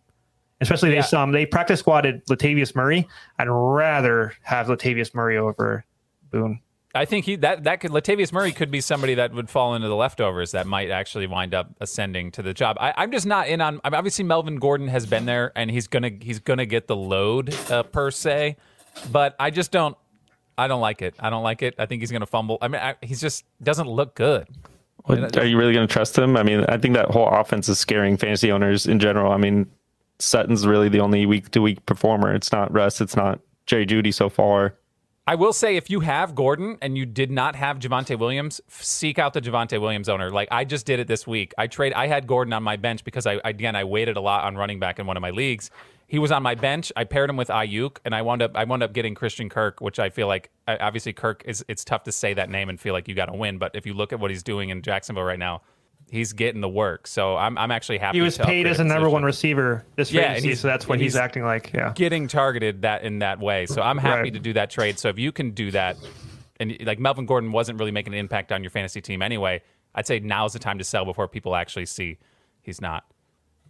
Especially 0.61 0.95
Yeah. 0.95 1.03
they 1.11 1.17
um 1.17 1.33
they 1.33 1.45
practice 1.45 1.81
squatted 1.81 2.25
Latavius 2.27 2.75
Murray. 2.75 3.07
I'd 3.39 3.49
rather 3.49 4.33
have 4.43 4.69
Latavius 4.69 5.15
Murray 5.15 5.37
over 5.37 5.85
Boone. 6.31 6.61
I 6.95 7.05
think 7.05 7.27
he 7.27 7.37
that 7.37 7.65
that 7.65 7.81
could 7.81 7.91
Latavius 7.91 8.33
Murray 8.33 8.53
could 8.53 8.71
be 8.71 8.81
somebody 8.81 9.17
that 9.17 9.35
would 9.35 9.51
fall 9.51 9.75
into 9.75 9.87
the 9.87 9.95
leftovers 9.97 10.53
that 10.53 10.67
might 10.67 10.91
actually 10.91 11.27
wind 11.27 11.53
up 11.53 11.75
ascending 11.79 12.31
to 12.33 12.43
the 12.43 12.55
job. 12.55 12.79
I, 12.81 12.95
I'm 12.97 13.13
just 13.13 13.27
not 13.27 13.49
in 13.49 13.61
on. 13.61 13.83
I 13.85 13.91
mean, 13.91 13.99
obviously, 13.99 14.25
Melvin 14.25 14.57
Gordon 14.57 14.89
has 14.89 15.05
been 15.05 15.27
there 15.27 15.53
and 15.55 15.71
he's 15.71 15.89
gonna 15.89 16.13
he's 16.23 16.39
gonna 16.39 16.65
get 16.65 16.87
the 16.87 16.97
load 16.97 17.55
uh, 17.71 17.83
per 17.83 18.11
se, 18.11 18.57
but 19.11 19.37
I 19.39 19.51
just 19.51 19.71
don't. 19.71 19.97
I 20.59 20.69
don't 20.69 20.81
like 20.81 21.03
it. 21.03 21.15
I 21.19 21.29
don't 21.29 21.43
like 21.43 21.63
it. 21.63 21.75
I 21.79 21.87
think 21.87 22.01
he's 22.01 22.11
gonna 22.11 22.27
fumble. 22.27 22.59
I 22.63 22.69
mean, 22.69 22.81
I, 22.81 22.95
he's 23.03 23.21
just 23.21 23.45
doesn't 23.63 23.89
look 23.89 24.15
good. 24.15 24.49
What, 25.07 25.37
are 25.37 25.47
you 25.47 25.57
really 25.57 25.73
going 25.73 25.87
to 25.87 25.93
trust 25.93 26.19
him? 26.19 26.37
I 26.37 26.43
mean, 26.43 26.65
I 26.69 26.79
think 26.79 26.95
that 26.95 27.11
whole 27.11 27.29
offense 27.29 27.69
is 27.69 27.79
scaring 27.79 28.17
fantasy 28.17 28.51
owners 28.51 28.87
in 28.87 28.99
general. 28.99 29.31
I 29.31 29.37
mean, 29.37 29.71
Sutton's 30.19 30.67
really 30.67 30.89
the 30.89 30.99
only 30.99 31.27
week 31.27 31.51
to 31.53 31.63
week 31.63 31.87
performer. 31.87 32.35
It's 32.35 32.51
not 32.51 32.73
Russ. 32.73 33.01
It's 33.01 33.15
not 33.15 33.39
Jerry 33.67 33.87
Jeudy 33.87 34.13
so 34.13 34.29
far. 34.29 34.75
I 35.29 35.35
will 35.35 35.53
say, 35.53 35.77
if 35.77 35.91
you 35.91 36.01
have 36.01 36.37
Gordon 36.37 36.79
and 36.81 36.97
you 36.97 37.05
did 37.05 37.33
not 37.33 37.57
have 37.57 37.79
Javonte 37.81 38.17
Williams, 38.17 38.61
seek 38.69 39.19
out 39.19 39.33
the 39.33 39.41
Javonte 39.41 39.81
Williams 39.81 40.09
owner. 40.09 40.31
Like 40.31 40.49
I 40.53 40.65
just 40.65 40.87
did 40.87 41.01
it 41.01 41.09
this 41.09 41.27
week. 41.27 41.53
I 41.59 41.67
trade. 41.67 41.93
I 41.95 42.07
had 42.07 42.27
Gordon 42.27 42.53
on 42.53 42.63
my 42.63 42.77
bench 42.77 43.05
because 43.05 43.27
I 43.27 43.41
again 43.45 43.75
I 43.75 43.85
waited 43.85 44.17
a 44.17 44.21
lot 44.21 44.45
on 44.45 44.57
running 44.57 44.79
back 44.79 44.99
in 44.99 45.07
one 45.07 45.17
of 45.17 45.21
my 45.21 45.31
leagues. 45.31 45.71
He 46.09 46.19
was 46.21 46.31
on 46.31 46.43
my 46.43 46.55
bench. 46.55 46.93
I 46.95 47.03
paired 47.05 47.29
him 47.31 47.37
with 47.37 47.49
Ayuk, 47.49 47.99
and 48.05 48.15
I 48.15 48.23
wound 48.23 48.41
up 48.43 48.53
I 48.57 48.65
wound 48.65 48.83
up 48.83 48.93
getting 48.93 49.15
Christian 49.15 49.49
Kirk, 49.49 49.81
which 49.81 49.99
I 49.99 50.09
feel 50.11 50.29
like 50.29 50.51
obviously 50.69 51.13
Kirk 51.13 51.43
is. 51.47 51.65
It's 51.69 51.85
tough 51.85 52.05
to 52.05 52.13
say 52.13 52.35
that 52.35 52.49
name 52.49 52.69
and 52.69 52.79
feel 52.79 52.93
like 52.93 53.09
you 53.09 53.15
got 53.15 53.27
to 53.27 53.35
win, 53.37 53.59
but 53.59 53.73
if 53.75 53.87
you 53.87 53.95
look 53.95 54.13
at 54.13 54.21
what 54.21 54.31
he's 54.31 54.43
doing 54.45 54.69
in 54.71 54.83
Jacksonville 54.83 55.25
right 55.25 55.39
now, 55.39 55.63
he's 56.09 56.33
getting 56.33 56.61
the 56.61 56.69
work. 56.69 57.09
So 57.09 57.37
I'm 57.37 57.59
I'm 57.59 57.73
actually 57.73 57.99
happy. 57.99 58.19
He 58.19 58.23
was 58.23 58.39
paid 58.39 58.69
as 58.69 58.79
a 58.79 58.85
number 58.85 59.11
one 59.11 59.25
receiver 59.25 59.85
this 59.97 60.13
Yeah, 60.13 60.29
fantasy, 60.29 60.55
so 60.55 60.69
that's 60.69 60.87
what 60.87 61.01
he's, 61.01 61.15
he's- 61.15 61.25
acting 61.25 61.43
like. 61.45 61.73
Yeah. 61.73 61.93
getting 61.97 62.29
targeted 62.29 62.83
that 62.83 63.03
in 63.03 63.19
that 63.19 63.41
way. 63.41 63.67
So 63.67 63.83
I'm 63.83 63.99
happy 63.99 64.23
Right. 64.23 64.33
to 64.35 64.39
do 64.39 64.53
that 64.53 64.71
trade. 64.71 65.01
So 65.01 65.09
if 65.09 65.19
you 65.19 65.33
can 65.33 65.51
do 65.51 65.73
that, 65.73 65.97
and 66.61 66.77
like 66.87 67.01
Melvin 67.01 67.27
Gordon 67.27 67.51
wasn't 67.51 67.81
really 67.81 67.91
making 67.91 68.13
an 68.15 68.21
impact 68.21 68.53
on 68.53 68.63
your 68.63 68.71
fantasy 68.71 69.01
team 69.01 69.23
anyway, 69.23 69.61
I'd 69.93 70.07
say 70.07 70.21
now's 70.21 70.53
the 70.53 70.61
time 70.61 70.79
to 70.79 70.85
sell 70.85 71.05
before 71.05 71.27
people 71.27 71.57
actually 71.57 71.87
see 71.87 72.19
he's 72.63 72.81
not. 72.81 73.05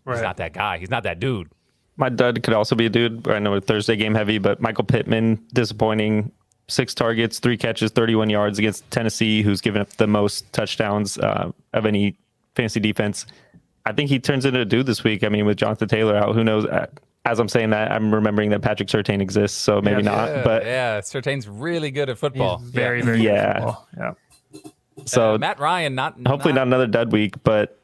Right. 0.04 0.16
He's 0.16 0.22
not 0.22 0.36
that 0.36 0.52
guy. 0.52 0.76
He's 0.76 0.90
not 0.90 1.04
that 1.04 1.18
dude. 1.18 1.48
My 1.96 2.08
dud 2.08 2.42
could 2.42 2.54
also 2.54 2.74
be 2.76 2.86
a 2.86 2.90
dude. 2.90 3.26
I 3.28 3.38
know 3.38 3.54
a 3.54 3.60
Thursday 3.60 3.96
game 3.96 4.14
heavy, 4.14 4.38
but 4.38 4.60
Michael 4.60 4.84
Pittman, 4.84 5.42
disappointing. 5.52 6.30
Six 6.68 6.94
targets, 6.94 7.38
three 7.38 7.56
catches, 7.56 7.92
31 7.92 8.28
yards 8.28 8.58
against 8.58 8.90
Tennessee, 8.90 9.42
who's 9.42 9.60
given 9.60 9.80
up 9.80 9.88
the 9.90 10.08
most 10.08 10.52
touchdowns 10.52 11.16
uh, 11.16 11.52
of 11.72 11.86
any 11.86 12.16
fantasy 12.56 12.80
defense. 12.80 13.24
I 13.86 13.92
think 13.92 14.10
he 14.10 14.18
turns 14.18 14.44
into 14.44 14.60
a 14.60 14.64
dude 14.64 14.86
this 14.86 15.04
week. 15.04 15.22
I 15.22 15.28
mean, 15.28 15.46
with 15.46 15.58
Jonathan 15.58 15.86
Taylor 15.86 16.16
out, 16.16 16.34
who 16.34 16.42
knows? 16.42 16.64
Uh, 16.66 16.86
As 17.24 17.38
I'm 17.40 17.48
saying 17.48 17.70
that, 17.70 17.90
I'm 17.92 18.12
remembering 18.14 18.50
that 18.50 18.62
Patrick 18.62 18.88
Surtain 18.88 19.20
exists, 19.20 19.56
so 19.58 19.80
maybe 19.80 20.02
Yeah. 20.02 20.10
not. 20.10 20.44
But 20.44 20.64
yeah, 20.64 21.00
Surtain's 21.00 21.48
really 21.48 21.90
good 21.92 22.08
at 22.10 22.18
football. 22.18 22.58
He's 22.58 22.70
very, 22.70 22.98
Yeah. 22.98 23.04
very 23.04 23.18
good 23.22 23.26
at 23.30 23.34
Yeah. 23.34 23.52
football. 23.54 23.88
Yeah. 23.96 24.12
so 25.06 25.34
Uh, 25.34 25.38
Matt 25.38 25.58
Ryan, 25.60 25.94
not 25.94 26.14
hopefully 26.26 26.54
not 26.54 26.66
another 26.66 26.86
dud 26.86 27.12
week, 27.12 27.34
but 27.44 27.78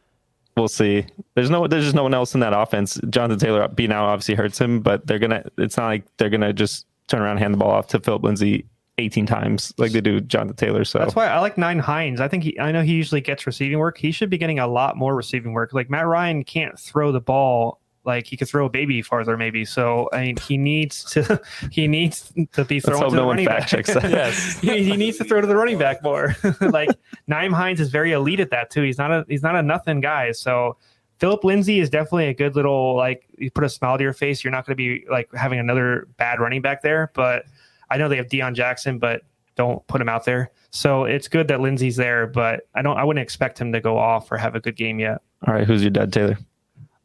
we'll 0.57 0.69
see. 0.69 1.07
There's 1.35 1.51
no 1.51 1.67
there's 1.67 1.85
just 1.85 1.97
no 1.97 2.03
one 2.03 2.15
else 2.15 2.35
in 2.35 2.41
that 2.41 2.53
offense. 2.53 3.01
Jonathan 3.11 3.39
Taylor 3.39 3.69
being 3.69 3.93
out 3.93 4.07
obviously 4.07 4.35
hurts 4.35 4.61
him, 4.61 4.81
but 4.81 5.07
they're 5.07 5.19
gonna 5.19 5.45
it's 5.59 5.77
not 5.77 5.87
like 5.87 6.05
they're 6.17 6.31
gonna 6.31 6.53
just 6.53 6.87
turn 7.09 7.23
around 7.23 7.33
and 7.33 7.41
hand 7.41 7.55
the 7.55 7.59
ball 7.59 7.71
off 7.71 7.89
to 7.89 8.01
Philip 8.01 8.23
Lindsay 8.23 8.67
18 8.99 9.27
times 9.27 9.73
like 9.79 9.93
they 9.93 10.01
do 10.01 10.21
Jonathan 10.21 10.57
Taylor. 10.57 10.85
So 10.85 10.99
That's 10.99 11.17
why 11.17 11.27
I 11.27 11.39
like 11.41 11.57
Nyheim 11.57 11.81
Hines. 11.81 12.21
I 12.21 12.29
think 12.29 12.45
he, 12.45 12.59
I 12.61 12.73
know 12.73 12.83
he 12.83 12.93
usually 12.93 13.21
gets 13.21 13.47
receiving 13.47 13.79
work. 13.79 13.97
He 13.99 14.13
should 14.13 14.31
be 14.31 14.39
getting 14.39 14.59
a 14.59 14.67
lot 14.67 14.97
more 14.97 15.15
receiving 15.15 15.53
work. 15.53 15.73
Like 15.73 15.89
Matt 15.91 16.07
Ryan 16.07 16.45
can't 16.45 16.79
throw 16.79 17.11
the 17.11 17.21
ball 17.21 17.81
like 18.05 18.27
he 18.27 18.37
could 18.37 18.49
throw 18.49 18.67
a 18.67 18.71
baby 18.71 19.01
farther, 19.03 19.37
maybe. 19.37 19.65
So 19.65 20.09
I 20.13 20.23
mean, 20.23 20.37
he 20.37 20.57
needs 20.57 21.05
to 21.13 21.41
he 21.71 21.87
needs 21.87 22.33
to 22.53 22.65
be 22.65 22.77
Let's 22.77 22.87
throwing 22.87 23.03
hope 23.03 23.11
to 23.11 23.17
no 23.17 23.23
the 23.23 23.27
one 23.27 23.37
running 23.37 23.47
fact 23.47 23.61
back. 23.61 23.69
checks 23.69 23.95
that. 23.95 24.03
Yes. 24.11 24.59
he, 24.61 24.83
he 24.85 24.97
needs 24.97 25.19
to 25.19 25.25
throw 25.25 25.41
to 25.41 25.47
the 25.47 25.57
running 25.57 25.79
back 25.79 26.03
more. 26.03 26.35
like 26.61 26.91
Nyheim 27.31 27.53
Hines 27.53 27.81
is 27.81 27.91
very 27.91 28.13
elite 28.13 28.41
at 28.41 28.51
that 28.51 28.71
too. 28.71 28.83
He's 28.83 28.99
not 28.99 29.11
a 29.13 29.25
he's 29.29 29.43
not 29.43 29.57
a 29.57 29.63
nothing 29.63 30.01
guy. 30.01 30.33
So 30.33 30.77
Philip 31.19 31.45
Lindsay 31.45 31.79
is 31.79 31.89
definitely 31.89 32.27
a 32.27 32.35
good 32.35 32.57
little 32.57 32.97
like 32.97 33.25
you 33.39 33.51
put 33.51 33.63
a 33.65 33.69
smile 33.69 33.97
to 33.97 34.03
your 34.03 34.13
face. 34.13 34.43
You're 34.43 34.51
not 34.51 34.67
going 34.67 34.73
to 34.73 34.77
be 34.77 35.07
like 35.09 35.33
having 35.35 35.61
another 35.61 36.09
bad 36.17 36.41
running 36.41 36.63
back 36.63 36.83
there. 36.83 37.13
But 37.15 37.45
I 37.91 37.97
know 37.97 38.09
they 38.09 38.17
have 38.17 38.27
Deon 38.27 38.55
Jackson, 38.55 38.99
but 38.99 39.23
don't 39.55 39.87
put 39.87 40.01
him 40.01 40.09
out 40.09 40.25
there. 40.25 40.51
So 40.71 41.05
it's 41.05 41.29
good 41.29 41.47
that 41.49 41.61
Lindsay's 41.61 41.97
there, 41.97 42.27
but 42.27 42.63
I 42.75 42.83
don't 42.83 42.97
I 42.97 43.05
wouldn't 43.05 43.23
expect 43.23 43.61
him 43.61 43.73
to 43.73 43.81
go 43.81 43.99
off 43.99 44.33
or 44.33 44.39
have 44.39 44.55
a 44.57 44.61
good 44.61 44.75
game 44.77 44.99
yet. 44.99 45.21
all 45.47 45.55
right, 45.55 45.67
who's 45.67 45.83
your 45.83 45.91
dad, 45.91 46.13
Taylor? 46.13 46.39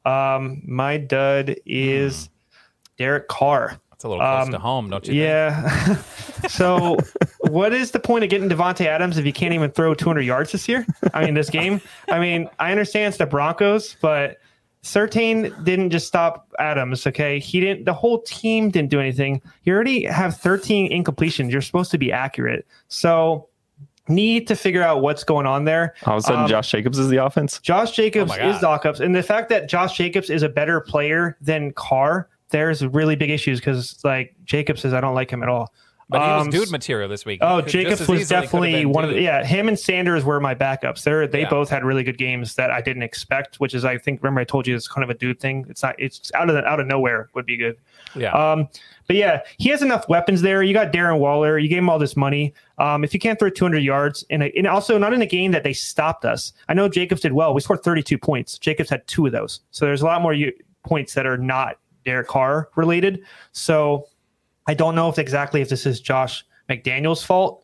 Um, 0.07 0.61
my 0.65 0.97
dud 0.97 1.55
is 1.65 2.29
Derek 2.97 3.27
Carr. 3.27 3.79
It's 3.93 4.03
a 4.03 4.09
little 4.09 4.23
close 4.23 4.45
Um, 4.45 4.51
to 4.51 4.59
home, 4.59 4.89
don't 4.91 5.07
you? 5.07 5.13
think? 5.13 5.21
Yeah. 5.21 5.95
so, 6.49 6.97
what 7.41 7.73
is 7.73 7.91
the 7.91 7.99
point 7.99 8.23
of 8.23 8.29
getting 8.29 8.47
Davante 8.47 8.85
Adams 8.85 9.17
if 9.17 9.25
you 9.25 9.33
can't 9.33 9.53
even 9.53 9.71
throw 9.71 9.93
200 9.95 10.21
yards 10.21 10.51
this 10.51 10.67
year? 10.69 10.85
I 11.15 11.25
mean, 11.25 11.33
this 11.33 11.49
game. 11.49 11.81
I 12.07 12.19
mean, 12.19 12.47
I 12.59 12.69
understand 12.71 13.09
it's 13.09 13.17
the 13.17 13.25
Broncos, 13.25 13.97
but 14.01 14.37
Surtain 14.83 15.63
didn't 15.63 15.89
just 15.89 16.05
stop 16.07 16.47
Adams. 16.59 17.07
Okay, 17.07 17.39
he 17.39 17.59
didn't. 17.59 17.85
The 17.85 17.93
whole 17.93 18.21
team 18.21 18.69
didn't 18.69 18.91
do 18.91 18.99
anything. 18.99 19.41
You 19.63 19.73
already 19.73 20.03
have 20.03 20.37
13 20.37 20.91
incompletions. 20.91 21.51
You're 21.51 21.61
supposed 21.61 21.89
to 21.91 21.97
be 21.97 22.11
accurate. 22.11 22.67
So, 22.87 23.49
need 24.09 24.47
to 24.47 24.55
figure 24.55 24.83
out 24.83 25.01
what's 25.01 25.23
going 25.23 25.45
on 25.45 25.65
there. 25.65 25.93
All 26.05 26.13
of 26.17 26.19
a 26.19 26.21
sudden, 26.21 26.41
Um, 26.43 26.47
Josh 26.49 26.69
Jacobs 26.71 26.97
is 26.99 27.09
the 27.09 27.23
offense. 27.23 27.59
Josh 27.59 27.91
Jacobs 27.91 28.31
Oh 28.31 28.37
my 28.37 28.49
is 28.49 28.59
Jacobs, 28.61 28.99
and 29.01 29.15
the 29.15 29.23
fact 29.23 29.49
that 29.49 29.67
Josh 29.69 29.97
Jacobs 29.97 30.29
is 30.29 30.43
a 30.43 30.49
better 30.49 30.79
player 30.81 31.37
than 31.41 31.71
Carr, 31.73 32.29
there's 32.49 32.85
really 32.85 33.15
big 33.15 33.29
issues 33.29 33.59
because 33.59 33.99
like 34.03 34.33
Jacobs 34.45 34.81
says, 34.81 34.93
I 34.93 35.01
don't 35.01 35.15
like 35.15 35.29
him 35.31 35.43
at 35.43 35.49
all. 35.49 35.73
But 36.09 36.21
he 36.21 36.27
was 36.29 36.43
Um, 36.45 36.49
dude 36.51 36.71
material 36.71 37.09
this 37.09 37.25
week. 37.25 37.39
Oh, 37.41 37.57
He 37.57 37.63
could- 37.63 37.71
just 37.71 37.73
Jacobs 37.73 37.99
was 38.07 38.19
easily 38.21 38.23
could 38.23 38.35
have 38.35 38.43
definitely 38.45 38.71
been 38.85 38.89
one 38.93 39.03
of 39.03 39.09
the 39.09 39.21
yeah. 39.21 39.43
Him 39.43 39.67
and 39.67 39.77
Sanders 39.77 40.23
were 40.23 40.39
my 40.39 40.55
backups. 40.55 41.03
They're 41.03 41.27
they 41.27 41.41
Yeah. 41.41 41.49
both 41.49 41.69
had 41.69 41.83
really 41.83 42.03
good 42.03 42.17
games 42.17 42.55
that 42.55 42.71
I 42.71 42.79
didn't 42.79 43.03
expect. 43.03 43.57
Which 43.57 43.73
is 43.73 43.83
I 43.83 43.97
think 43.97 44.23
remember 44.23 44.39
I 44.39 44.45
told 44.45 44.67
you 44.67 44.73
it's 44.77 44.87
kind 44.87 45.03
of 45.03 45.09
a 45.09 45.13
dude 45.15 45.41
thing. 45.41 45.65
It's 45.69 45.83
not 45.83 45.95
it's 45.97 46.31
out 46.33 46.47
of 46.49 46.55
the, 46.55 46.63
out 46.65 46.79
of 46.79 46.87
nowhere 46.87 47.27
would 47.33 47.45
be 47.45 47.57
good. 47.57 47.75
Yeah. 48.15 48.31
Um, 48.31 48.69
but 49.07 49.15
yeah, 49.15 49.41
he 49.57 49.69
has 49.69 49.81
enough 49.81 50.07
weapons 50.09 50.41
there. 50.41 50.61
You 50.61 50.73
got 50.73 50.91
Darren 50.91 51.19
Waller. 51.19 51.57
You 51.57 51.69
gave 51.69 51.79
him 51.79 51.89
all 51.89 51.97
this 51.97 52.17
money. 52.17 52.53
Um, 52.77 53.03
if 53.03 53.13
you 53.13 53.19
can't 53.19 53.39
throw 53.39 53.49
200 53.49 53.79
yards, 53.79 54.25
and 54.29 54.43
and 54.43 54.67
also 54.67 54.97
not 54.97 55.13
in 55.13 55.21
a 55.21 55.25
game 55.25 55.51
that 55.53 55.63
they 55.63 55.73
stopped 55.73 56.25
us. 56.25 56.53
I 56.67 56.73
know 56.73 56.89
Jacobs 56.89 57.21
did 57.21 57.31
well. 57.31 57.53
We 57.53 57.61
scored 57.61 57.83
32 57.83 58.17
points. 58.17 58.59
Jacobs 58.59 58.89
had 58.89 59.07
two 59.07 59.25
of 59.25 59.31
those. 59.31 59.61
So 59.71 59.85
there's 59.85 60.01
a 60.01 60.05
lot 60.05 60.21
more 60.21 60.35
points 60.85 61.13
that 61.13 61.25
are 61.25 61.37
not 61.37 61.79
Derek 62.05 62.27
Carr 62.27 62.69
related. 62.75 63.21
So 63.53 64.07
I 64.67 64.73
don't 64.73 64.95
know 64.95 65.09
if 65.09 65.17
exactly 65.17 65.61
if 65.61 65.69
this 65.69 65.85
is 65.85 66.01
Josh 66.01 66.45
McDaniels' 66.69 67.25
fault. 67.25 67.63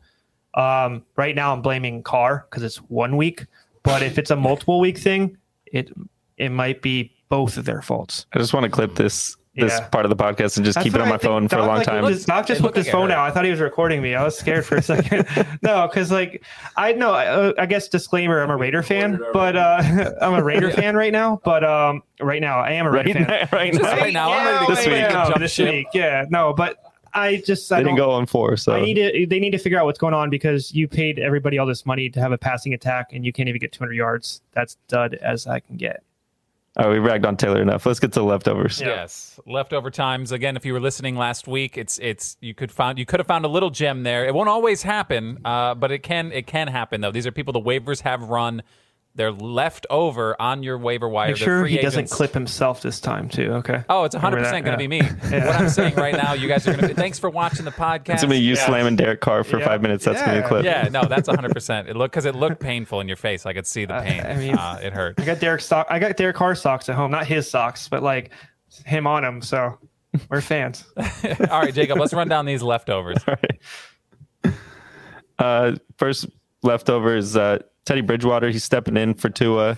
Um, 0.54 1.04
right 1.18 1.36
now, 1.36 1.54
I'm 1.54 1.62
blaming 1.62 2.04
Carr 2.04 2.48
because 2.50 2.64
it's 2.64 2.78
one 2.78 3.18
week. 3.18 3.46
But 3.84 4.02
if 4.02 4.18
it's 4.18 4.32
a 4.32 4.36
multiple 4.36 4.80
week 4.80 4.98
thing, 4.98 5.38
it 5.66 5.92
it 6.38 6.50
might 6.50 6.82
be 6.82 7.14
both 7.28 7.58
of 7.58 7.66
their 7.66 7.82
faults. 7.82 8.28
I 8.34 8.40
just 8.40 8.54
want 8.54 8.64
to 8.64 8.70
clip 8.70 8.96
this 8.96 9.36
this 9.56 9.72
Yeah. 9.72 9.88
part 9.90 10.04
of 10.06 10.10
the 10.10 10.16
podcast 10.16 10.58
and 10.58 10.66
just 10.66 10.76
That's 10.76 10.84
keep 10.84 10.96
it 10.96 11.02
on 11.02 11.10
my 11.10 11.16
I 11.16 11.18
phone 11.20 11.48
for 11.48 11.58
a 11.58 11.66
long 11.66 11.78
like, 11.78 11.86
time. 11.86 12.04
Doc 12.04 12.20
Doc 12.26 12.48
just 12.48 12.60
It 12.60 12.64
whipped 12.64 12.76
his 12.76 12.90
phone 12.90 13.12
it 13.12 13.14
out. 13.14 13.30
I 13.30 13.32
thought 13.32 13.46
he 13.46 13.52
was 13.52 13.60
recording 13.60 14.02
me. 14.02 14.16
I 14.16 14.24
was 14.24 14.36
scared 14.38 14.66
for 14.66 14.78
a 14.78 14.82
second. 14.82 15.28
no, 15.62 15.88
because 15.88 16.12
like 16.12 16.44
I 16.76 16.94
know. 16.94 17.14
I, 17.14 17.62
I 17.62 17.66
guess 17.68 17.88
disclaimer: 17.88 18.42
I'm 18.42 18.50
a 18.50 18.58
Raider 18.58 18.82
fan, 18.82 19.20
but 19.32 19.56
uh, 19.56 20.12
I'm 20.22 20.34
a 20.34 20.44
Raider 20.44 20.72
fan 20.72 20.96
right 20.96 21.12
now. 21.12 21.40
But 21.44 21.64
um, 21.64 22.02
right 22.20 22.42
now 22.42 22.60
I 22.60 22.72
am 22.72 22.88
a 22.88 22.92
Raider 22.92 23.20
right, 23.20 23.48
fan. 23.50 23.50
now, 23.52 23.58
right 23.58 23.74
now. 23.74 23.82
right 23.98 24.14
now, 24.14 24.32
I'm 24.32 24.46
ready 24.46 24.66
to 24.66 24.72
This 24.76 24.86
go 24.86 24.92
week. 24.92 25.02
back 25.02 25.16
and 25.16 25.30
Yeah, 25.30 25.38
this 25.38 25.52
ship. 25.54 25.70
week. 25.72 25.88
Yeah, 25.94 26.26
no, 26.30 26.54
but 26.54 26.78
I 27.14 27.44
just 27.46 27.72
I 27.72 27.76
They 27.78 27.84
didn't 27.84 27.98
don't- 27.98 28.08
go 28.08 28.12
on 28.14 28.26
four, 28.26 28.58
so 28.58 28.74
I 28.74 28.82
need 28.82 28.96
to. 28.96 29.28
They 29.28 29.40
need 29.40 29.52
to 29.52 29.60
figure 29.60 29.78
out 29.80 29.86
what's 29.86 30.00
going 30.00 30.16
on 30.16 30.32
because 30.32 30.74
you 30.74 30.88
paid 30.88 31.20
everybody 31.20 31.60
all 31.60 31.68
this 31.68 31.86
money 31.86 32.10
to 32.10 32.20
have 32.20 32.32
a 32.32 32.40
passing 32.40 32.74
attack, 32.74 33.14
and 33.14 33.24
you 33.24 33.32
can't 33.32 33.48
even 33.50 33.60
get 33.60 33.72
200 33.72 33.94
yards. 33.94 34.42
That's 34.54 34.78
dud 34.88 35.14
as 35.22 35.46
I 35.46 35.60
can 35.60 35.78
get. 35.78 36.02
Oh, 36.78 36.92
we 36.92 37.00
ragged 37.00 37.26
on 37.26 37.38
Taylor 37.38 37.62
enough. 37.62 37.86
Let's 37.86 38.00
get 38.00 38.14
to 38.14 38.24
leftovers. 38.24 38.80
Yeah. 38.80 38.88
Yes, 38.88 39.40
leftover 39.46 39.90
times. 39.90 40.32
Again, 40.32 40.56
if 40.56 40.66
you 40.66 40.74
were 40.74 40.80
listening 40.80 41.16
last 41.16 41.48
week, 41.48 41.78
it's 41.78 42.00
it's 42.00 42.38
you 42.42 42.54
could 42.54 42.72
find 42.72 42.98
you 42.98 43.06
could 43.06 43.20
have 43.20 43.28
found 43.28 43.46
a 43.46 43.50
little 43.50 43.70
gem 43.70 44.04
there. 44.04 44.26
It 44.26 44.34
won't 44.34 44.50
always 44.50 44.84
happen, 44.84 45.40
uh, 45.46 45.76
but 45.76 45.92
it 45.92 46.00
can 46.00 46.32
it 46.32 46.48
can 46.48 46.68
happen 46.68 47.02
though. 47.02 47.12
These 47.12 47.28
are 47.28 47.32
people 47.32 47.54
the 47.54 47.62
waivers 47.62 48.02
have 48.02 48.24
run 48.24 48.64
They're 49.16 49.32
left 49.32 49.86
over 49.92 50.36
on 50.42 50.64
your 50.64 50.80
waiver 50.80 51.08
wire. 51.08 51.28
Make 51.28 51.38
They're 51.38 51.46
sure 51.46 51.60
free 51.62 51.72
he 51.72 51.78
doesn't 51.78 52.10
clip 52.10 52.34
himself 52.34 52.82
this 52.82 53.00
time 53.00 53.30
too. 53.30 53.52
Okay. 53.54 53.84
Oh, 53.88 54.06
it's 54.06 54.16
100% 54.16 54.42
going 54.52 54.64
to 54.66 54.78
be 54.78 54.88
me. 54.88 55.02
Yeah. 55.30 55.46
What 55.46 55.56
I'm 55.56 55.70
saying 55.70 55.94
right 55.96 56.16
now, 56.16 56.34
you 56.34 56.48
guys 56.48 56.68
are 56.68 56.74
going 56.76 56.88
to 56.96 56.96
Thanks 56.96 57.20
for 57.20 57.30
watching 57.30 57.64
the 57.64 57.70
podcast. 57.72 58.10
It's 58.16 58.24
gonna 58.24 58.34
be 58.34 58.40
you 58.40 58.56
Yeah. 58.56 58.66
slamming 58.66 58.96
Derek 58.96 59.22
Carr 59.22 59.44
for 59.44 59.60
Yeah. 59.60 59.66
five 59.66 59.84
minutes. 59.84 60.04
That's 60.04 60.20
gonna 60.20 60.40
be 60.40 60.46
a 60.46 60.48
clip. 60.48 60.66
Yeah, 60.66 60.88
no, 60.92 61.04
that's 61.06 61.30
100%. 61.30 61.88
It 61.90 61.96
looked 61.96 62.14
because 62.14 62.26
it 62.26 62.34
looked 62.34 62.60
painful 62.60 63.02
in 63.02 63.08
your 63.08 63.18
face. 63.18 63.46
I 63.46 63.54
could 63.54 63.68
see 63.68 63.86
the 63.86 64.00
pain. 64.02 64.26
I 64.26 64.34
mean- 64.36 64.56
uh, 64.58 64.80
it 64.82 64.94
hurt. 64.94 65.20
I 65.20 65.26
got 65.26 65.40
Derek 65.40 65.62
sock. 65.62 65.86
I 65.92 66.00
got 66.00 66.18
Derek 66.18 66.36
Carr 66.36 66.56
socks 66.56 66.90
at 66.90 66.96
home, 66.96 67.12
not 67.12 67.28
his 67.28 67.48
socks, 67.48 67.88
but 67.88 68.02
like 68.02 68.32
him 68.84 69.06
on 69.06 69.22
them. 69.22 69.44
So 69.44 69.78
we're 70.28 70.42
fans. 70.42 70.86
All 71.52 71.62
right, 71.62 71.74
Jacob, 71.74 72.00
let's 72.00 72.14
run 72.14 72.30
down 72.30 72.46
these 72.48 72.64
leftovers. 72.64 73.18
All 73.28 73.36
right. 74.44 74.54
Uh, 75.38 75.76
first 75.98 76.28
leftovers, 76.64 77.36
uh, 77.36 77.60
Teddy 77.86 78.02
Bridgewater. 78.02 78.50
He's 78.50 78.64
stepping 78.64 78.98
in 78.98 79.14
for 79.14 79.30
Tua. 79.30 79.78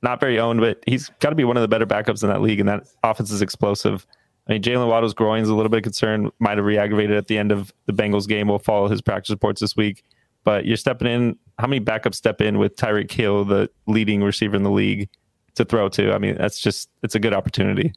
Not 0.00 0.20
very 0.20 0.38
owned, 0.38 0.60
but 0.60 0.82
he's 0.86 1.08
got 1.20 1.30
to 1.30 1.34
be 1.34 1.44
one 1.44 1.56
of 1.56 1.60
the 1.60 1.68
better 1.68 1.86
backups 1.86 2.22
in 2.22 2.28
that 2.28 2.40
league, 2.40 2.60
and 2.60 2.68
that 2.68 2.86
offense 3.02 3.32
is 3.32 3.42
explosive. 3.42 4.06
I 4.48 4.52
mean, 4.52 4.62
Jaylen 4.62 4.88
Waddle's 4.88 5.12
groin 5.12 5.42
is 5.42 5.48
a 5.48 5.54
little 5.54 5.70
bit 5.70 5.82
concerned. 5.82 6.30
Might 6.38 6.56
have 6.56 6.64
re-aggravated 6.64 7.16
at 7.16 7.26
the 7.26 7.36
end 7.36 7.50
of 7.50 7.72
the 7.86 7.92
Bengals 7.92 8.28
game. 8.28 8.48
We'll 8.48 8.60
follow 8.60 8.88
his 8.88 9.02
practice 9.02 9.30
reports 9.30 9.60
this 9.60 9.76
week. 9.76 10.04
But 10.44 10.64
you're 10.64 10.76
stepping 10.76 11.08
in. 11.08 11.36
How 11.58 11.66
many 11.66 11.84
backups 11.84 12.14
step 12.14 12.40
in 12.40 12.58
with 12.58 12.76
Tyreek 12.76 13.10
Hill, 13.10 13.44
the 13.44 13.68
leading 13.86 14.22
receiver 14.22 14.54
in 14.54 14.62
the 14.62 14.70
league, 14.70 15.08
to 15.56 15.64
throw 15.64 15.88
to? 15.90 16.12
I 16.12 16.18
mean, 16.18 16.36
that's 16.38 16.60
just 16.60 16.88
it's 17.02 17.16
a 17.16 17.20
good 17.20 17.34
opportunity. 17.34 17.92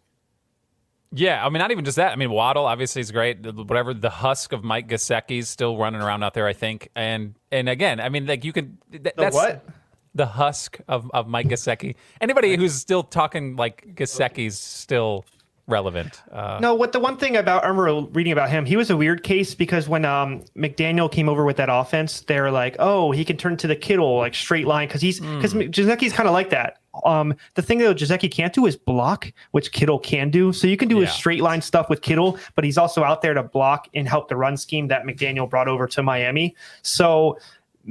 Yeah, 1.13 1.45
I 1.45 1.49
mean, 1.49 1.59
not 1.59 1.71
even 1.71 1.83
just 1.83 1.97
that. 1.97 2.13
I 2.13 2.15
mean, 2.15 2.31
Waddle 2.31 2.65
obviously 2.65 3.01
is 3.01 3.11
great. 3.11 3.45
Whatever 3.45 3.93
the 3.93 4.09
husk 4.09 4.53
of 4.53 4.63
Mike 4.63 4.87
Gesicki's 4.87 5.49
still 5.49 5.77
running 5.77 6.01
around 6.01 6.23
out 6.23 6.33
there, 6.33 6.47
I 6.47 6.53
think. 6.53 6.89
And 6.95 7.35
and 7.51 7.67
again, 7.67 7.99
I 7.99 8.09
mean, 8.09 8.25
like 8.25 8.45
you 8.45 8.53
can. 8.53 8.77
Th- 8.91 9.13
that's 9.15 9.35
what? 9.35 9.65
The 10.13 10.25
husk 10.25 10.79
of, 10.89 11.09
of 11.13 11.27
Mike 11.27 11.47
Gesicki. 11.47 11.95
Anybody 12.19 12.55
who's 12.57 12.73
still 12.73 13.03
talking 13.03 13.55
like 13.55 13.95
Gesicki's 13.95 14.59
still 14.59 15.25
relevant. 15.67 16.21
Uh, 16.31 16.59
No, 16.61 16.75
what 16.75 16.91
the 16.91 16.99
one 16.99 17.17
thing 17.17 17.37
about 17.37 17.63
I 17.63 17.67
remember 17.67 18.09
reading 18.11 18.33
about 18.33 18.49
him, 18.49 18.65
he 18.65 18.75
was 18.75 18.89
a 18.89 18.97
weird 18.97 19.23
case 19.23 19.55
because 19.55 19.87
when 19.89 20.05
um 20.05 20.43
McDaniel 20.55 21.11
came 21.11 21.27
over 21.27 21.43
with 21.45 21.57
that 21.57 21.69
offense, 21.71 22.21
they 22.21 22.39
were 22.39 22.51
like, 22.51 22.75
oh, 22.79 23.11
he 23.11 23.25
can 23.25 23.37
turn 23.37 23.57
to 23.57 23.67
the 23.67 23.75
Kittle 23.75 24.17
like 24.17 24.35
straight 24.35 24.67
line 24.67 24.87
because 24.87 25.01
he's 25.01 25.19
because 25.19 25.53
mm. 25.53 26.13
kind 26.13 26.27
of 26.27 26.33
like 26.33 26.49
that. 26.51 26.80
Um, 27.05 27.33
the 27.55 27.61
thing 27.61 27.77
that 27.79 27.93
Giuseppe 27.95 28.27
can't 28.29 28.53
do 28.53 28.65
is 28.65 28.75
block, 28.75 29.31
which 29.51 29.71
Kittle 29.71 29.99
can 29.99 30.29
do. 30.29 30.51
So 30.51 30.67
you 30.67 30.77
can 30.77 30.89
do 30.89 30.95
Yeah. 30.99 31.05
his 31.05 31.13
straight 31.13 31.41
line 31.41 31.61
stuff 31.61 31.89
with 31.89 32.01
Kittle, 32.01 32.37
but 32.55 32.63
he's 32.65 32.77
also 32.77 33.03
out 33.03 33.21
there 33.21 33.33
to 33.33 33.43
block 33.43 33.87
and 33.93 34.07
help 34.07 34.27
the 34.27 34.35
run 34.35 34.57
scheme 34.57 34.87
that 34.89 35.03
McDaniel 35.03 35.49
brought 35.49 35.67
over 35.67 35.87
to 35.87 36.03
Miami. 36.03 36.55
So 36.81 37.37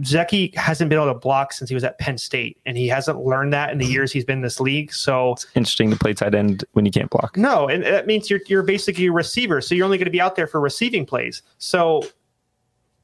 Zeki 0.02 0.54
hasn't 0.54 0.88
been 0.88 0.98
able 1.00 1.12
to 1.12 1.18
block 1.18 1.52
since 1.52 1.68
he 1.68 1.74
was 1.74 1.82
at 1.82 1.98
Penn 1.98 2.16
State, 2.16 2.58
and 2.64 2.76
he 2.76 2.86
hasn't 2.86 3.24
learned 3.24 3.52
that 3.52 3.70
in 3.72 3.78
the 3.78 3.86
years 3.86 4.12
he's 4.12 4.24
been 4.24 4.38
in 4.38 4.42
this 4.42 4.60
league. 4.60 4.92
So 4.92 5.32
it's 5.32 5.46
Interesting 5.56 5.90
to 5.90 5.96
play 5.96 6.12
tight 6.14 6.32
end 6.34 6.64
when 6.74 6.84
you 6.86 6.92
can't 6.92 7.10
block. 7.10 7.36
no, 7.36 7.66
and 7.68 7.82
that 7.82 8.06
means 8.06 8.30
you're 8.30 8.38
you're 8.46 8.62
basically 8.62 9.06
a 9.06 9.12
receiver, 9.12 9.60
so 9.60 9.74
you're 9.74 9.84
only 9.84 9.98
going 9.98 10.04
to 10.04 10.10
be 10.12 10.20
out 10.20 10.36
there 10.36 10.46
for 10.46 10.60
receiving 10.60 11.04
plays. 11.06 11.42
So 11.58 12.02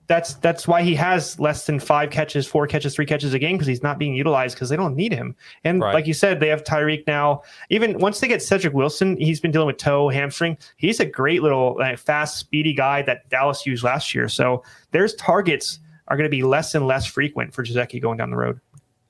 that's 0.07 0.35
that's 0.35 0.69
why 0.69 0.83
he 0.83 0.95
has 0.95 1.39
less 1.41 1.67
than 1.67 1.81
five 1.81 2.11
catches, 2.11 2.47
four 2.47 2.67
catches, 2.67 2.95
three 2.95 3.07
catches 3.07 3.35
a 3.35 3.39
game 3.39 3.57
because 3.57 3.67
he's 3.67 3.83
not 3.83 3.99
being 3.99 4.15
utilized 4.15 4.55
because 4.55 4.69
they 4.69 4.77
don't 4.77 4.95
need 4.95 5.13
him. 5.13 5.35
And 5.65 5.81
Right. 5.81 5.95
like 5.95 6.07
you 6.07 6.15
said, 6.15 6.39
they 6.39 6.49
have 6.49 6.63
Tyreek 6.63 7.07
now. 7.07 7.43
Even 7.71 7.99
once 7.99 8.21
they 8.21 8.29
get 8.29 8.43
Cedric 8.43 8.73
Wilson, 8.73 9.17
he's 9.17 9.41
been 9.41 9.51
dealing 9.51 9.67
with 9.67 9.79
toe, 9.79 10.09
hamstring. 10.09 10.59
He's 10.77 11.01
a 11.01 11.07
great 11.07 11.43
little 11.43 11.77
like, 11.79 11.99
fast, 11.99 12.39
speedy 12.39 12.73
guy 12.73 13.03
that 13.03 13.29
Dallas 13.31 13.67
used 13.67 13.83
last 13.83 14.15
year. 14.15 14.29
So 14.29 14.63
there's 14.93 15.15
targets 15.15 15.81
are 16.09 16.17
going 16.17 16.29
to 16.29 16.37
be 16.37 16.43
less 16.43 16.75
and 16.75 16.87
less 16.87 17.07
frequent 17.07 17.53
for 17.53 17.63
Giuseppe 17.63 17.99
going 17.99 18.19
down 18.19 18.31
the 18.31 18.37
road. 18.37 18.61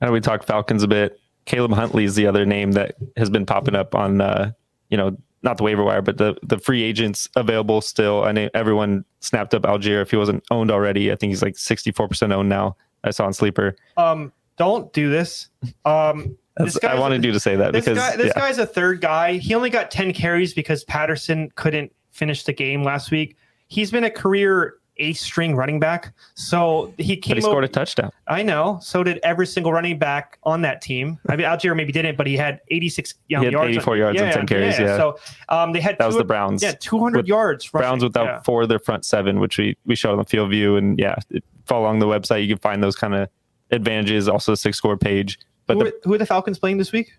Know 0.01 0.11
we 0.11 0.19
talked 0.19 0.45
Falcons 0.45 0.83
a 0.83 0.87
bit. 0.87 1.19
Caleb 1.45 1.73
Huntley 1.73 2.03
is 2.03 2.15
the 2.15 2.27
other 2.27 2.45
name 2.45 2.73
that 2.73 2.95
has 3.15 3.29
been 3.29 3.45
popping 3.45 3.75
up 3.75 3.95
on, 3.95 4.19
uh, 4.19 4.51
you 4.89 4.97
know, 4.97 5.17
not 5.43 5.57
the 5.57 5.63
waiver 5.63 5.83
wire, 5.83 6.01
but 6.01 6.17
the 6.17 6.35
the 6.43 6.57
free 6.57 6.83
agents 6.83 7.29
available 7.35 7.81
still. 7.81 8.23
I 8.23 8.31
know 8.31 8.49
everyone 8.53 9.05
snapped 9.19 9.53
up 9.53 9.63
Allgeier 9.63 10.01
if 10.01 10.11
he 10.11 10.17
wasn't 10.17 10.43
owned 10.51 10.71
already. 10.71 11.11
I 11.11 11.15
think 11.15 11.31
he's 11.31 11.41
like 11.41 11.57
sixty 11.57 11.91
four 11.91 12.07
percent 12.07 12.33
owned 12.33 12.49
now. 12.49 12.75
I 13.03 13.11
saw 13.11 13.25
on 13.25 13.33
Sleeper. 13.33 13.75
Um, 13.95 14.31
don't 14.57 14.91
do 14.93 15.09
this. 15.09 15.49
Um, 15.85 16.37
this 16.57 16.83
I 16.83 16.99
wanted 16.99 17.23
you 17.23 17.31
to 17.31 17.39
say 17.39 17.55
that 17.55 17.73
this 17.73 17.85
because 17.85 17.97
guy, 17.97 18.15
this 18.15 18.33
yeah. 18.35 18.41
guy's 18.41 18.57
a 18.57 18.65
third 18.65 19.01
guy. 19.01 19.33
He 19.33 19.53
only 19.53 19.69
got 19.69 19.91
10 19.91 20.13
carries 20.13 20.53
because 20.53 20.83
Patterson 20.85 21.51
couldn't 21.55 21.93
finish 22.11 22.43
the 22.43 22.53
game 22.53 22.83
last 22.83 23.11
week. 23.11 23.37
He's 23.67 23.91
been 23.91 24.03
a 24.03 24.09
career 24.09 24.75
eighth 24.99 25.19
string 25.19 25.55
running 25.55 25.79
back. 25.79 26.13
So 26.35 26.93
he 26.97 27.15
came 27.17 27.31
but 27.31 27.37
he 27.37 27.41
scored 27.41 27.57
over- 27.57 27.65
a 27.65 27.67
touchdown. 27.67 28.11
I 28.27 28.43
know. 28.43 28.79
So 28.81 29.03
did 29.03 29.19
every 29.23 29.47
single 29.47 29.71
running 29.71 29.97
back 29.97 30.37
on 30.43 30.61
that 30.63 30.81
team. 30.81 31.19
I 31.29 31.35
mean, 31.35 31.45
Allgeier 31.45 31.75
maybe 31.75 31.91
didn't, 31.91 32.17
but 32.17 32.27
he 32.27 32.35
had 32.37 32.61
86 32.69 33.13
you 33.27 33.35
know, 33.37 33.41
He 33.41 33.45
had 33.45 33.53
yards. 33.53 33.69
84 33.69 33.97
yards 33.97 34.21
and 34.21 34.33
10 34.33 34.47
carries, 34.47 34.79
yeah. 34.79 34.97
So 34.97 35.17
um, 35.49 35.73
they 35.73 35.79
had 35.79 35.97
That 35.97 36.07
was 36.07 36.17
the 36.17 36.23
Browns. 36.23 36.61
Yeah, 36.63 36.73
200 36.79 37.17
With 37.17 37.27
yards. 37.27 37.73
rushing. 37.73 37.83
Browns 37.87 38.03
without 38.03 38.25
Yeah. 38.25 38.41
four 38.41 38.63
of 38.63 38.69
their 38.69 38.79
front 38.79 39.05
seven, 39.05 39.39
which 39.39 39.57
we 39.57 39.77
we 39.85 39.95
showed 39.95 40.11
on 40.13 40.17
the 40.19 40.25
field 40.25 40.49
view, 40.49 40.75
and 40.75 40.97
yeah, 40.99 41.15
it, 41.29 41.43
follow 41.65 41.83
along 41.85 41.99
the 41.99 42.05
website. 42.07 42.41
You 42.43 42.49
can 42.49 42.57
find 42.59 42.83
those 42.83 42.95
kind 42.95 43.13
of 43.15 43.29
advantages. 43.71 44.27
Also, 44.27 44.53
the 44.53 44.57
SICscore 44.57 44.99
page. 44.99 45.39
But 45.65 45.77
Who, 45.77 45.83
the, 45.83 45.93
who 46.03 46.13
are 46.13 46.17
the 46.17 46.25
Falcons 46.25 46.59
playing 46.59 46.77
this 46.77 46.91
week? 46.91 47.11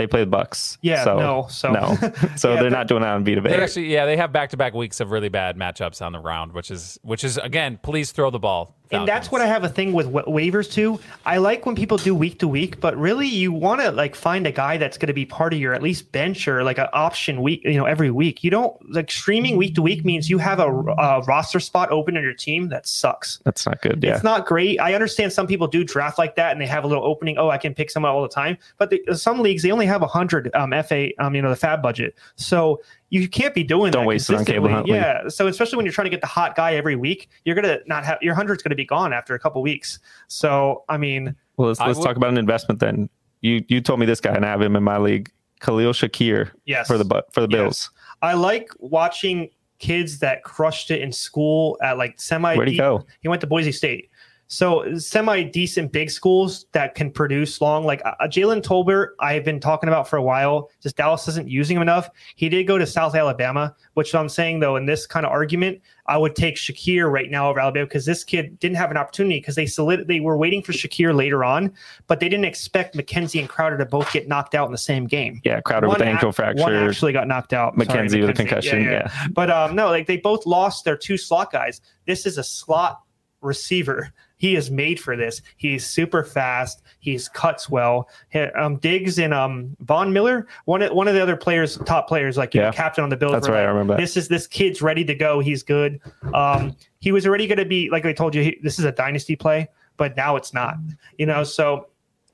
They 0.00 0.06
play 0.06 0.20
the 0.20 0.26
Bucks. 0.30 0.78
Yeah, 0.82 1.04
so, 1.04 1.18
no, 1.18 1.46
so- 1.50 1.72
no, 1.72 1.94
so 2.36 2.54
Yeah, 2.54 2.62
they're 2.62 2.70
not 2.70 2.88
doing 2.88 3.02
that 3.02 3.10
on 3.14 3.24
Vita 3.24 3.40
They 3.40 3.50
Bay. 3.50 3.62
actually, 3.62 3.92
yeah, 3.92 4.06
they 4.06 4.16
have 4.16 4.32
back 4.32 4.50
to 4.50 4.56
back 4.56 4.74
weeks 4.74 5.00
of 5.00 5.10
really 5.10 5.28
bad 5.28 5.56
matchups 5.56 6.04
on 6.04 6.12
the 6.12 6.18
round, 6.18 6.52
which 6.52 6.70
is 6.70 6.98
which 7.02 7.22
is 7.24 7.36
again, 7.38 7.78
please 7.82 8.12
throw 8.12 8.30
the 8.30 8.38
ball. 8.38 8.76
And 8.92 9.06
that's 9.06 9.30
what 9.30 9.40
I 9.40 9.46
have 9.46 9.62
a 9.64 9.68
thing 9.68 9.92
with 9.92 10.06
wa- 10.06 10.24
waivers 10.24 10.70
too. 10.70 10.98
I 11.24 11.36
like 11.36 11.64
when 11.64 11.76
people 11.76 11.96
do 11.96 12.14
week 12.14 12.38
to 12.40 12.48
week, 12.48 12.80
but 12.80 12.96
really 12.96 13.26
you 13.26 13.52
want 13.52 13.80
to 13.80 13.90
like 13.92 14.14
find 14.14 14.46
a 14.46 14.52
guy 14.52 14.78
that's 14.78 14.98
going 14.98 15.06
to 15.06 15.12
be 15.12 15.24
part 15.24 15.52
of 15.52 15.60
your 15.60 15.74
at 15.74 15.82
least 15.82 16.10
bench 16.12 16.48
or 16.48 16.64
like 16.64 16.78
an 16.78 16.88
option 16.92 17.40
week, 17.40 17.62
you 17.64 17.74
know, 17.74 17.84
every 17.84 18.10
week. 18.10 18.42
You 18.42 18.50
don't 18.50 18.92
like 18.92 19.10
streaming 19.10 19.56
week 19.56 19.74
to 19.76 19.82
week 19.82 20.04
means 20.04 20.28
you 20.28 20.38
have 20.38 20.58
a, 20.58 20.68
a 20.68 21.22
roster 21.22 21.60
spot 21.60 21.90
open 21.92 22.16
in 22.16 22.22
your 22.22 22.34
team 22.34 22.68
that 22.70 22.86
sucks. 22.86 23.40
That's 23.44 23.64
not 23.66 23.80
good. 23.80 24.02
Yeah, 24.02 24.14
It's 24.14 24.24
not 24.24 24.46
great. 24.46 24.80
I 24.80 24.94
understand 24.94 25.32
some 25.32 25.46
people 25.46 25.66
do 25.68 25.84
draft 25.84 26.18
like 26.18 26.34
that 26.36 26.52
and 26.52 26.60
they 26.60 26.66
have 26.66 26.84
a 26.84 26.86
little 26.86 27.04
opening. 27.04 27.38
Oh, 27.38 27.48
I 27.50 27.58
can 27.58 27.74
pick 27.74 27.90
someone 27.90 28.10
all 28.10 28.22
the 28.22 28.28
time. 28.28 28.58
But 28.78 28.90
the, 28.90 29.00
some 29.16 29.40
leagues 29.40 29.62
they 29.62 29.70
only 29.70 29.86
have 29.86 30.02
a 30.02 30.08
hundred 30.08 30.54
um, 30.54 30.74
FA, 30.84 31.10
um, 31.22 31.34
you 31.34 31.42
know, 31.42 31.50
the 31.50 31.66
FAAB 31.66 31.82
budget. 31.82 32.14
So 32.36 32.80
you 33.10 33.28
can't 33.28 33.54
be 33.54 33.62
doing 33.64 33.90
Don't 33.92 34.02
that 34.02 34.08
waste 34.08 34.30
it 34.30 34.34
on 34.34 34.38
consistently. 34.44 34.72
Huntley. 34.72 34.94
Yeah. 34.96 35.28
So 35.28 35.46
especially 35.48 35.76
when 35.76 35.84
you're 35.84 35.92
trying 35.92 36.06
to 36.06 36.10
get 36.10 36.20
the 36.20 36.26
hot 36.28 36.54
guy 36.56 36.74
every 36.74 36.96
week, 36.96 37.28
you're 37.44 37.56
gonna 37.56 37.78
not 37.86 38.04
have 38.04 38.18
your 38.22 38.34
hundred's 38.34 38.62
gonna 38.62 38.74
be 38.76 38.84
gone 38.84 39.12
after 39.12 39.34
a 39.34 39.38
couple 39.38 39.60
weeks. 39.62 39.98
So 40.28 40.84
I 40.88 40.96
mean, 40.96 41.34
Well, 41.56 41.68
let's 41.68 41.80
let's 41.80 41.98
would- 41.98 42.04
talk 42.04 42.16
about 42.16 42.30
an 42.30 42.38
investment 42.38 42.80
then. 42.80 43.08
You 43.42 43.64
you 43.68 43.80
told 43.80 44.00
me 44.00 44.06
this 44.06 44.20
guy, 44.20 44.34
and 44.34 44.44
I 44.44 44.48
have 44.48 44.62
him 44.62 44.76
in 44.76 44.82
my 44.82 44.98
league. 44.98 45.30
Khalil 45.60 45.92
Shakir 45.92 46.50
yes, 46.64 46.86
for 46.86 46.96
the 46.96 47.04
for 47.32 47.40
the 47.42 47.48
Yes. 47.50 47.58
Bills. 47.58 47.90
I 48.22 48.32
like 48.34 48.70
watching 48.78 49.50
kids 49.78 50.18
that 50.20 50.42
crushed 50.44 50.90
it 50.90 51.00
in 51.00 51.10
school 51.12 51.78
at 51.82 51.98
like 51.98 52.20
semi. 52.20 52.54
Where'd 52.54 52.68
he 52.68 52.76
go? 52.76 53.04
He 53.20 53.28
went 53.28 53.40
to 53.40 53.46
Boise 53.46 53.72
State. 53.72 54.10
So 54.52 54.98
semi 54.98 55.44
decent 55.44 55.92
big 55.92 56.10
schools 56.10 56.66
that 56.72 56.96
can 56.96 57.12
produce 57.12 57.60
long, 57.60 57.84
like 57.84 58.02
uh, 58.04 58.14
Jalen 58.22 58.62
Tolbert, 58.62 59.10
I've 59.20 59.44
been 59.44 59.60
talking 59.60 59.88
about 59.88 60.08
for 60.08 60.16
a 60.16 60.22
while. 60.22 60.70
Just 60.82 60.96
Dallas 60.96 61.28
isn't 61.28 61.48
using 61.48 61.76
him 61.76 61.82
enough. 61.82 62.10
He 62.34 62.48
did 62.48 62.64
go 62.64 62.76
to 62.76 62.84
South 62.84 63.14
Alabama, 63.14 63.76
which 63.94 64.12
I'm 64.12 64.28
saying 64.28 64.58
though 64.58 64.74
in 64.74 64.86
this 64.86 65.06
kind 65.06 65.24
of 65.24 65.30
argument, 65.30 65.80
I 66.06 66.18
would 66.18 66.34
take 66.34 66.56
Shakir 66.56 67.08
right 67.08 67.30
now 67.30 67.48
over 67.48 67.60
Alabama 67.60 67.86
because 67.86 68.04
this 68.04 68.24
kid 68.24 68.58
didn't 68.58 68.76
have 68.76 68.90
an 68.90 68.96
opportunity 68.96 69.38
because 69.38 69.54
they 69.54 69.66
solid 69.66 70.08
they 70.08 70.18
were 70.18 70.36
waiting 70.36 70.64
for 70.64 70.72
Shakir 70.72 71.14
later 71.14 71.44
on, 71.44 71.72
but 72.08 72.18
they 72.18 72.28
didn't 72.28 72.46
expect 72.46 72.96
McKenzie 72.96 73.38
and 73.38 73.48
Crowder 73.48 73.78
to 73.78 73.86
both 73.86 74.12
get 74.12 74.26
knocked 74.26 74.56
out 74.56 74.66
in 74.66 74.72
the 74.72 74.78
same 74.78 75.06
game. 75.06 75.40
Yeah, 75.44 75.60
Crowder 75.60 75.88
with 75.88 75.98
the 75.98 76.04
ac- 76.06 76.10
ankle 76.10 76.26
One 76.26 76.32
fracture. 76.32 76.88
actually 76.88 77.12
got 77.12 77.28
knocked 77.28 77.52
out. 77.52 77.76
McKenzie 77.76 78.20
with 78.20 78.30
a 78.30 78.32
McKenzie. 78.32 78.36
concussion, 78.36 78.82
yeah. 78.82 79.12
But 79.30 79.48
um, 79.48 79.76
no, 79.76 79.90
like 79.90 80.08
they 80.08 80.16
both 80.16 80.44
lost 80.44 80.84
their 80.84 80.96
two 80.96 81.16
slot 81.16 81.52
guys. 81.52 81.80
This 82.04 82.26
is 82.26 82.36
a 82.36 82.42
slot 82.42 83.02
receiver. 83.42 84.12
He 84.40 84.56
is 84.56 84.70
made 84.70 84.98
for 84.98 85.16
this. 85.16 85.42
He's 85.58 85.86
super 85.86 86.24
fast. 86.24 86.82
He's 86.98 87.28
cuts 87.28 87.68
well. 87.68 88.08
He- 88.30 88.40
Um, 88.40 88.76
Diggs 88.78 89.18
and 89.18 89.34
um 89.34 89.76
Von 89.80 90.12
Miller, 90.12 90.46
one 90.64 90.80
of 90.80 90.92
one 90.92 91.06
of 91.08 91.14
the 91.14 91.22
other 91.22 91.36
players, 91.36 91.76
top 91.84 92.08
players, 92.08 92.38
like 92.38 92.54
you 92.54 92.62
know, 92.62 92.72
captain 92.72 93.04
on 93.04 93.10
the 93.10 93.16
Bills. 93.18 93.32
That's 93.32 93.48
right, 93.48 93.60
I 93.60 93.64
remember. 93.68 93.96
This 93.98 94.16
is 94.16 94.28
this 94.28 94.46
kid's 94.46 94.80
ready 94.80 95.04
to 95.04 95.14
go. 95.14 95.40
He's 95.40 95.62
good. 95.62 96.00
Um, 96.32 96.74
he 97.00 97.12
was 97.12 97.26
already 97.26 97.46
going 97.46 97.58
to 97.58 97.64
be 97.66 97.90
like 97.90 98.06
I 98.06 98.14
told 98.14 98.34
you. 98.34 98.42
He, 98.42 98.58
this 98.62 98.78
is 98.78 98.86
a 98.86 98.92
dynasty 98.92 99.36
play, 99.36 99.68
but 99.98 100.16
now 100.16 100.36
it's 100.36 100.54
not. 100.54 100.76
You 101.18 101.26
know, 101.26 101.44
so 101.44 101.88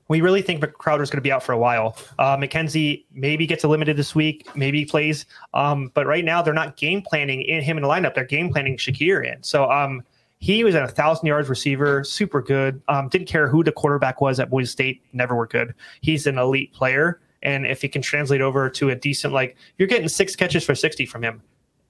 we 0.07 0.21
really 0.21 0.41
think 0.41 0.61
Crowder's 0.77 1.09
going 1.09 1.17
to 1.17 1.21
be 1.21 1.33
out 1.33 1.43
for 1.43 1.51
a 1.51 1.57
while. 1.57 1.97
Uh, 2.17 2.37
McKenzie 2.37 3.03
maybe 3.11 3.45
gets 3.45 3.65
a 3.65 3.67
limited 3.67 3.97
this 3.97 4.15
week, 4.15 4.47
maybe 4.55 4.79
he 4.79 4.85
plays. 4.85 5.25
Um, 5.53 5.91
but 5.93 6.07
right 6.07 6.23
now 6.23 6.41
they're 6.41 6.53
not 6.53 6.77
game 6.77 7.01
planning 7.01 7.41
in 7.41 7.61
him 7.61 7.75
in 7.75 7.83
the 7.83 7.89
lineup. 7.89 8.13
They're 8.15 8.23
game 8.23 8.49
planning 8.49 8.77
Shakir 8.77 9.29
in. 9.29 9.43
So 9.43 9.69
um, 9.69 10.03
he 10.39 10.63
was 10.63 10.75
at 10.75 10.83
a 10.83 10.87
thousand 10.87 11.25
yards 11.27 11.49
receiver, 11.49 12.03
super 12.03 12.41
good. 12.41 12.81
Um, 12.87 13.09
didn't 13.09 13.27
care 13.27 13.47
who 13.47 13.63
the 13.63 13.71
quarterback 13.71 14.21
was 14.21 14.39
at 14.39 14.49
Boise 14.49 14.67
State, 14.67 15.01
never 15.13 15.35
were 15.35 15.47
good. 15.47 15.73
He's 16.01 16.27
an 16.27 16.37
elite 16.37 16.73
player. 16.73 17.19
And 17.43 17.65
if 17.65 17.81
he 17.81 17.87
can 17.87 18.01
translate 18.01 18.41
over 18.41 18.69
to 18.69 18.89
a 18.89 18.95
decent, 18.95 19.33
like 19.33 19.55
you're 19.77 19.87
getting 19.87 20.09
six 20.09 20.35
catches 20.35 20.63
for 20.63 20.75
60 20.75 21.05
from 21.05 21.23
him. 21.23 21.41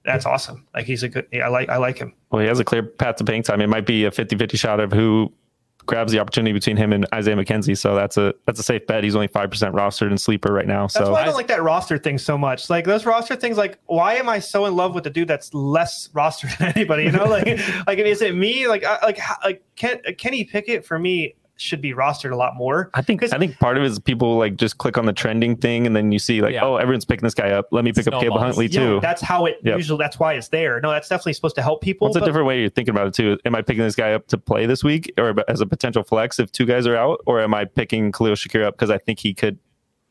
That's 0.04 0.24
awesome. 0.24 0.66
Like 0.74 0.86
he's 0.86 1.02
a 1.02 1.08
good, 1.08 1.26
yeah, 1.32 1.46
I 1.46 1.48
like, 1.48 1.68
I 1.68 1.76
like 1.76 1.98
him. 1.98 2.14
Well, 2.30 2.40
he 2.40 2.48
has 2.48 2.60
a 2.60 2.64
clear 2.64 2.82
path 2.82 3.16
to 3.16 3.24
paying 3.24 3.42
time. 3.42 3.60
It 3.60 3.68
might 3.68 3.86
be 3.86 4.04
a 4.04 4.10
50-50 4.10 4.58
shot 4.58 4.80
of 4.80 4.92
who 4.92 5.32
grabs 5.88 6.12
the 6.12 6.20
opportunity 6.20 6.52
between 6.52 6.76
him 6.76 6.92
and 6.92 7.06
Isaiah 7.12 7.34
McKenzie. 7.34 7.76
So 7.76 7.96
that's 7.96 8.16
a 8.16 8.34
that's 8.44 8.60
a 8.60 8.62
safe 8.62 8.86
bet. 8.86 9.02
He's 9.02 9.16
only 9.16 9.26
five 9.26 9.50
percent 9.50 9.74
rostered 9.74 10.12
in 10.12 10.18
sleeper 10.18 10.52
right 10.52 10.66
now. 10.66 10.82
That's 10.82 10.94
So 10.94 11.12
why 11.12 11.22
I 11.22 11.24
don't 11.24 11.34
like 11.34 11.48
that 11.48 11.62
roster 11.62 11.98
thing 11.98 12.18
so 12.18 12.38
much. 12.38 12.70
Like 12.70 12.84
those 12.84 13.04
roster 13.04 13.34
things, 13.34 13.56
like 13.56 13.78
why 13.86 14.14
am 14.14 14.28
I 14.28 14.38
so 14.38 14.66
in 14.66 14.76
love 14.76 14.94
with 14.94 15.02
the 15.02 15.10
dude 15.10 15.26
that's 15.26 15.52
less 15.52 16.08
rostered 16.14 16.56
than 16.58 16.72
anybody? 16.76 17.04
You 17.04 17.12
know, 17.12 17.24
like 17.24 17.46
like 17.86 17.98
is 17.98 18.22
it 18.22 18.36
me? 18.36 18.68
Like 18.68 18.84
I, 18.84 18.98
like 19.02 19.18
like 19.42 19.62
Ken, 19.74 20.00
uh, 20.06 20.12
Kenny 20.16 20.44
Pickett 20.44 20.84
for 20.84 20.98
me 20.98 21.34
should 21.60 21.80
be 21.80 21.92
rostered 21.92 22.30
a 22.32 22.36
lot 22.36 22.54
more. 22.56 22.90
I 22.94 23.02
think 23.02 23.22
I 23.22 23.38
think 23.38 23.58
part 23.58 23.76
of 23.76 23.82
it 23.82 23.86
is 23.86 23.98
people 23.98 24.36
like 24.38 24.56
just 24.56 24.78
click 24.78 24.96
on 24.96 25.06
the 25.06 25.12
trending 25.12 25.56
thing 25.56 25.86
and 25.86 25.94
then 25.96 26.12
you 26.12 26.18
see 26.18 26.40
like, 26.40 26.54
Yeah. 26.54 26.64
oh, 26.64 26.76
everyone's 26.76 27.04
picking 27.04 27.24
this 27.26 27.34
guy 27.34 27.50
up. 27.50 27.66
Let 27.72 27.84
me 27.84 27.92
pick 27.92 28.06
up 28.06 28.12
Caleb 28.14 28.24
Snowballs. 28.26 28.42
Huntley 28.42 28.66
Yeah, 28.66 28.80
too. 28.80 29.00
that's 29.00 29.20
how 29.22 29.46
it 29.46 29.58
Yep. 29.64 29.76
usually. 29.76 29.98
That's 29.98 30.18
why 30.18 30.34
it's 30.34 30.48
there. 30.48 30.80
No, 30.80 30.90
that's 30.90 31.08
definitely 31.08 31.32
supposed 31.34 31.56
to 31.56 31.62
help 31.62 31.82
people. 31.82 32.06
What's 32.08 32.16
a 32.16 32.24
different 32.24 32.46
way 32.46 32.60
you're 32.60 32.70
thinking 32.70 32.94
about 32.94 33.08
it 33.08 33.14
too? 33.14 33.38
Am 33.44 33.54
I 33.54 33.62
picking 33.62 33.82
this 33.82 33.96
guy 33.96 34.12
up 34.12 34.26
to 34.28 34.38
play 34.38 34.66
this 34.66 34.82
week 34.84 35.12
or 35.18 35.34
as 35.48 35.60
a 35.60 35.66
potential 35.66 36.02
flex 36.02 36.38
if 36.38 36.50
two 36.52 36.64
guys 36.66 36.86
are 36.86 36.96
out, 36.96 37.20
or 37.26 37.40
am 37.40 37.54
I 37.54 37.64
picking 37.64 38.12
Khalil 38.12 38.34
Shakir 38.34 38.64
up 38.64 38.74
because 38.74 38.90
I 38.90 38.98
think 38.98 39.18
he 39.18 39.34
could 39.34 39.58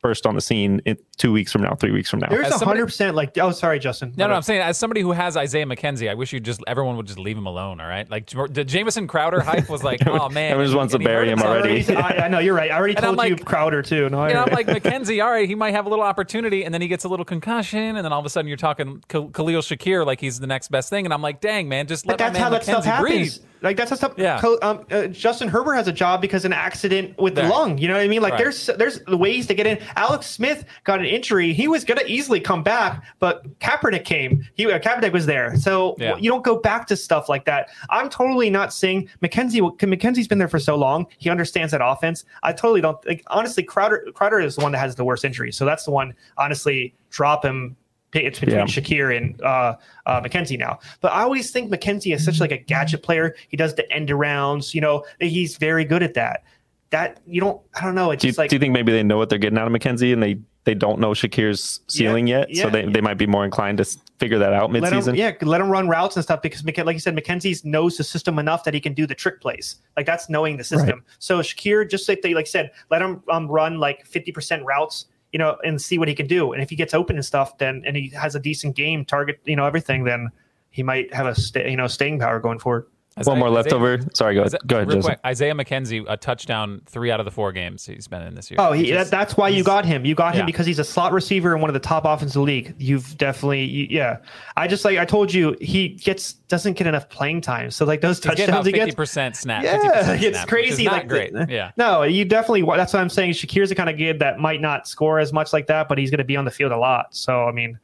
burst 0.02 0.26
on 0.26 0.36
the 0.36 0.42
scene 0.42 0.80
in 0.86 0.98
two 1.18 1.32
weeks 1.32 1.52
from 1.52 1.64
now, 1.64 1.74
three 1.76 1.92
weeks 1.92 2.10
from 2.10 2.20
now? 2.20 2.28
There's 2.30 2.48
As 2.48 2.62
a 2.62 2.66
hundred 2.66 2.86
percent 2.86 3.16
like. 3.16 3.38
Oh, 3.38 3.52
sorry, 3.52 3.80
Justin. 3.80 4.14
No, 4.16 4.28
no, 4.28 4.36
I'm 4.36 4.42
saying 4.44 4.62
as 4.62 4.78
somebody 4.78 5.02
who 5.02 5.12
has 5.12 5.36
Isaiah 5.36 5.66
McKenzie, 5.66 6.10
I 6.10 6.14
wish 6.14 6.32
you 6.34 6.40
just 6.40 6.62
everyone 6.68 6.98
would 6.98 7.08
just 7.08 7.18
leave 7.20 7.38
him 7.38 7.48
alone. 7.48 7.82
All 7.82 7.88
right, 7.88 8.10
like 8.10 8.30
the 8.30 8.64
Jamison 8.64 9.08
Crowder 9.08 9.40
hype 9.42 9.70
was 9.70 9.84
like, 9.84 10.00
oh 10.08 10.30
man, 10.30 10.52
Everyone 10.52 10.66
just 10.66 10.78
wants 10.78 10.92
to 10.94 11.00
bury 11.00 11.26
him 11.30 11.40
himself. 11.40 11.58
already. 11.58 11.96
I, 11.96 12.26
I 12.26 12.28
know 12.28 12.40
you're 12.40 12.54
right. 12.56 12.72
I 12.72 12.76
already 12.78 12.96
And 12.96 13.06
I'm 13.06 13.16
told 13.16 13.28
you 13.30 13.36
Crowder 13.38 13.82
too. 13.82 14.10
No, 14.10 14.24
and 14.24 14.38
I'm 14.38 14.54
like 14.54 14.68
McKenzie. 14.68 15.24
All 15.24 15.32
right, 15.32 15.48
he 15.48 15.56
might 15.56 15.72
have 15.72 15.86
a 15.86 15.90
little 15.90 16.06
opportunity, 16.06 16.64
and 16.64 16.74
then 16.74 16.82
he 16.82 16.88
gets 16.88 17.04
a 17.04 17.10
little 17.10 17.26
concussion, 17.26 17.96
and 17.96 18.06
then 18.06 18.14
all 18.14 18.20
of 18.20 18.26
a 18.26 18.30
sudden 18.30 18.48
you're 18.48 18.58
talking 18.58 19.04
Khalil 19.10 19.62
Shakir 19.62 20.06
like 20.06 20.20
he's 20.22 20.40
the 20.40 20.48
next 20.48 20.68
best 20.70 20.90
thing, 20.90 21.06
and 21.06 21.14
I'm 21.14 21.22
like, 21.22 21.42
dang 21.42 21.68
man, 21.68 21.88
just 21.88 22.06
let 22.06 22.14
But 22.14 22.18
that's 22.26 22.34
man 22.34 22.42
how 22.44 22.50
that 22.52 22.64
stuff 22.64 22.84
McKenzie 22.84 22.88
happens. 22.88 23.10
breathe. 23.40 23.47
Like 23.62 23.78
that's 23.78 23.90
how 23.90 23.96
stuff. 23.96 24.14
Yeah. 24.18 24.42
Um, 24.62 24.86
uh, 24.92 25.08
Justin 25.08 25.48
Herbert 25.48 25.74
has 25.76 25.88
a 25.88 25.92
job 25.92 26.22
because 26.22 26.46
an 26.46 26.54
accident 26.54 27.18
with 27.18 27.36
the 27.36 27.42
Right. 27.44 27.50
lung. 27.52 27.78
You 27.78 27.88
know 27.88 27.96
what 27.96 28.04
I 28.04 28.08
mean? 28.08 28.22
Like 28.22 28.34
Right. 28.34 28.40
there's 28.44 28.68
there's 28.78 29.06
ways 29.08 29.48
to 29.48 29.54
get 29.54 29.66
in. 29.68 29.80
Alex 29.96 30.28
Smith 30.28 30.66
got 30.84 31.00
an 31.00 31.06
injury. 31.06 31.54
He 31.54 31.68
was 31.68 31.84
gonna 31.84 32.04
easily 32.06 32.40
come 32.40 32.64
back, 32.64 33.04
but 33.20 33.44
Kaepernick 33.60 34.06
came. 34.06 34.46
He 34.56 34.66
uh, 34.72 34.80
Kaepernick 34.80 35.12
was 35.12 35.26
there, 35.26 35.56
so 35.58 35.96
Yeah. 35.98 36.16
you 36.18 36.30
don't 36.30 36.44
go 36.44 36.58
back 36.58 36.88
to 36.88 36.96
stuff 36.96 37.30
like 37.30 37.46
that. 37.46 37.70
I'm 37.90 38.10
totally 38.10 38.50
not 38.50 38.74
saying 38.74 39.10
McKenzie. 39.24 39.62
McKenzie's 39.80 40.28
been 40.28 40.38
there 40.40 40.48
for 40.48 40.60
so 40.60 40.76
long. 40.76 41.08
He 41.18 41.30
understands 41.30 41.72
that 41.72 41.82
offense. 41.84 42.26
I 42.44 42.54
totally 42.54 42.82
don't. 42.82 42.98
Like 43.08 43.24
honestly, 43.28 43.64
Crowder 43.64 44.06
Crowder 44.14 44.40
is 44.40 44.56
the 44.56 44.62
one 44.64 44.72
that 44.74 44.80
has 44.80 44.96
the 44.96 45.04
worst 45.04 45.26
injury. 45.26 45.52
So 45.52 45.66
that's 45.66 45.86
the 45.86 45.92
one. 45.92 46.14
Honestly, 46.38 46.94
drop 47.10 47.44
him. 47.44 47.76
It's 48.14 48.40
between 48.40 48.58
Yeah. 48.58 48.66
Shakir 48.66 49.16
and 49.16 49.40
uh, 49.42 49.76
uh, 50.06 50.22
McKenzie 50.22 50.58
now. 50.58 50.80
But 51.02 51.12
I 51.12 51.22
always 51.22 51.52
think 51.52 51.72
McKenzie 51.72 52.14
is 52.14 52.24
such 52.24 52.40
like 52.40 52.52
a 52.52 52.58
gadget 52.58 53.04
player. 53.04 53.36
He 53.50 53.58
does 53.58 53.76
the 53.76 53.92
end 53.92 54.10
arounds. 54.10 54.74
You 54.74 54.82
know, 54.82 55.06
he's 55.20 55.58
very 55.58 55.86
good 55.86 56.04
at 56.04 56.14
that. 56.14 56.44
That 56.90 57.20
you 57.28 57.42
don't. 57.42 57.62
I 57.76 57.84
don't 57.84 57.96
know. 57.96 58.12
It's 58.12 58.22
Do 58.22 58.28
you, 58.28 58.32
just 58.32 58.38
like 58.38 58.50
do 58.50 58.56
you 58.56 58.60
think 58.60 58.74
maybe 58.74 58.94
they 58.94 59.04
know 59.04 59.18
what 59.18 59.30
they're 59.30 59.38
getting 59.38 59.60
out 59.60 59.68
of 59.68 59.74
McKenzie 59.74 60.14
and 60.14 60.24
they 60.24 60.40
they 60.68 60.74
don't 60.74 61.00
know 61.00 61.12
Shakir's 61.12 61.80
ceiling 61.88 62.28
yet, 62.28 62.50
yeah. 62.50 62.64
so 62.64 62.70
they, 62.70 62.86
they 62.86 63.00
might 63.00 63.18
be 63.18 63.26
more 63.26 63.46
inclined 63.46 63.78
to 63.78 63.86
figure 64.20 64.38
that 64.38 64.52
out 64.52 64.70
let 64.70 64.84
midseason? 64.84 65.10
him, 65.10 65.16
yeah, 65.16 65.32
let 65.42 65.62
him 65.62 65.70
run 65.70 65.88
routes 65.88 66.18
and 66.18 66.24
stuff 66.26 66.42
because, 66.42 66.62
like 66.66 66.94
you 66.94 67.00
said, 67.00 67.16
McKenzie 67.16 67.64
knows 67.64 67.96
the 67.96 68.04
system 68.04 68.38
enough 68.38 68.66
that 68.66 68.74
he 68.74 68.82
can 68.82 68.94
do 68.94 69.08
the 69.08 69.16
trick 69.16 69.40
plays. 69.40 69.78
Like 69.96 70.06
that's 70.06 70.30
knowing 70.30 70.58
the 70.58 70.66
system. 70.66 71.06
So 71.20 71.40
Shakir, 71.40 71.90
just 71.90 72.10
like 72.10 72.22
they 72.22 72.34
like 72.34 72.48
said, 72.48 72.72
let 72.92 73.02
him 73.02 73.24
um, 73.32 73.48
run 73.48 73.80
like 73.80 74.06
fifty 74.06 74.34
percent 74.34 74.62
routes, 74.66 75.06
you 75.32 75.40
know, 75.40 75.58
and 75.64 75.82
see 75.82 75.98
what 75.98 76.08
he 76.08 76.16
can 76.16 76.28
do. 76.28 76.54
And 76.54 76.62
if 76.62 76.70
he 76.70 76.76
gets 76.76 76.94
open 76.94 77.16
and 77.16 77.26
stuff, 77.26 77.58
then 77.58 77.84
and 77.86 77.96
he 77.96 78.10
has 78.10 78.36
a 78.36 78.40
decent 78.40 78.76
game, 78.76 79.06
target, 79.06 79.40
you 79.46 79.56
know, 79.56 79.66
everything, 79.66 80.04
then 80.04 80.30
he 80.70 80.84
might 80.84 81.14
have 81.14 81.28
a 81.28 81.70
you 81.70 81.76
know 81.76 81.88
staying 81.88 82.20
power 82.20 82.40
going 82.40 82.60
forward. 82.60 82.88
One 83.24 83.40
more 83.40 83.48
Isaiah- 83.48 83.56
leftover. 83.56 84.00
Sorry, 84.14 84.36
go 84.36 84.42
ahead. 84.42 84.48
Isaiah- 84.54 84.60
Go 84.68 84.76
ahead, 84.78 84.88
real 84.94 85.02
quick, 85.02 85.20
Isaiah 85.26 85.54
McKenzie, 85.54 86.06
a 86.08 86.18
touchdown, 86.18 86.82
three 86.86 87.10
out 87.12 87.20
of 87.20 87.26
the 87.26 87.32
four 87.32 87.52
games 87.52 87.86
he's 87.86 88.08
been 88.08 88.22
in 88.22 88.36
this 88.36 88.52
year. 88.52 88.58
Oh, 88.60 88.72
he, 88.74 88.84
Which 88.84 88.92
that, 88.92 89.02
is- 89.02 89.10
that's 89.10 89.36
why 89.38 89.50
you 89.50 89.64
got 89.64 89.86
him. 89.86 90.06
You 90.06 90.14
got 90.16 90.34
him 90.36 90.42
Yeah. 90.42 90.46
because 90.46 90.66
he's 90.66 90.80
a 90.80 90.84
slot 90.84 91.14
receiver 91.14 91.54
and 91.54 91.62
one 91.62 91.70
of 91.70 91.74
the 91.74 91.80
top 91.80 92.06
offenses 92.06 92.36
in 92.36 92.42
the 92.42 92.46
league. 92.46 92.76
You've 92.78 93.18
definitely, 93.18 93.64
you, 93.66 93.88
yeah. 93.90 94.18
I 94.56 94.68
just 94.68 94.86
like 94.86 94.98
I 94.98 95.06
told 95.06 95.34
you, 95.34 95.56
he 95.62 95.90
gets 95.90 96.34
doesn't 96.34 96.74
get 96.78 96.88
enough 96.88 97.10
playing 97.10 97.42
time. 97.42 97.72
So 97.72 97.86
like 97.86 98.02
those 98.02 98.18
He's 98.18 98.26
getting 98.36 98.46
touchdowns 98.48 98.50
about 98.50 98.66
he 98.68 98.72
fifty 98.72 98.86
gets, 98.86 98.96
percent 98.96 99.36
snap. 99.36 99.64
yeah, 99.64 99.78
50% 99.80 100.14
it's 100.22 100.38
snap, 100.38 100.48
crazy. 100.48 100.84
not 100.86 100.94
like 100.94 101.08
great. 101.08 101.34
the- 101.34 101.48
yeah. 101.50 101.72
No, 101.78 102.04
you 102.04 102.24
definitely. 102.26 102.62
That's 102.78 102.94
what 102.94 103.00
I'm 103.02 103.10
saying. 103.10 103.32
Shakir's 103.34 103.70
the 103.70 103.76
kind 103.76 103.90
of 103.90 103.98
kid 103.98 104.20
that 104.20 104.40
might 104.40 104.62
not 104.62 104.88
score 104.88 105.20
as 105.20 105.34
much 105.34 105.52
like 105.54 105.68
that, 105.68 105.88
but 105.90 105.98
he's 105.98 106.10
going 106.12 106.20
to 106.20 106.24
be 106.24 106.38
on 106.38 106.46
the 106.46 106.52
field 106.52 106.72
a 106.72 106.78
lot. 106.78 107.08
So 107.16 107.46
I 107.46 107.52
mean, 107.52 107.78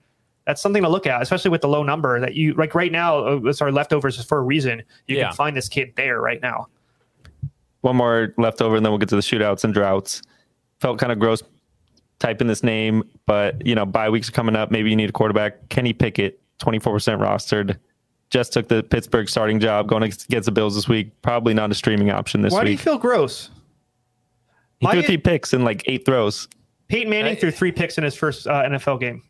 that's 0.45 0.61
something 0.61 0.83
to 0.83 0.89
look 0.89 1.07
at, 1.07 1.21
especially 1.21 1.51
with 1.51 1.61
the 1.61 1.67
low 1.69 1.83
number 1.83 2.19
that 2.19 2.35
you 2.35 2.53
like 2.55 2.75
right 2.75 2.91
now. 2.91 3.19
uh, 3.25 3.39
It's 3.45 3.61
our 3.61 3.71
leftovers 3.71 4.21
for 4.25 4.37
a 4.39 4.41
reason. 4.41 4.83
You 5.07 5.17
Yeah. 5.17 5.27
can 5.27 5.35
find 5.35 5.55
this 5.57 5.69
kid 5.69 5.93
there 5.95 6.19
right 6.21 6.41
now. 6.41 6.67
One 7.81 7.95
more 7.97 8.33
leftover, 8.37 8.75
and 8.77 8.85
then 8.85 8.91
we'll 8.91 8.99
get 8.99 9.09
to 9.09 9.15
the 9.15 9.21
shootouts 9.21 9.63
and 9.63 9.73
droughts. 9.73 10.21
Felt 10.79 10.99
kind 10.99 11.11
of 11.11 11.19
gross 11.19 11.43
typing 12.19 12.47
this 12.47 12.63
name, 12.63 13.03
but 13.25 13.65
you 13.65 13.75
know, 13.75 13.85
bye 13.85 14.09
weeks 14.09 14.29
are 14.29 14.33
coming 14.33 14.55
up. 14.55 14.71
Maybe 14.71 14.89
you 14.89 14.95
need 14.95 15.09
a 15.09 15.13
quarterback. 15.13 15.69
Kenny 15.69 15.91
Pickett, 15.93 16.39
24% 16.59 17.19
rostered. 17.19 17.77
Just 18.29 18.51
took 18.53 18.67
the 18.67 18.81
Pittsburgh 18.83 19.29
starting 19.29 19.59
job, 19.59 19.87
going 19.87 20.03
against 20.03 20.45
the 20.45 20.51
Bills 20.51 20.75
this 20.75 20.87
week. 20.87 21.11
Probably 21.21 21.53
not 21.53 21.71
a 21.71 21.75
streaming 21.75 22.09
option 22.09 22.41
this 22.41 22.51
week. 22.51 22.57
Why 22.57 22.65
do 22.65 22.71
you 22.71 22.77
feel 22.77 22.97
gross? 22.97 23.49
he 24.79 24.87
threw 24.87 25.01
three 25.03 25.17
picks 25.17 25.53
in 25.53 25.63
like 25.63 25.83
eight 25.85 26.05
throws. 26.05 26.47
Peyton 26.89 27.09
Manning 27.09 27.33
I- 27.33 27.39
threw 27.39 27.51
three 27.51 27.71
picks 27.71 27.97
in 27.97 28.03
his 28.03 28.15
first 28.15 28.47
uh, 28.47 28.63
NFL 28.63 28.99
game. 28.99 29.21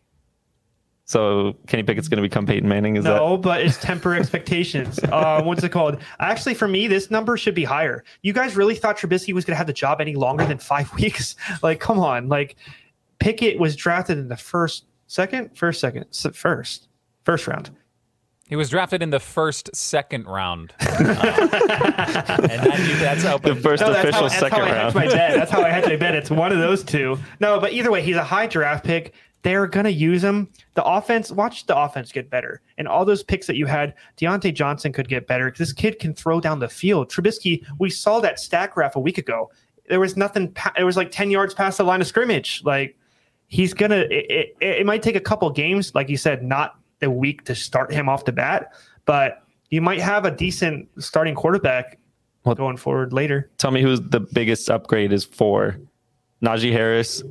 So 1.05 1.55
Kenny 1.67 1.83
Pickett's 1.83 2.07
going 2.07 2.17
to 2.23 2.27
become 2.27 2.45
Peyton 2.45 2.67
Manning. 2.67 2.95
Is 2.95 3.03
No, 3.03 3.37
but 3.37 3.61
it's 3.61 3.77
temper 3.77 4.15
expectations. 4.15 4.99
Uh, 5.13 5.43
what's 5.43 5.63
it 5.63 5.69
called? 5.69 5.97
Actually, 6.19 6.53
for 6.55 6.67
me, 6.67 6.87
this 6.87 7.11
number 7.11 7.37
should 7.37 7.53
be 7.53 7.63
higher. 7.65 8.03
You 8.21 8.33
guys 8.33 8.55
really 8.55 8.73
thought 8.75 8.97
Trubisky 8.97 9.33
was 9.33 9.43
going 9.45 9.53
to 9.53 9.57
have 9.57 9.67
the 9.67 9.73
job 9.73 10.01
any 10.01 10.15
longer 10.15 10.45
than 10.45 10.57
five 10.57 10.91
weeks? 10.95 11.35
Like, 11.61 11.79
come 11.79 11.99
on. 11.99 12.29
Like, 12.29 12.55
Pickett 13.19 13.59
was 13.59 13.75
drafted 13.75 14.17
in 14.17 14.27
the 14.29 14.37
first, 14.37 14.85
second, 15.07 15.55
first, 15.57 15.79
second, 15.81 16.05
first, 16.33 16.87
first 17.25 17.47
round. 17.47 17.69
He 18.47 18.55
was 18.55 18.69
drafted 18.69 19.01
in 19.01 19.09
the 19.09 19.19
first 19.19 19.75
second 19.75 20.25
round, 20.25 20.73
Uh, 20.81 20.85
and 22.41 22.49
that, 22.49 22.97
that's 22.99 23.25
open. 23.25 23.55
the 23.55 23.61
first 23.61 23.81
No, 23.81 23.91
that's 23.93 23.99
official 24.03 24.21
how, 24.23 24.27
that's 24.27 24.39
second 24.39 24.59
how 24.59 24.65
I 24.65 24.67
hedge 24.69 24.77
round? 24.83 24.95
my 24.95 25.07
bet. 25.07 25.35
That's 25.35 25.51
how 25.51 25.61
I 25.63 25.69
hedge 25.69 25.85
my 25.85 25.95
bet. 25.95 26.15
It's 26.15 26.29
one 26.31 26.51
of 26.51 26.57
those 26.59 26.83
two. 26.83 27.17
No, 27.39 27.59
but 27.59 27.73
either 27.73 27.91
way, 27.91 28.01
he's 28.01 28.15
a 28.15 28.23
high 28.23 28.47
draft 28.47 28.83
pick. 28.85 29.13
They're 29.43 29.67
gonna 29.67 29.89
use 29.89 30.23
him. 30.23 30.49
The 30.73 30.83
offense, 30.83 31.31
watch 31.31 31.65
the 31.65 31.77
offense 31.77 32.11
get 32.11 32.29
better. 32.29 32.61
And 32.77 32.87
all 32.87 33.05
those 33.05 33.23
picks 33.23 33.45
that 33.47 33.55
you 33.57 33.65
had, 33.65 33.93
Diontae 34.17 34.53
Johnson 34.53 34.91
could 34.91 35.07
get 35.07 35.27
better 35.27 35.53
this 35.55 35.73
kid 35.73 35.99
can 35.99 36.13
throw 36.13 36.39
down 36.39 36.59
the 36.59 36.69
field. 36.69 37.11
Trubisky, 37.11 37.63
we 37.77 37.89
saw 37.89 38.19
that 38.21 38.39
stack 38.39 38.73
graph 38.73 38.95
a 38.95 38.99
week 38.99 39.17
ago. 39.17 39.51
There 39.89 39.99
was 39.99 40.15
nothing. 40.17 40.55
It 40.77 40.85
was 40.85 40.95
like 40.97 41.11
ten 41.11 41.29
yards 41.29 41.53
past 41.53 41.77
the 41.77 41.83
line 41.83 41.99
of 42.01 42.07
scrimmage. 42.07 42.61
Like 42.63 42.97
he's 43.47 43.73
gonna. 43.73 44.05
It, 44.09 44.25
it, 44.31 44.57
it 44.61 44.85
might 44.85 45.03
take 45.03 45.17
a 45.17 45.21
couple 45.21 45.49
games, 45.49 45.93
like 45.93 46.07
you 46.09 46.17
said, 46.17 46.41
not 46.41 46.79
the 46.99 47.09
week 47.09 47.43
to 47.45 47.53
start 47.53 47.91
him 47.91 48.07
off 48.07 48.23
the 48.23 48.31
bat, 48.31 48.71
but 49.05 49.43
you 49.69 49.81
might 49.81 49.99
have 49.99 50.23
a 50.23 50.31
decent 50.31 50.87
starting 50.99 51.35
quarterback 51.35 51.99
Well- 52.45 52.55
going 52.55 52.77
forward 52.77 53.11
later. 53.11 53.49
Tell 53.57 53.71
me 53.71 53.81
who's 53.81 53.99
the 53.99 54.21
biggest 54.21 54.69
upgrade 54.71 55.11
is 55.11 55.25
for 55.25 55.77
Najee 56.41 56.71
Harris, 56.71 57.21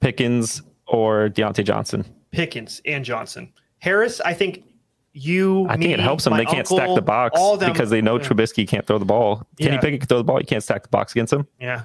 Pickens, 0.00 0.62
or 0.92 1.28
Diontae 1.30 1.64
Johnson. 1.64 2.04
Pickens 2.30 2.80
and 2.86 3.04
Johnson. 3.04 3.52
Harris, 3.78 4.20
I 4.20 4.32
think 4.34 4.64
you. 5.12 5.66
I 5.68 5.76
think 5.76 5.90
it 5.90 6.00
helps 6.00 6.24
them. 6.24 6.32
my 6.32 6.38
They 6.38 6.44
can't 6.46 6.66
stack 6.66 6.94
the 6.94 7.02
box 7.02 7.38
all 7.38 7.56
them- 7.56 7.72
because 7.72 7.90
they 7.90 8.00
know 8.00 8.16
yeah. 8.18 8.24
Trubisky 8.26 8.66
can't 8.66 8.86
throw 8.86 8.98
the 8.98 9.04
ball. 9.04 9.46
Kenny 9.58 9.74
Yeah. 9.74 9.80
Pickett 9.80 10.00
can 10.00 10.08
throw 10.08 10.18
the 10.18 10.24
ball. 10.24 10.40
You 10.40 10.46
can't 10.46 10.62
stack 10.62 10.82
the 10.84 10.88
box 10.88 11.12
against 11.12 11.32
him. 11.32 11.46
Yeah, 11.60 11.82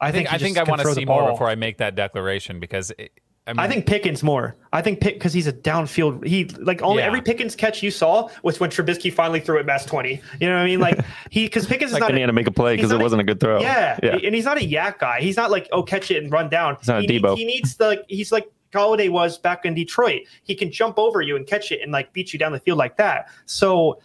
I 0.00 0.08
I 0.08 0.12
think, 0.12 0.28
think. 0.28 0.34
I 0.34 0.38
think 0.44 0.58
I 0.58 0.62
want 0.64 0.80
to 0.82 0.92
see 0.94 1.04
more 1.04 1.30
before 1.30 1.48
I 1.48 1.54
make 1.54 1.78
that 1.78 1.94
declaration 1.94 2.58
because 2.58 2.90
it, 2.98 3.12
I, 3.48 3.52
mean, 3.52 3.60
I 3.60 3.68
think 3.68 3.86
Pickens 3.86 4.22
more. 4.24 4.56
I 4.72 4.82
think 4.82 5.00
Pick 5.00 5.14
because 5.14 5.32
he's 5.32 5.46
a 5.46 5.52
downfield. 5.52 6.26
He 6.26 6.46
like 6.58 6.82
only 6.82 7.02
Yeah. 7.02 7.06
every 7.06 7.20
Pickens 7.22 7.54
catch 7.54 7.82
you 7.82 7.90
saw 7.92 8.28
was 8.42 8.58
when 8.58 8.70
Trubisky 8.70 9.12
finally 9.12 9.38
threw 9.40 9.58
it 9.58 9.66
past 9.66 9.86
twenty. 9.88 10.20
You 10.40 10.48
know 10.48 10.54
what 10.56 10.62
I 10.62 10.66
mean? 10.66 10.80
Like 10.80 10.98
he 11.30 11.44
because 11.44 11.66
Pickens 11.66 11.92
is 11.92 11.98
not. 11.98 12.10
they 12.10 12.20
had 12.20 12.26
to 12.26 12.32
make 12.32 12.48
a 12.48 12.50
play 12.52 12.74
because 12.76 12.90
it 12.90 13.00
a- 13.00 13.02
wasn't 13.02 13.20
a 13.20 13.24
good 13.24 13.38
throw. 13.38 13.60
Yeah, 13.60 13.98
yeah. 14.02 14.16
and 14.22 14.34
he's 14.34 14.44
not 14.44 14.58
a 14.58 14.66
YAC 14.68 14.98
guy. 14.98 15.20
He's 15.20 15.36
not 15.36 15.50
like 15.50 15.68
oh 15.72 15.82
catch 15.82 16.10
it 16.10 16.22
and 16.22 16.32
run 16.32 16.48
down. 16.48 16.76
He's 16.80 16.88
not 16.88 16.98
a 16.98 17.02
he, 17.02 17.08
Deebo. 17.20 17.36
Needs, 17.36 17.38
he 17.40 17.44
needs 17.46 17.76
the 17.76 18.04
he's 18.08 18.32
like 18.32 18.50
Golladay 18.72 19.08
was 19.10 19.38
back 19.38 19.64
in 19.64 19.74
Detroit. 19.74 20.22
He 20.42 20.54
can 20.56 20.70
jump 20.72 20.98
over 20.98 21.20
you 21.22 21.36
and 21.36 21.46
catch 21.46 21.70
it 21.70 21.80
and 21.82 21.92
like 21.92 22.12
beat 22.12 22.32
you 22.32 22.38
down 22.38 22.50
the 22.52 22.60
field 22.60 22.78
like 22.78 22.96
that. 22.96 23.28
So 23.46 24.00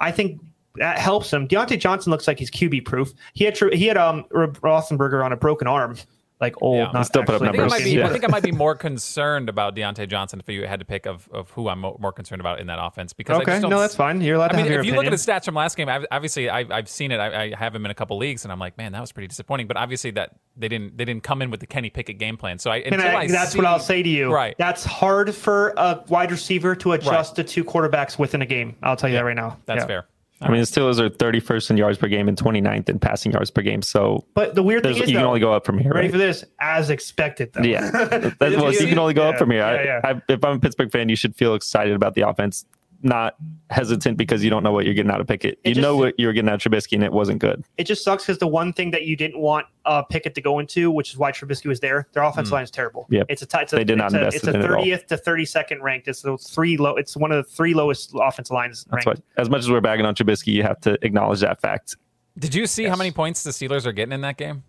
I 0.00 0.10
think 0.10 0.40
that 0.76 0.98
helps 0.98 1.32
him. 1.32 1.46
Diontae 1.48 1.78
Johnson 1.78 2.10
looks 2.10 2.26
like 2.26 2.38
he's 2.38 2.50
QB 2.50 2.84
proof. 2.86 3.12
He 3.34 3.44
had 3.44 3.54
tr- 3.54 3.70
he 3.72 3.86
had 3.86 3.96
um 3.96 4.24
R- 4.34 4.48
Roethlisberger 4.48 5.24
on 5.24 5.32
a 5.32 5.36
broken 5.36 5.68
arm, 5.68 5.96
like 6.40 6.54
old. 6.62 6.76
Yeah. 6.78 6.90
not 6.92 7.06
Still 7.06 7.22
put 7.24 7.34
up 7.34 7.42
actually 7.42 7.48
I 7.48 7.52
think, 7.52 7.60
I 7.60 7.62
numbers. 7.64 7.78
might 7.80 7.84
be, 7.84 7.90
Yeah. 7.90 8.06
I 8.06 8.10
think 8.10 8.24
I 8.24 8.28
might 8.28 8.42
be 8.42 8.52
more 8.52 8.74
concerned 8.74 9.48
about 9.48 9.76
Diontae 9.76 10.08
Johnson 10.08 10.40
if 10.40 10.48
you 10.48 10.66
had 10.66 10.78
to 10.80 10.86
pick 10.86 11.06
of, 11.06 11.28
of 11.32 11.50
who 11.50 11.68
I'm 11.68 11.80
more 11.80 12.12
concerned 12.12 12.40
about 12.40 12.60
in 12.60 12.66
that 12.68 12.78
offense 12.82 13.12
because 13.12 13.38
I 13.38 13.42
Okay, 13.42 13.52
just 13.52 13.62
don't 13.62 13.70
no, 13.70 13.78
that's 13.80 13.94
fine. 13.94 14.20
You're 14.20 14.36
allowed 14.36 14.46
I 14.46 14.48
to 14.52 14.56
mean, 14.56 14.66
have 14.66 14.80
if 14.80 14.86
you 14.86 14.92
opinion. 14.92 14.96
look 14.96 15.06
at 15.06 15.12
his 15.12 15.26
stats 15.26 15.44
from 15.44 15.54
last 15.54 15.76
game, 15.76 15.88
I've, 15.88 16.06
obviously 16.10 16.48
I've, 16.48 16.70
I've 16.70 16.88
seen 16.88 17.12
it. 17.12 17.18
I, 17.18 17.44
I 17.44 17.54
have 17.56 17.74
him 17.74 17.84
in 17.84 17.90
a 17.90 17.94
couple 17.94 18.16
leagues, 18.16 18.44
and 18.44 18.52
I'm 18.52 18.58
like, 18.58 18.78
man, 18.78 18.92
that 18.92 19.00
was 19.00 19.12
pretty 19.12 19.28
disappointing. 19.28 19.66
But 19.66 19.76
obviously 19.76 20.10
that 20.12 20.36
they 20.56 20.68
didn't 20.68 20.96
they 20.96 21.04
didn't 21.04 21.22
come 21.22 21.42
in 21.42 21.50
with 21.50 21.60
the 21.60 21.66
Kenny 21.66 21.90
Pickett 21.90 22.18
game 22.18 22.36
plan. 22.36 22.58
So 22.58 22.70
I 22.70 22.78
And 22.78 22.94
until 22.94 23.08
I, 23.10 23.20
I 23.20 23.26
that's 23.28 23.52
see- 23.52 23.58
what 23.58 23.66
I'll 23.66 23.78
say 23.78 24.02
to 24.02 24.08
you. 24.08 24.32
Right. 24.32 24.54
That's 24.58 24.84
hard 24.84 25.34
for 25.34 25.74
a 25.76 26.02
wide 26.08 26.30
receiver 26.30 26.74
to 26.76 26.92
adjust 26.92 27.36
to 27.36 27.44
two 27.44 27.64
quarterbacks 27.64 28.18
within 28.18 28.40
a 28.42 28.46
game. 28.46 28.76
I'll 28.82 28.96
tell 28.96 29.10
you 29.10 29.16
that 29.16 29.24
right 29.24 29.36
now. 29.36 29.58
That's 29.66 29.82
Yeah. 29.82 29.86
fair. 29.86 30.06
I 30.42 30.48
mean, 30.48 30.60
the 30.60 30.66
Steelers 30.66 30.98
are 30.98 31.10
31st 31.10 31.70
in 31.70 31.76
yards 31.76 31.98
per 31.98 32.08
game 32.08 32.26
and 32.28 32.36
29th 32.38 32.88
in 32.88 32.98
passing 32.98 33.30
yards 33.32 33.50
per 33.50 33.60
game. 33.62 33.82
So 33.82 34.24
But 34.34 34.54
the 34.54 34.62
weird 34.62 34.82
thing 34.84 34.92
is, 34.92 34.98
you 35.00 35.04
can 35.06 35.14
though, 35.16 35.26
only 35.28 35.40
go 35.40 35.52
up 35.52 35.66
from 35.66 35.76
here. 35.78 35.92
ready 35.92 36.06
right? 36.08 36.12
for 36.12 36.18
this? 36.18 36.44
As 36.60 36.88
expected, 36.88 37.52
though. 37.52 37.62
Yeah, 37.62 37.90
That's, 38.40 38.56
well, 38.56 38.72
you 38.72 38.86
can 38.86 38.98
only 38.98 39.12
go 39.14 39.24
Yeah, 39.24 39.28
up 39.30 39.38
from 39.38 39.50
here. 39.50 39.60
yeah, 39.60 39.82
yeah. 39.84 40.00
I, 40.02 40.10
I, 40.12 40.22
if 40.28 40.42
I'm 40.44 40.56
a 40.56 40.58
Pittsburgh 40.60 40.90
fan, 40.90 41.08
you 41.10 41.16
should 41.16 41.36
feel 41.36 41.54
excited 41.54 41.94
about 41.94 42.14
the 42.14 42.26
offense, 42.26 42.64
not 43.02 43.36
hesitant 43.70 44.16
because 44.18 44.44
you 44.44 44.50
don't 44.50 44.62
know 44.62 44.72
what 44.72 44.84
you're 44.84 44.94
getting 44.94 45.10
out 45.10 45.20
of 45.20 45.26
Pickett. 45.26 45.58
You 45.64 45.74
just- 45.74 45.82
know 45.82 45.96
what 45.96 46.14
you're 46.18 46.32
getting 46.32 46.48
out 46.50 46.64
of 46.64 46.72
Trubisky, 46.72 46.92
and 46.92 47.02
it 47.02 47.12
wasn't 47.12 47.38
good. 47.38 47.64
it 47.78 47.84
just 47.84 48.04
sucks 48.04 48.24
because 48.24 48.38
the 48.38 48.46
one 48.46 48.72
thing 48.72 48.90
that 48.90 49.04
you 49.06 49.16
didn't 49.16 49.38
want 49.40 49.66
uh, 49.86 50.02
Pickett 50.02 50.34
to 50.34 50.40
go 50.42 50.58
into, 50.58 50.90
which 50.90 51.10
is 51.10 51.16
why 51.16 51.32
Trubisky 51.32 51.66
was 51.66 51.80
there, 51.80 52.06
their 52.12 52.22
offensive 52.22 52.52
line 52.52 52.64
is 52.64 52.70
terrible. 52.70 53.06
Yep. 53.10 53.26
It's 53.28 53.42
a 53.42 53.46
t- 53.46 53.58
it's 53.58 53.72
a, 53.72 53.76
They 53.76 53.84
did 53.84 53.96
not 53.98 54.06
it's 54.06 54.14
a, 54.14 54.18
invest 54.18 54.36
it's 54.36 54.46
a 54.46 54.50
in 54.50 54.56
it 54.56 54.64
at 54.64 54.70
all. 54.70 54.84
30th 54.84 55.06
to 55.06 55.16
32nd 55.16 55.80
ranked. 55.80 56.08
It's 56.08 56.22
the 56.22 56.36
three 56.36 56.76
low. 56.76 56.96
It's 56.96 57.16
one 57.16 57.32
of 57.32 57.44
the 57.44 57.50
three 57.50 57.72
lowest 57.74 58.12
offensive 58.14 58.52
lines 58.54 58.84
That's 58.90 59.06
what. 59.06 59.20
As 59.36 59.48
much 59.48 59.60
as 59.60 59.70
we're 59.70 59.80
bagging 59.80 60.04
on 60.06 60.14
Trubisky, 60.14 60.48
you 60.52 60.62
have 60.62 60.80
to 60.82 60.98
acknowledge 61.04 61.40
that 61.40 61.60
fact. 61.60 61.96
Did 62.38 62.54
you 62.54 62.66
see 62.66 62.84
how 62.84 62.96
many 62.96 63.10
points 63.10 63.42
the 63.42 63.50
Steelers 63.50 63.86
are 63.86 63.92
getting 63.92 64.12
in 64.12 64.20
that 64.20 64.36
game 64.36 64.62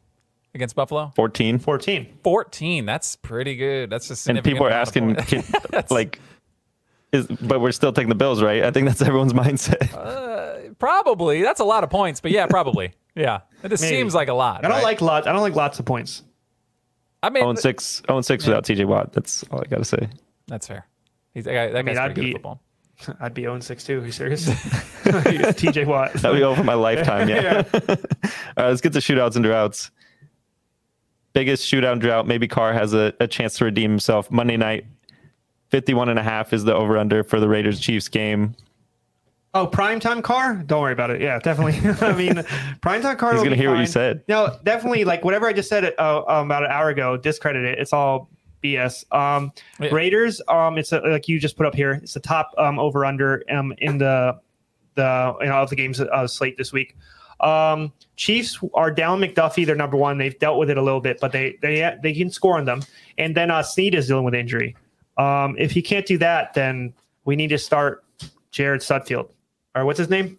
against 0.54 0.76
Buffalo? 0.76 1.12
14, 1.16 1.60
14. 1.60 2.18
14. 2.24 2.86
That's 2.86 3.16
pretty 3.18 3.56
good. 3.56 3.90
That's 3.90 4.28
a 4.28 4.32
and 4.32 4.44
people 4.44 4.66
are 4.66 4.72
asking, 4.72 5.16
can, 5.16 5.44
like, 5.90 6.20
is 7.12 7.28
but 7.28 7.59
we're 7.62 7.72
still 7.72 7.91
taking 7.93 8.09
the 8.09 8.16
Bills, 8.16 8.41
right? 8.41 8.64
I 8.64 8.72
think 8.72 8.88
that's 8.88 9.01
everyone's 9.01 9.34
mindset. 9.45 9.93
Uh, 9.93 10.74
probably. 10.80 11.41
That's 11.41 11.59
a 11.59 11.66
lot 11.66 11.84
of 11.84 11.89
points, 11.89 12.22
but 12.22 12.32
yeah, 12.32 12.47
probably. 12.47 12.93
Yeah. 13.16 13.41
It 13.64 13.70
just 13.70 13.84
Maybe. 13.84 13.97
seems 13.97 14.16
like 14.16 14.30
a 14.30 14.34
lot. 14.34 14.59
I 14.64 14.68
don't 14.70 14.78
right? 14.78 14.84
like 14.84 15.01
lots. 15.01 15.28
I 15.28 15.34
don't 15.34 15.41
like 15.41 15.55
lots 15.55 15.80
of 15.80 15.86
points. 15.86 16.24
I 17.24 17.30
mean, 17.30 17.41
0 17.41 17.49
and 17.51 17.59
6, 17.59 18.01
0 18.07 18.18
and 18.18 18.26
6 18.26 18.47
without 18.47 18.64
TJ 18.66 18.86
Watt. 18.86 19.14
That's 19.14 19.43
all 19.51 19.59
I 19.62 19.66
got 19.68 19.78
to 19.78 19.86
say. 19.86 20.09
that's 20.47 20.68
fair. 20.68 20.88
He's, 21.34 21.43
that, 21.45 21.53
guy, 21.53 21.68
that 21.68 21.86
mean, 21.86 21.95
guy's 21.95 21.97
I'd 21.97 22.05
pretty 22.16 22.22
good 22.22 22.28
be- 22.28 22.34
football. 22.34 22.62
I'd 23.20 23.34
be 23.34 23.41
0 23.43 23.59
6 23.59 23.84
too. 23.84 24.01
Are 24.01 24.05
you 24.05 24.12
serious? 24.12 24.47
TJ 25.03 25.86
Watt. 25.86 26.14
That'll 26.14 26.36
be 26.38 26.43
over 26.43 26.64
my 26.64 26.74
lifetime. 26.74 27.30
Yeah. 27.30 27.64
All 27.74 27.80
right, 27.84 28.68
let's 28.70 28.82
get 28.82 28.93
to 28.93 28.99
shootouts 28.99 29.36
and 29.36 29.43
droughts. 29.45 29.91
Biggest 31.34 31.64
shootout 31.72 31.99
drought. 31.99 32.28
Maybe 32.28 32.47
Carr 32.47 32.74
has 32.74 32.93
a, 32.93 33.14
a 33.20 33.28
chance 33.28 33.57
to 33.57 33.66
redeem 33.66 33.89
himself. 33.91 34.30
Monday 34.32 34.57
night, 34.57 34.86
51 35.72 36.10
and 36.10 36.20
a 36.20 36.24
half 36.24 36.54
is 36.54 36.64
the 36.64 36.76
over 36.76 36.98
under 36.98 37.24
for 37.24 37.40
the 37.40 37.48
Raiders 37.48 37.80
Chiefs 37.80 38.08
game. 38.08 38.56
Oh, 39.54 39.68
primetime 39.68 40.24
Carr? 40.24 40.56
Don't 40.56 40.82
worry 40.82 40.94
about 40.94 41.10
it. 41.10 41.22
Yeah, 41.22 41.40
definitely. 41.40 41.74
I 42.08 42.14
mean, 42.14 42.36
primetime 42.82 43.18
Carr. 43.18 43.32
He's 43.32 43.40
will 43.40 43.46
gonna 43.46 43.56
be 43.56 43.58
hear 43.58 43.72
what 43.72 43.80
you 43.80 43.86
said. 43.86 44.24
No, 44.28 44.58
definitely. 44.64 45.04
Like 45.04 45.26
whatever 45.26 45.48
I 45.48 45.54
just 45.54 45.68
said 45.68 45.94
uh, 45.98 46.24
um, 46.28 46.46
about 46.46 46.64
an 46.64 46.72
hour 46.72 46.90
ago, 46.90 47.18
discredit 47.18 47.66
it. 47.66 47.80
It's 47.80 47.92
all 47.92 48.30
BS. 48.64 49.04
Um, 49.14 49.52
Yeah. 49.80 49.90
Raiders. 49.92 50.42
Um, 50.48 50.78
it's 50.78 50.94
a, 50.94 51.00
like 51.00 51.28
you 51.28 51.40
just 51.40 51.58
put 51.58 51.66
up 51.66 51.76
here. 51.76 51.94
It's 51.94 52.14
the 52.14 52.22
top 52.22 52.52
um 52.58 52.80
over 52.80 53.04
under 53.04 53.44
um 53.50 53.74
in 53.80 53.98
the 53.98 54.40
the 54.96 55.36
you 55.42 55.48
know 55.48 55.56
of 55.56 55.70
the 55.70 55.76
games 55.76 56.00
uh, 56.00 56.28
slate 56.28 56.58
this 56.58 56.72
week. 56.72 56.96
Um, 57.42 57.92
Chiefs 58.16 58.60
are 58.74 58.92
down 58.92 59.20
McDuffie. 59.20 59.66
They're 59.66 59.76
number 59.76 59.98
one. 59.98 60.18
They've 60.18 60.38
dealt 60.38 60.60
with 60.60 60.70
it 60.70 60.78
a 60.78 60.82
little 60.82 61.02
bit, 61.02 61.20
but 61.20 61.32
they 61.32 61.58
they 61.62 61.98
they 62.02 62.14
can 62.14 62.30
score 62.30 62.58
on 62.58 62.66
them. 62.66 62.84
And 63.18 63.36
then 63.36 63.52
uh, 63.52 63.64
Snead 63.64 63.96
is 63.96 64.08
dealing 64.08 64.24
with 64.24 64.36
injury. 64.36 64.78
Um, 65.22 65.56
if 65.60 65.72
he 65.72 65.82
can't 65.82 66.06
do 66.06 66.18
that, 66.20 66.54
then 66.54 66.94
we 67.26 67.36
need 67.36 67.50
to 67.50 67.58
start 67.58 68.04
Jared 68.52 68.82
Sudfeld 68.82 69.30
or 69.76 69.86
what's 69.86 70.00
his 70.00 70.10
name? 70.10 70.38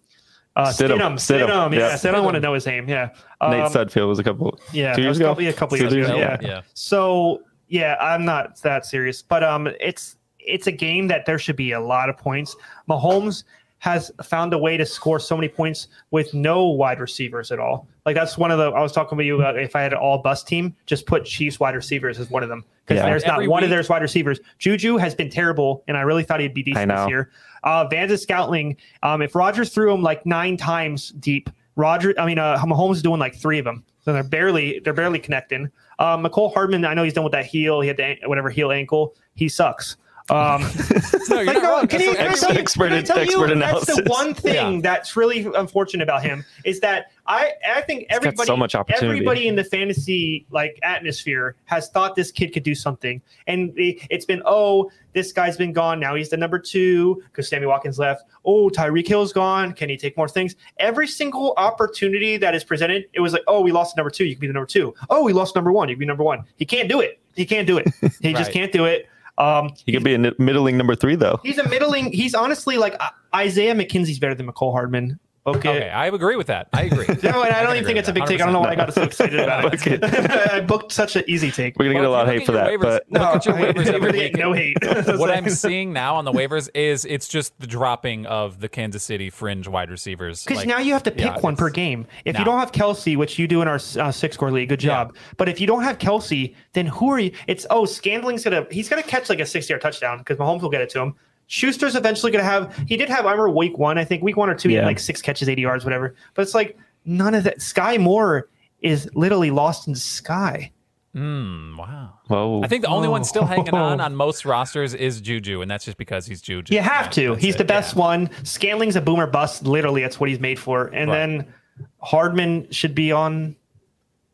Uh, 0.55 0.65
Stidham. 0.67 0.97
Stidham. 0.97 1.13
Stidham. 1.15 1.47
Stidham. 1.47 1.73
Yeah, 1.73 1.79
Yeah. 1.79 1.93
Stidham. 1.95 2.15
I 2.15 2.19
want 2.19 2.35
to 2.35 2.39
know 2.39 2.53
his 2.53 2.65
name. 2.65 2.87
Yeah. 2.87 3.09
Nate 3.41 3.61
Um, 3.63 3.71
Sudfeld 3.71 4.07
was 4.07 4.19
a 4.19 4.23
couple, 4.23 4.59
yeah, 4.71 4.93
two 4.93 5.01
years 5.01 5.17
ago. 5.17 5.27
a 5.27 5.29
couple, 5.31 5.43
yeah, 5.43 5.49
a 5.49 5.53
couple 5.53 5.77
Two 5.77 5.83
years 5.83 5.93
ago. 5.93 5.99
years 6.01 6.09
Yeah. 6.19 6.33
ago? 6.35 6.47
Yeah. 6.47 6.61
So 6.75 7.41
yeah, 7.69 7.95
I'm 7.99 8.23
not 8.25 8.61
that 8.61 8.85
serious, 8.85 9.21
but 9.23 9.43
um, 9.43 9.67
it's 9.79 10.17
it's 10.39 10.67
a 10.67 10.71
game 10.71 11.07
that 11.07 11.25
there 11.25 11.39
should 11.39 11.55
be 11.55 11.71
a 11.71 11.79
lot 11.79 12.09
of 12.09 12.17
points. 12.17 12.55
Mahomes 12.89 13.45
has 13.79 14.11
found 14.23 14.53
a 14.53 14.57
way 14.57 14.75
to 14.77 14.85
score 14.85 15.19
so 15.19 15.35
many 15.35 15.47
points 15.47 15.87
with 16.11 16.33
no 16.33 16.65
wide 16.67 16.99
receivers 16.99 17.51
at 17.51 17.59
all. 17.59 17.87
Like 18.05 18.15
that's 18.15 18.37
one 18.37 18.51
of 18.51 18.57
the 18.57 18.71
I 18.71 18.81
was 18.81 18.91
talking 18.91 19.17
with 19.17 19.25
you 19.25 19.35
about. 19.35 19.57
If 19.57 19.75
I 19.75 19.81
had 19.81 19.93
an 19.93 19.99
all 19.99 20.17
bus 20.17 20.43
team, 20.43 20.75
just 20.85 21.05
put 21.05 21.23
Chiefs 21.25 21.59
wide 21.59 21.73
receivers 21.75 22.19
as 22.19 22.29
one 22.29 22.43
of 22.43 22.49
them 22.49 22.65
because 22.85 23.01
Yeah. 23.01 23.05
there's 23.05 23.25
not 23.25 23.35
Every 23.35 23.47
one 23.47 23.63
of 23.63 23.69
week- 23.69 23.77
their 23.77 23.85
wide 23.89 24.01
receivers. 24.01 24.39
Juju 24.59 24.97
has 24.97 25.15
been 25.15 25.29
terrible, 25.29 25.83
and 25.87 25.95
I 25.95 26.01
really 26.01 26.23
thought 26.23 26.39
he'd 26.41 26.53
be 26.53 26.63
decent 26.63 26.89
know. 26.89 27.03
this 27.03 27.09
year. 27.09 27.29
Uh, 27.63 27.85
Valdes-Scantling, 27.87 28.75
um, 29.03 29.21
if 29.21 29.35
Rodgers 29.35 29.69
threw 29.69 29.93
him 29.93 30.01
like 30.01 30.25
nine 30.25 30.57
times 30.57 31.11
deep, 31.11 31.49
Roger, 31.77 32.13
I 32.17 32.25
mean, 32.25 32.37
uh, 32.39 32.57
Mahomes 32.57 32.95
is 32.95 33.01
doing 33.01 33.19
like 33.21 33.35
three 33.35 33.57
of 33.57 33.63
them, 33.65 33.85
so 34.03 34.11
they're 34.11 34.21
barely 34.23 34.79
they're 34.83 34.91
barely 34.93 35.19
connecting. 35.19 35.71
Um, 35.97 36.23
Mecole 36.25 36.53
Hardman, 36.53 36.83
I 36.83 36.93
know 36.93 37.03
he's 37.03 37.13
done 37.13 37.23
with 37.23 37.31
that 37.33 37.45
heel. 37.45 37.79
He 37.79 37.87
had 37.87 37.95
the 37.97 38.03
an- 38.05 38.17
whatever 38.25 38.49
heel 38.49 38.71
ankle. 38.71 39.15
He 39.35 39.47
sucks. 39.47 39.95
Um, 40.29 40.61
No, 41.29 41.41
you're 41.41 41.53
not 41.53 41.63
wrong. 41.63 41.87
can 41.87 41.99
you, 42.01 42.15
can 42.15 42.27
I 42.31 42.33
tell 42.35 42.53
you- 42.53 42.59
expert- 42.59 42.89
can 42.89 42.97
I 42.97 43.01
tell 43.01 43.17
you 43.17 43.23
expert 43.43 43.59
That's 43.59 43.85
the 43.87 44.03
one 44.07 44.33
thing 44.45 44.75
Yeah. 44.75 44.79
that's 44.81 45.15
really 45.17 45.47
unfortunate 45.55 46.03
about 46.03 46.23
him 46.23 46.45
is 46.63 46.79
that 46.81 47.07
I 47.25 47.51
I 47.75 47.81
think 47.81 48.05
everybody 48.09 48.45
so 48.45 48.55
much 48.57 48.75
opportunity. 48.75 49.07
everybody 49.07 49.47
in 49.47 49.55
the 49.55 49.63
fantasy 49.63 50.45
like 50.49 50.79
atmosphere 50.83 51.55
has 51.65 51.89
thought 51.89 52.15
this 52.15 52.31
kid 52.31 52.53
could 52.53 52.63
do 52.63 52.75
something, 52.75 53.21
and 53.47 53.71
it, 53.77 54.05
it's 54.09 54.25
been 54.25 54.41
oh 54.45 54.89
this 55.13 55.31
guy's 55.31 55.55
been 55.57 55.71
gone 55.73 55.99
now 55.99 56.15
he's 56.15 56.29
the 56.29 56.37
number 56.37 56.59
two 56.59 57.21
because 57.25 57.47
Sammy 57.49 57.65
Watkins 57.65 57.97
left. 57.99 58.23
Oh 58.45 58.69
Tyreek 58.69 59.07
Hill's 59.07 59.31
gone. 59.33 59.73
Can 59.73 59.89
he 59.89 59.97
take 59.97 60.15
more 60.17 60.27
things? 60.29 60.55
Every 60.77 61.07
single 61.07 61.53
opportunity 61.57 62.37
that 62.37 62.55
is 62.55 62.63
presented, 62.63 63.05
it 63.13 63.19
was 63.21 63.33
like 63.33 63.43
oh 63.47 63.61
we 63.61 63.71
lost 63.71 63.95
number 63.97 64.09
two, 64.09 64.25
you 64.25 64.35
can 64.35 64.41
be 64.41 64.47
the 64.47 64.53
number 64.53 64.67
two. 64.67 64.93
Oh 65.09 65.23
we 65.23 65.33
lost 65.33 65.55
number 65.55 65.71
one, 65.71 65.89
you 65.89 65.95
can 65.95 65.99
be 66.01 66.05
number 66.05 66.23
one. 66.23 66.43
He 66.57 66.65
can't 66.65 66.87
do 66.89 66.99
it. 67.01 67.19
He 67.35 67.45
can't 67.45 67.65
do 67.67 67.77
it. 67.77 67.87
He 68.21 68.33
just 68.33 68.51
can't 68.57 68.71
do 68.71 68.85
it. 68.85 69.07
Um, 69.37 69.71
He 69.85 69.91
could 69.91 70.03
be 70.03 70.13
a 70.13 70.33
middling 70.39 70.77
number 70.77 70.95
three, 70.95 71.15
though. 71.15 71.39
He's 71.43 71.57
a 71.57 71.67
middling. 71.67 72.11
He's 72.11 72.35
honestly 72.35 72.77
like 72.77 72.99
Isaiah 73.35 73.73
McKenzie's 73.73 74.19
better 74.19 74.35
than 74.35 74.47
Mecole 74.47 74.71
Hardman. 74.73 75.19
Okay. 75.45 75.69
Okay, 75.75 75.89
I 75.89 76.07
agree 76.07 76.37
with 76.37 76.47
that. 76.47 76.69
I 76.71 76.83
agree. 76.83 77.05
No, 77.23 77.43
and 77.43 77.53
I 77.53 77.57
can 77.59 77.63
don't 77.65 77.75
even 77.75 77.85
think 77.85 77.97
it's 77.99 78.07
a 78.07 78.11
that, 78.13 78.19
big 78.21 78.27
take. 78.27 78.41
I 78.41 78.45
don't 78.45 78.53
know 78.53 78.61
why 78.61 78.69
I 78.71 78.75
got 78.75 78.93
so 78.93 79.03
excited 79.03 79.39
about 79.39 79.65
Okay. 79.73 79.95
it. 80.01 80.03
I 80.53 80.61
booked 80.61 80.91
such 80.93 81.17
an 81.17 81.23
easy 81.27 81.51
take. 81.51 81.77
We're 81.77 81.85
going 81.85 81.97
to 81.97 82.01
get 82.03 82.07
a 82.07 82.11
lot 82.11 82.27
of 82.27 82.33
hate 82.33 82.45
for 82.45 82.53
that. 82.53 82.67
at 82.67 82.71
your 82.71 82.79
But 82.79 83.09
waivers- 83.09 83.19
Look 83.19 83.21
at 83.35 83.45
your 83.45 83.55
waivers 83.55 83.87
every 83.93 84.11
really 84.11 84.19
week. 84.19 84.37
no 84.37 84.53
hate. 84.53 84.77
what 85.19 85.29
I'm 85.29 85.49
seeing 85.49 85.91
now 85.91 86.15
on 86.15 86.23
the 86.23 86.31
waivers 86.31 86.69
is 86.73 87.03
it's 87.03 87.27
just 87.27 87.59
the 87.59 87.67
dropping 87.67 88.25
of 88.25 88.61
the 88.61 88.69
Kansas 88.69 89.03
City 89.03 89.29
fringe 89.29 89.67
wide 89.67 89.89
receivers. 89.91 90.43
Because 90.45 90.59
Like, 90.59 90.67
now 90.67 90.79
you 90.79 90.93
have 90.93 91.03
to 91.03 91.11
pick 91.11 91.25
yeah, 91.25 91.39
one 91.39 91.57
per 91.57 91.69
game. 91.69 92.07
If 92.23 92.33
No. 92.35 92.39
you 92.39 92.45
don't 92.45 92.59
have 92.59 92.71
Kelce, 92.71 93.17
which 93.17 93.37
you 93.37 93.45
do 93.47 93.61
in 93.61 93.67
our 93.67 93.75
uh, 93.75 93.79
SICscore 94.11 94.51
league, 94.51 94.69
good 94.69 94.81
Yeah. 94.81 95.05
job. 95.05 95.15
But 95.37 95.49
if 95.49 95.59
you 95.59 95.67
don't 95.67 95.83
have 95.83 95.97
Kelce, 95.97 96.55
then 96.71 96.87
who 96.87 97.09
are 97.11 97.19
you? 97.19 97.31
It's 97.47 97.65
oh, 97.69 97.83
Scantling's 97.85 98.45
gonna 98.45 98.65
he's 98.71 98.87
gonna 98.87 99.03
catch 99.03 99.29
like 99.29 99.41
a 99.41 99.45
sixty 99.45 99.73
yard 99.73 99.81
touchdown 99.81 100.19
because 100.19 100.37
Mahomes 100.37 100.61
will 100.61 100.69
get 100.69 100.79
it 100.81 100.89
to 100.91 101.01
him. 101.01 101.15
Schuster's 101.47 101.95
eventually 101.95 102.31
gonna 102.31 102.43
have. 102.43 102.75
He 102.87 102.97
did 102.97 103.09
have. 103.09 103.25
I 103.25 103.31
remember 103.31 103.49
week 103.49 103.77
one. 103.77 103.97
I 103.97 104.05
think 104.05 104.23
week 104.23 104.37
one 104.37 104.49
or 104.49 104.55
two. 104.55 104.69
He 104.69 104.75
had 104.75 104.85
like 104.85 104.99
six 104.99 105.21
catches, 105.21 105.49
eighty 105.49 105.61
yards, 105.61 105.83
whatever. 105.85 106.15
But 106.33 106.43
it's 106.43 106.55
like 106.55 106.77
none 107.05 107.35
of 107.35 107.43
that. 107.43 107.59
Skyy 107.59 107.99
Moore 107.99 108.49
is 108.81 109.09
literally 109.13 109.51
lost 109.51 109.87
in 109.87 109.93
the 109.93 109.99
sky. 109.99 110.71
Mm, 111.15 111.77
wow. 111.77 112.13
whoa. 112.27 112.63
I 112.63 112.67
think 112.67 112.81
the 112.81 112.87
only 112.87 113.07
one 113.07 113.23
still 113.23 113.45
hanging 113.45 113.69
on 113.75 114.01
on 114.01 114.15
most 114.15 114.45
rosters 114.45 114.95
is 114.95 115.21
Juju, 115.21 115.61
and 115.61 115.69
that's 115.69 115.85
just 115.85 115.97
because 115.97 116.25
he's 116.25 116.41
Juju. 116.41 116.73
You 116.73 116.81
have 116.81 117.05
Yeah, 117.05 117.11
to. 117.11 117.29
that's 117.33 117.43
He's 117.43 117.53
it, 117.55 117.59
the 117.59 117.65
best 117.65 117.95
yeah. 117.95 117.99
one. 118.01 118.29
Scantling's 118.43 118.95
a 118.95 119.01
boomer 119.01 119.27
bust. 119.27 119.63
Literally, 119.63 120.01
that's 120.01 120.19
what 120.19 120.29
he's 120.29 120.39
made 120.39 120.57
for. 120.57 120.87
And 120.87 121.11
Right. 121.11 121.17
then 121.17 121.53
Hardman 121.99 122.71
should 122.71 122.95
be 122.95 123.11
on 123.11 123.55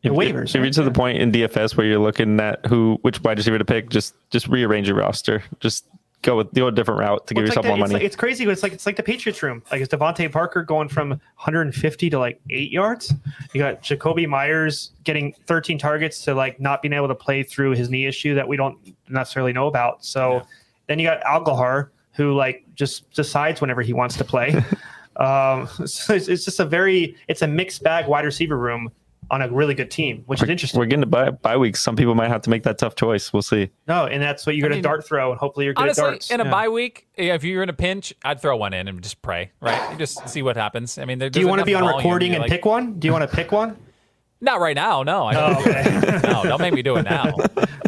the 0.02 0.08
if, 0.08 0.12
waivers. 0.14 0.42
If, 0.50 0.54
if 0.56 0.62
you're 0.62 0.70
to 0.70 0.82
the 0.84 0.90
point 0.90 1.18
in 1.18 1.30
DFS 1.32 1.76
where 1.76 1.86
you're 1.86 1.98
looking 1.98 2.40
at 2.40 2.64
who, 2.64 2.98
which 3.02 3.22
wide 3.22 3.36
receiver 3.36 3.58
to 3.58 3.64
pick, 3.66 3.90
just 3.90 4.14
just 4.30 4.48
rearrange 4.48 4.88
your 4.88 4.96
roster. 4.96 5.42
Just 5.60 5.84
go 6.22 6.36
with 6.36 6.52
go 6.52 6.66
a 6.66 6.72
different 6.72 7.00
route 7.00 7.26
to 7.26 7.34
give 7.34 7.42
Well, 7.42 7.46
it's 7.46 7.50
yourself 7.56 7.64
like 7.64 7.70
more 7.70 7.76
it's, 7.86 7.92
money. 7.92 7.94
like, 7.94 8.02
it's 8.04 8.16
crazy. 8.16 8.44
It's 8.44 8.62
like 8.62 8.72
it's 8.72 8.86
like 8.86 8.96
the 8.96 9.02
Patriots 9.02 9.42
room. 9.42 9.62
Like 9.70 9.80
it's 9.80 9.92
DeVante 9.94 10.30
Parker 10.30 10.62
going 10.62 10.88
from 10.88 11.10
150 11.10 12.10
to 12.10 12.18
like 12.18 12.40
eight 12.50 12.70
yards. 12.70 13.14
You 13.54 13.60
got 13.60 13.82
Jakobi 13.82 14.28
Meyers 14.28 14.92
getting 15.04 15.34
13 15.46 15.78
targets 15.78 16.22
to 16.24 16.34
like 16.34 16.60
not 16.60 16.82
being 16.82 16.92
able 16.92 17.08
to 17.08 17.14
play 17.14 17.42
through 17.42 17.72
his 17.72 17.88
knee 17.90 18.06
issue 18.06 18.34
that 18.34 18.46
we 18.46 18.56
don't 18.56 18.76
necessarily 19.08 19.52
know 19.52 19.66
about. 19.66 20.04
So 20.04 20.34
Yeah. 20.34 20.42
then 20.88 20.98
you 20.98 21.06
got 21.06 21.22
Agholor 21.22 21.88
who 22.12 22.34
like 22.34 22.64
just 22.74 23.10
decides 23.12 23.60
whenever 23.60 23.80
he 23.82 23.92
wants 23.92 24.16
to 24.18 24.24
play. 24.24 24.54
um, 25.16 25.66
so 25.86 26.14
it's, 26.14 26.28
it's 26.28 26.44
just 26.44 26.60
a 26.60 26.64
very 26.66 27.16
it's 27.28 27.42
a 27.42 27.46
mixed 27.46 27.82
bag 27.82 28.06
wide 28.06 28.24
receiver 28.24 28.58
room 28.58 28.90
on 29.30 29.42
a 29.42 29.48
really 29.48 29.74
good 29.74 29.90
team, 29.90 30.24
which 30.26 30.42
is 30.42 30.48
interesting. 30.48 30.78
We're 30.78 30.86
getting 30.86 31.02
to 31.02 31.06
bye, 31.06 31.30
bye 31.30 31.56
weeks. 31.56 31.80
Some 31.80 31.94
people 31.94 32.14
might 32.16 32.28
have 32.28 32.42
to 32.42 32.50
make 32.50 32.64
that 32.64 32.78
tough 32.78 32.96
choice. 32.96 33.32
We'll 33.32 33.42
see. 33.42 33.70
No, 33.86 34.06
and 34.06 34.20
that's 34.22 34.44
what 34.44 34.56
you're 34.56 34.68
going 34.68 34.76
mean, 34.78 34.82
to 34.82 34.88
dart 34.88 35.06
throw, 35.06 35.30
and 35.30 35.38
hopefully 35.38 35.66
you're 35.66 35.74
good 35.74 35.82
Honestly, 35.82 36.02
at 36.02 36.06
darts. 36.10 36.30
in 36.30 36.40
a 36.40 36.44
Yeah. 36.44 36.50
bye 36.50 36.68
week, 36.68 37.06
if 37.14 37.44
you're 37.44 37.62
in 37.62 37.68
a 37.68 37.72
pinch, 37.74 38.12
I'd 38.24 38.40
throw 38.40 38.56
one 38.56 38.74
in 38.74 38.88
and 38.88 39.00
just 39.02 39.22
pray, 39.22 39.52
right? 39.60 39.92
You 39.92 39.98
just 39.98 40.28
see 40.28 40.42
what 40.42 40.56
happens. 40.56 40.98
I 40.98 41.04
mean, 41.04 41.18
there, 41.20 41.30
Do 41.30 41.38
you 41.40 41.46
want 41.48 41.60
to 41.60 41.64
be 41.64 41.74
on 41.74 41.84
recording 41.86 42.32
and 42.32 42.40
like, 42.42 42.50
pick 42.50 42.64
one? 42.64 42.98
Do 42.98 43.06
you 43.06 43.12
want 43.12 43.28
to 43.30 43.34
pick 43.36 43.52
one? 43.52 43.76
Not 44.40 44.58
right 44.58 44.74
now, 44.74 45.02
no. 45.02 45.26
I 45.26 45.34
Oh, 45.34 45.54
don't 45.54 45.68
okay. 45.68 46.20
no, 46.32 46.42
don't 46.44 46.60
make 46.62 46.72
me 46.72 46.82
do 46.82 46.96
it 46.96 47.02
now. 47.02 47.26
All 47.30 47.36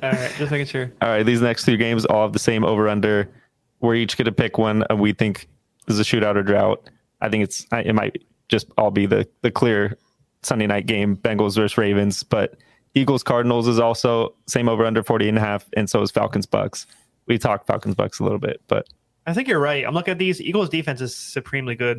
right, 0.03 0.30
just 0.36 0.51
making 0.53 0.66
sure. 0.66 0.93
All 1.01 1.09
right, 1.09 1.22
these 1.24 1.40
next 1.40 1.64
two 1.64 1.76
games 1.78 2.05
all 2.05 2.22
have 2.22 2.32
the 2.34 2.38
same 2.38 2.62
over 2.64 2.88
under. 2.88 3.28
We're 3.80 3.95
each 3.95 4.16
going 4.18 4.26
to 4.26 4.32
pick 4.32 4.59
one 4.59 4.84
and 4.90 5.01
we 5.01 5.12
think 5.12 5.49
is 5.88 5.99
a 5.99 6.03
shootout 6.03 6.36
or 6.36 6.43
drought. 6.43 6.88
I 7.22 7.28
think 7.30 7.43
it's 7.45 7.66
it 7.72 7.95
might 7.95 8.22
just 8.49 8.68
all 8.76 8.90
be 8.90 9.07
the 9.07 9.26
the 9.40 9.51
clear 9.51 9.97
Sunday 10.43 10.66
night 10.66 10.86
game, 10.86 11.16
Bengals 11.16 11.55
versus 11.57 11.78
Ravens, 11.78 12.22
but 12.22 12.57
Eagles 12.95 13.22
Cardinals 13.22 13.68
is 13.68 13.78
also 13.78 14.34
same 14.47 14.68
over 14.68 14.84
under 14.84 15.03
40 15.03 15.28
and 15.28 15.38
a 15.38 15.40
half 15.40 15.66
and 15.76 15.88
so 15.88 16.03
is 16.03 16.11
Falcons 16.11 16.47
Bucks. 16.47 16.86
We 17.26 17.38
talked 17.38 17.66
Falcons 17.66 17.95
Bucks 17.95 18.18
a 18.20 18.24
little 18.24 18.38
bit, 18.38 18.61
but 18.66 18.86
I 19.26 19.32
think 19.34 19.47
you're 19.49 19.61
right. 19.61 19.84
I'm 19.86 19.95
looking 19.95 20.12
at 20.12 20.18
these. 20.18 20.40
Eagles 20.40 20.68
defense 20.68 21.01
is 21.01 21.14
supremely 21.16 21.74
good. 21.76 21.99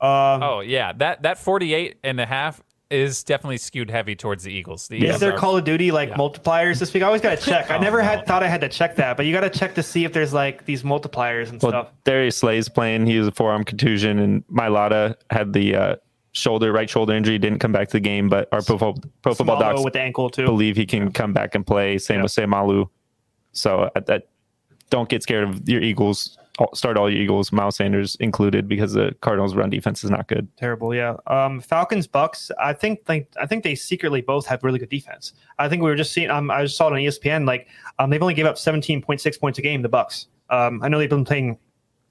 Um, 0.00 0.42
Oh 0.42 0.60
yeah, 0.60 0.92
that 0.94 1.22
that 1.22 1.38
48 1.38 1.96
and 2.02 2.20
a 2.20 2.26
half 2.26 2.62
is 2.88 3.24
definitely 3.24 3.56
skewed 3.58 3.90
heavy 3.90 4.14
towards 4.14 4.44
the 4.44 4.52
Eagles. 4.52 4.86
The 4.88 5.06
is 5.06 5.18
there 5.20 5.34
are, 5.34 5.38
Call 5.38 5.56
of 5.56 5.64
Duty 5.64 5.90
like 5.90 6.10
multipliers 6.12 6.78
this 6.78 6.94
week? 6.94 7.02
I 7.02 7.06
always 7.06 7.20
gotta 7.20 7.36
check. 7.36 7.70
I 7.70 7.76
Oh, 7.78 7.80
never 7.80 7.98
no. 7.98 8.04
had 8.04 8.26
thought 8.26 8.42
I 8.42 8.48
had 8.48 8.60
to 8.62 8.68
check 8.68 8.96
that, 8.96 9.16
but 9.16 9.26
you 9.26 9.32
gotta 9.32 9.50
check 9.50 9.74
to 9.74 9.82
see 9.82 10.04
if 10.04 10.12
there's 10.12 10.32
like 10.32 10.64
these 10.66 10.82
multipliers 10.82 11.50
and 11.50 11.60
Well, 11.60 11.72
stuff. 11.72 11.88
Darius 12.04 12.36
Slay's 12.38 12.68
playing. 12.68 13.06
He 13.06 13.18
was 13.18 13.28
a 13.28 13.32
forearm 13.32 13.64
contusion, 13.64 14.18
and 14.18 14.46
Mailata 14.46 15.16
had 15.30 15.52
the 15.52 15.74
uh, 15.74 15.96
shoulder, 16.36 16.70
right 16.72 16.88
shoulder 16.88 17.14
injury. 17.14 17.38
Didn't 17.38 17.58
come 17.60 17.72
back 17.72 17.88
to 17.88 17.92
the 17.94 18.00
game, 18.00 18.28
but 18.28 18.48
our 18.52 18.60
pro, 18.62 18.76
pro 19.22 19.34
football 19.34 19.58
docs 19.58 19.82
with 19.82 19.94
the 19.94 20.00
ankle 20.00 20.28
too. 20.28 20.44
believe 20.44 20.76
he 20.76 20.84
can 20.86 21.10
come 21.10 21.32
back 21.32 21.54
and 21.54 21.66
play. 21.66 21.98
Same 21.98 22.18
Yeah. 22.18 22.22
with 22.24 22.32
Seumalo. 22.32 22.90
So 23.52 23.90
at 23.96 24.06
that, 24.06 24.28
don't 24.90 25.08
get 25.08 25.22
scared 25.22 25.44
of 25.48 25.68
your 25.68 25.80
Eagles. 25.82 26.38
Start 26.72 26.96
all 26.96 27.10
your 27.10 27.20
Eagles, 27.20 27.52
Miles 27.52 27.76
Sanders 27.76 28.16
included, 28.16 28.66
because 28.66 28.94
the 28.94 29.14
Cardinals' 29.20 29.54
run 29.54 29.68
defense 29.68 30.02
is 30.04 30.10
not 30.10 30.26
good. 30.26 30.48
Terrible, 30.56 30.94
yeah. 30.94 31.16
Um, 31.26 31.60
Falcons, 31.60 32.06
Bucks. 32.06 32.50
I 32.58 32.72
think 32.72 33.00
like 33.08 33.30
I 33.38 33.44
think 33.46 33.62
they 33.64 33.74
secretly 33.74 34.22
both 34.22 34.46
have 34.46 34.62
really 34.64 34.78
good 34.78 34.88
defense. 34.88 35.32
I 35.58 35.68
think 35.68 35.82
we 35.82 35.90
were 35.90 35.96
just 35.96 36.12
seeing. 36.14 36.30
Um, 36.30 36.50
I 36.50 36.62
just 36.62 36.76
saw 36.78 36.86
it 36.88 36.92
on 36.92 36.98
ESPN. 36.98 37.46
Like, 37.46 37.66
um, 37.98 38.08
they've 38.10 38.22
only 38.22 38.32
gave 38.34 38.46
up 38.46 38.56
seventeen 38.56 39.02
point 39.02 39.20
six 39.20 39.36
points 39.36 39.58
a 39.58 39.62
game. 39.62 39.82
The 39.82 39.88
Bucks. 39.90 40.28
Um, 40.48 40.82
I 40.82 40.88
know 40.88 40.98
they've 40.98 41.10
been 41.10 41.24
playing. 41.26 41.58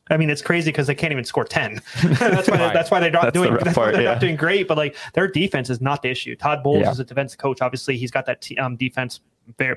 I 0.10 0.18
mean, 0.18 0.30
it's 0.30 0.42
crazy 0.42 0.70
because 0.72 0.88
they 0.88 0.96
can't 0.96 1.12
even 1.12 1.24
score 1.26 1.44
ten. 1.46 1.82
that's 2.04 2.48
why. 2.48 2.58
Right. 2.58 2.74
That's 2.74 2.92
why 2.92 3.00
they're 3.00 3.10
not 3.12 3.24
That's 3.24 3.34
doing. 3.34 3.54
rough 3.54 3.64
That's 3.64 3.78
why 3.78 3.92
they're 3.92 4.02
yeah. 4.04 4.12
not 4.14 4.20
doing 4.22 4.36
great. 4.36 4.68
But 4.68 4.78
like 4.78 4.96
their 5.14 5.28
defense 5.28 5.70
is 5.70 5.82
not 5.82 6.02
the 6.04 6.10
issue. 6.10 6.36
Todd 6.36 6.62
Bowles 6.64 6.82
Yeah. 6.82 6.92
is 6.92 7.00
a 7.00 7.04
defensive 7.04 7.40
coach. 7.40 7.62
Obviously, 7.62 7.98
he's 7.98 8.12
got 8.12 8.26
that 8.28 8.42
t- 8.42 8.58
um, 8.58 8.76
defense 8.76 9.22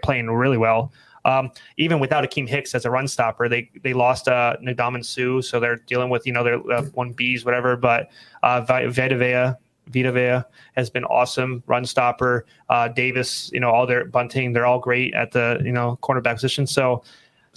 playing 0.03 0.26
really 0.31 0.59
well. 0.59 0.93
Um, 1.24 1.51
even 1.76 1.99
without 1.99 2.24
Akiem 2.24 2.49
Hicks 2.49 2.74
as 2.74 2.85
a 2.85 2.91
run 2.91 3.09
stopper, 3.09 3.49
they 3.49 3.70
they 3.83 3.93
lost 3.95 4.29
uh, 4.29 4.57
Ndamukong 4.62 5.05
Suh, 5.05 5.41
so 5.41 5.61
they're 5.61 5.76
dealing 5.76 6.11
with 6.11 6.26
you 6.26 6.33
know 6.33 6.45
their 6.45 6.59
uh, 6.72 6.83
one 6.95 7.12
Bs 7.14 7.45
whatever. 7.45 7.76
But 7.76 8.11
uh, 8.43 8.61
Vi- 8.62 8.87
Vita 8.87 9.16
Vea, 9.16 9.55
Vita 9.89 10.12
Vea 10.12 10.43
has 10.76 10.91
been 10.91 11.05
awesome 11.05 11.62
run 11.66 11.85
stopper. 11.85 12.47
Uh, 12.68 12.89
Davis, 12.89 13.51
you 13.53 13.61
know 13.61 13.70
all 13.70 13.87
their 13.87 14.05
bunting, 14.05 14.53
they're 14.53 14.66
all 14.66 14.79
great 14.79 15.12
at 15.14 15.33
the 15.33 15.61
you 15.64 15.72
know 15.72 15.99
cornerback 16.03 16.35
position. 16.35 16.66
So 16.66 17.03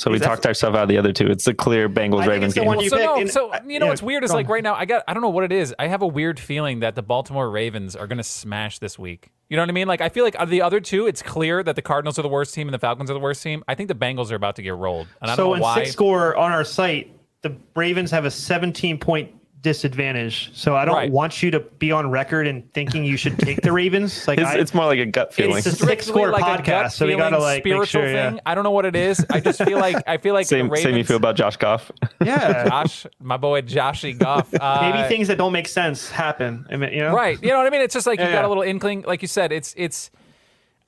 So 0.02 0.10
we 0.10 0.18
talked 0.18 0.47
ourselves 0.47 0.76
out 0.76 0.84
of 0.84 0.89
the 0.89 0.97
other 0.97 1.14
two. 1.14 1.28
It's 1.28 1.45
the 1.45 1.54
clear 1.54 1.88
Bengals 1.88 2.26
Ravens 2.26 2.56
game. 2.56 2.68
you 2.80 2.89
so 2.89 2.97
no, 2.97 3.16
and- 3.18 3.30
so 3.30 3.54
you 3.68 3.78
know 3.78 3.86
yeah, 3.86 3.91
what's 3.91 4.02
weird 4.02 4.24
is 4.24 4.34
like 4.34 4.49
right 4.49 4.64
now 4.64 4.74
I 4.74 4.86
got 4.86 5.04
I 5.08 5.14
don't 5.14 5.22
know 5.22 5.30
what 5.30 5.43
it 5.43 5.52
is. 5.52 5.76
I 5.78 5.88
have 5.88 6.02
a 6.02 6.08
weird 6.08 6.39
feeling 6.39 6.80
that 6.80 6.95
the 6.95 7.04
Baltimore 7.04 7.52
Ravens 7.52 7.95
are 7.95 8.08
going 8.08 8.18
to 8.18 8.24
smash 8.24 8.80
this 8.80 8.97
week. 8.97 9.30
You 9.47 9.58
know 9.58 9.62
what 9.62 9.70
I 9.70 9.74
mean? 9.74 9.88
Like 9.88 10.02
I 10.02 10.10
feel 10.10 10.24
like 10.24 10.34
of 10.36 10.49
the 10.49 10.64
other 10.64 10.80
two, 10.80 11.06
it's 11.06 11.22
clear 11.22 11.62
that 11.62 11.76
the 11.76 11.84
Cardinals 11.84 12.18
are 12.18 12.24
the 12.24 12.30
worst 12.30 12.56
team 12.56 12.68
and 12.68 12.74
the 12.74 12.80
Falcons 12.80 13.12
are 13.12 13.14
the 13.14 13.20
worst 13.20 13.43
team. 13.43 13.64
I 13.68 13.76
think 13.76 13.89
the 13.89 13.95
Bengals 13.95 14.32
are 14.32 14.36
about 14.36 14.56
to 14.56 14.64
get 14.64 14.76
rolled, 14.76 15.08
and 15.22 15.30
I 15.30 15.36
don't 15.36 15.38
so 15.38 15.47
know 15.49 15.54
in 15.56 15.62
why. 15.62 15.76
six 15.76 15.91
score 15.91 16.36
on 16.36 16.52
our 16.52 16.64
site, 16.64 17.16
the 17.43 17.56
Ravens 17.76 18.10
have 18.10 18.26
a 18.26 18.32
17 18.32 18.97
point 18.97 19.32
disadvantage. 19.62 20.51
So 20.53 20.76
I 20.76 20.86
don't 20.86 20.95
Right. 20.95 21.12
want 21.12 21.43
you 21.43 21.51
to 21.51 21.59
be 21.59 21.91
on 21.91 22.09
record 22.09 22.47
and 22.47 22.72
thinking 22.74 23.03
you 23.03 23.18
should 23.18 23.38
take 23.38 23.62
the 23.62 23.72
Ravens. 23.72 24.26
Like 24.32 24.39
It's, 24.39 24.49
I, 24.49 24.57
it's 24.57 24.74
more 24.74 24.86
like 24.86 24.99
a 24.99 25.05
gut 25.05 25.34
feeling. 25.34 25.57
It's 25.57 25.68
a 25.68 25.72
six-score 25.72 26.30
like 26.32 26.43
podcast, 26.43 26.91
so 26.93 27.05
we 27.05 27.16
gotta, 27.16 27.36
feeling, 27.36 27.41
like, 27.41 27.55
make 27.66 27.72
spiritual 27.74 27.86
sure, 27.86 28.12
yeah. 28.12 28.30
thing. 28.32 28.39
I 28.45 28.55
don't 28.55 28.64
know 28.64 28.72
what 28.72 28.86
it 28.86 28.95
is. 28.95 29.26
I 29.30 29.39
just 29.39 29.64
feel 29.64 29.78
like 29.80 29.97
I 30.07 30.18
feel 30.18 30.34
like 30.34 30.45
same, 30.47 30.68
the 30.68 30.72
Ravens, 30.72 30.84
same 30.84 30.97
you 30.97 31.03
feel 31.03 31.18
about 31.18 31.36
Josh 31.36 31.57
Goff. 31.57 31.91
yeah. 32.24 32.68
Josh, 32.70 33.05
my 33.20 33.38
boy 33.38 33.62
Joshy 33.62 34.18
Goff. 34.18 34.53
Uh, 34.62 34.91
Maybe 34.93 35.07
things 35.07 35.28
that 35.28 35.38
don't 35.38 35.53
make 35.53 35.68
sense 35.68 36.09
happen. 36.12 36.66
I 36.70 36.76
mean, 36.78 36.93
you 36.93 36.99
know, 36.99 37.14
Right. 37.16 37.41
You 37.41 37.49
know 37.49 37.57
what 37.57 37.68
I 37.68 37.72
mean? 37.72 37.82
It's 37.82 37.93
just 37.95 38.05
like 38.05 38.20
you 38.20 38.26
got 38.26 38.32
yeah. 38.32 38.45
a 38.45 38.49
little 38.49 38.64
inkling. 38.64 39.01
Like 39.01 39.22
you 39.22 39.28
said, 39.28 39.51
it's 39.51 39.74
it's. 39.76 40.12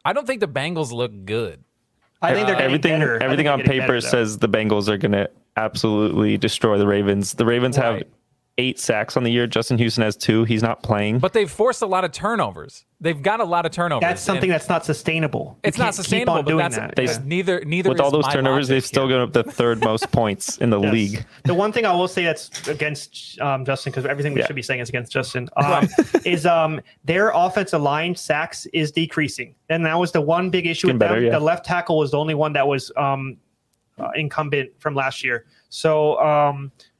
I 0.05 0.13
don't 0.13 0.27
think 0.27 0.41
the 0.41 0.47
Bengals 0.47 0.91
look 0.91 1.11
good. 1.25 1.63
I 2.21 2.33
think 2.33 2.45
they're 2.47 2.55
getting 2.55 2.65
everything 2.65 2.99
better. 2.99 3.21
Everything 3.21 3.47
on 3.47 3.61
paper 3.61 3.87
better, 3.87 4.01
says 4.01 4.37
the 4.37 4.47
Bengals 4.49 4.87
are 4.87 4.97
going 4.97 5.11
to 5.13 5.29
absolutely 5.57 6.37
destroy 6.37 6.77
the 6.77 6.87
Ravens. 6.87 7.33
The 7.33 7.45
Ravens 7.45 7.75
have 7.75 7.95
Right. 7.95 8.07
Eight 8.59 8.79
sacks 8.79 9.17
on 9.17 9.23
the 9.23 9.31
year. 9.31 9.47
Justin 9.47 9.77
Houston 9.79 10.03
has 10.03 10.15
two. 10.15 10.43
He's 10.43 10.61
not 10.61 10.83
playing. 10.83 11.17
But 11.19 11.33
they've 11.33 11.49
forced 11.49 11.81
a 11.81 11.87
lot 11.87 12.03
of 12.05 12.11
turnovers. 12.11 12.85
They've 13.01 13.19
got 13.21 13.39
a 13.39 13.43
lot 13.43 13.65
of 13.65 13.71
turnovers. 13.71 14.01
that's 14.07 14.21
something 14.21 14.49
that's 14.49 14.69
not 14.69 14.85
sustainable. 14.85 15.57
You 15.63 15.69
it's 15.69 15.77
not 15.79 15.95
sustainable. 15.95 16.33
Keep 16.35 16.37
on 16.39 16.45
but 16.45 16.49
doing 16.51 16.57
that's 16.63 16.75
that. 16.75 16.95
They- 16.95 17.05
Yeah. 17.05 17.17
neither 17.25 17.65
neither 17.65 17.89
with 17.89 17.99
all 17.99 18.11
those 18.11 18.27
turnovers, 18.27 18.67
they've 18.67 18.85
still 18.85 19.07
here. 19.07 19.17
got 19.17 19.23
up 19.23 19.33
the 19.33 19.43
third 19.51 19.83
most 19.83 20.11
points 20.11 20.57
in 20.59 20.69
the 20.69 20.79
Yes. 20.79 20.93
league. 20.93 21.25
The 21.45 21.53
one 21.55 21.71
thing 21.71 21.85
I 21.85 21.93
will 21.93 22.07
say 22.07 22.23
that's 22.23 22.67
against 22.67 23.41
um, 23.41 23.65
Justin, 23.65 23.91
because 23.91 24.05
everything 24.05 24.33
we 24.33 24.39
Yeah. 24.41 24.45
should 24.47 24.55
be 24.55 24.61
saying 24.61 24.79
is 24.81 24.89
against 24.89 25.11
Justin, 25.11 25.49
um, 25.57 25.87
is 26.23 26.45
um, 26.45 26.79
their 27.03 27.31
offensive 27.33 27.81
line 27.81 28.15
sacks 28.15 28.67
is 28.67 28.91
decreasing, 28.91 29.55
and 29.69 29.85
that 29.85 29.97
was 29.99 30.11
the 30.11 30.21
one 30.21 30.49
big 30.51 30.67
issue 30.67 30.87
with 30.87 30.99
better, 30.99 31.15
them. 31.15 31.23
yeah. 31.25 31.31
The 31.31 31.39
left 31.43 31.65
tackle 31.65 31.97
was 31.97 32.11
the 32.11 32.17
only 32.19 32.35
one 32.35 32.53
that 32.53 32.67
was 32.67 32.91
um, 32.97 33.35
uh, 33.99 34.09
incumbent 34.15 34.69
from 34.79 34.93
last 34.95 35.23
year. 35.23 35.45
So. 35.69 36.19
Um, 36.19 36.71
they, 36.71 36.92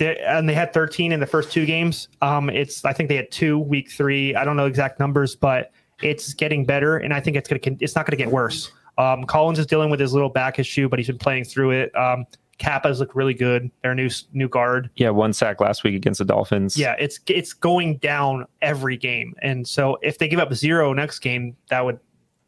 and 0.00 0.48
they 0.48 0.54
had 0.54 0.72
13 0.72 1.12
in 1.12 1.20
the 1.20 1.26
first 1.26 1.52
two 1.52 1.66
games. 1.66 2.08
Um, 2.22 2.50
it's 2.50 2.84
I 2.84 2.92
think 2.92 3.08
they 3.08 3.16
had 3.16 3.30
two 3.30 3.58
week 3.58 3.90
three. 3.90 4.34
I 4.34 4.44
don't 4.44 4.56
know 4.56 4.66
exact 4.66 4.98
numbers, 4.98 5.36
but 5.36 5.72
it's 6.02 6.34
getting 6.34 6.64
better, 6.64 6.98
and 6.98 7.12
I 7.12 7.20
think 7.20 7.36
it's 7.36 7.48
gonna 7.48 7.76
it's 7.80 7.94
not 7.94 8.06
gonna 8.06 8.16
get 8.16 8.30
worse. 8.30 8.72
Um, 8.98 9.24
Collins 9.24 9.58
is 9.58 9.66
dealing 9.66 9.90
with 9.90 10.00
his 10.00 10.12
little 10.12 10.28
back 10.28 10.58
issue, 10.58 10.88
but 10.88 10.98
he's 10.98 11.08
been 11.08 11.18
playing 11.18 11.44
through 11.44 11.70
it. 11.70 11.96
Um, 11.96 12.26
Cappa's 12.58 13.00
look 13.00 13.14
really 13.14 13.32
good. 13.32 13.70
Their 13.82 13.94
new 13.94 14.10
new 14.32 14.48
guard. 14.48 14.90
Yeah, 14.96 15.10
one 15.10 15.32
sack 15.32 15.60
last 15.60 15.82
week 15.82 15.94
against 15.94 16.18
the 16.18 16.26
Dolphins. 16.26 16.76
Yeah, 16.76 16.94
it's 16.98 17.18
it's 17.26 17.52
going 17.52 17.96
down 17.96 18.46
every 18.60 18.96
game, 18.96 19.34
and 19.42 19.66
so 19.66 19.98
if 20.02 20.18
they 20.18 20.28
give 20.28 20.38
up 20.38 20.52
zero 20.52 20.92
next 20.92 21.20
game, 21.20 21.56
that 21.70 21.84
would 21.84 21.98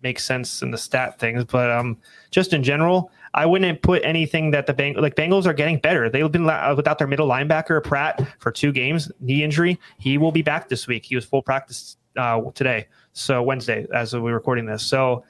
make 0.03 0.21
sense 0.21 0.63
in 0.63 0.71
the 0.71 0.79
stat 0.79 1.19
things. 1.19 1.45
But 1.45 1.71
um, 1.71 1.97
just 2.31 2.53
in 2.53 2.63
general, 2.63 3.11
I 3.35 3.47
wouldn't 3.47 3.83
put 3.83 4.05
anything 4.05 4.51
that 4.51 4.67
the 4.67 4.75
Beng- 4.75 4.97
like 5.01 5.15
Bengals 5.15 5.47
are 5.47 5.55
getting 5.55 5.79
better. 5.79 6.11
They've 6.11 6.31
been 6.31 6.45
la- 6.45 6.75
without 6.75 6.99
their 6.99 7.07
middle 7.07 7.29
linebacker 7.29 7.83
Pratt 7.83 8.21
for 8.39 8.51
two 8.51 8.73
games, 8.73 9.11
knee 9.21 9.43
injury. 9.43 9.79
He 9.99 10.19
will 10.19 10.33
be 10.33 10.43
back 10.43 10.69
this 10.69 10.87
week. 10.87 11.05
He 11.05 11.15
was 11.15 11.25
full 11.25 11.43
practice 11.43 11.97
uh, 12.17 12.41
today, 12.55 12.89
so 13.13 13.43
Wednesday 13.43 13.87
as 13.95 14.15
we're 14.15 14.35
recording 14.35 14.67
this. 14.67 14.83
So 14.83 15.25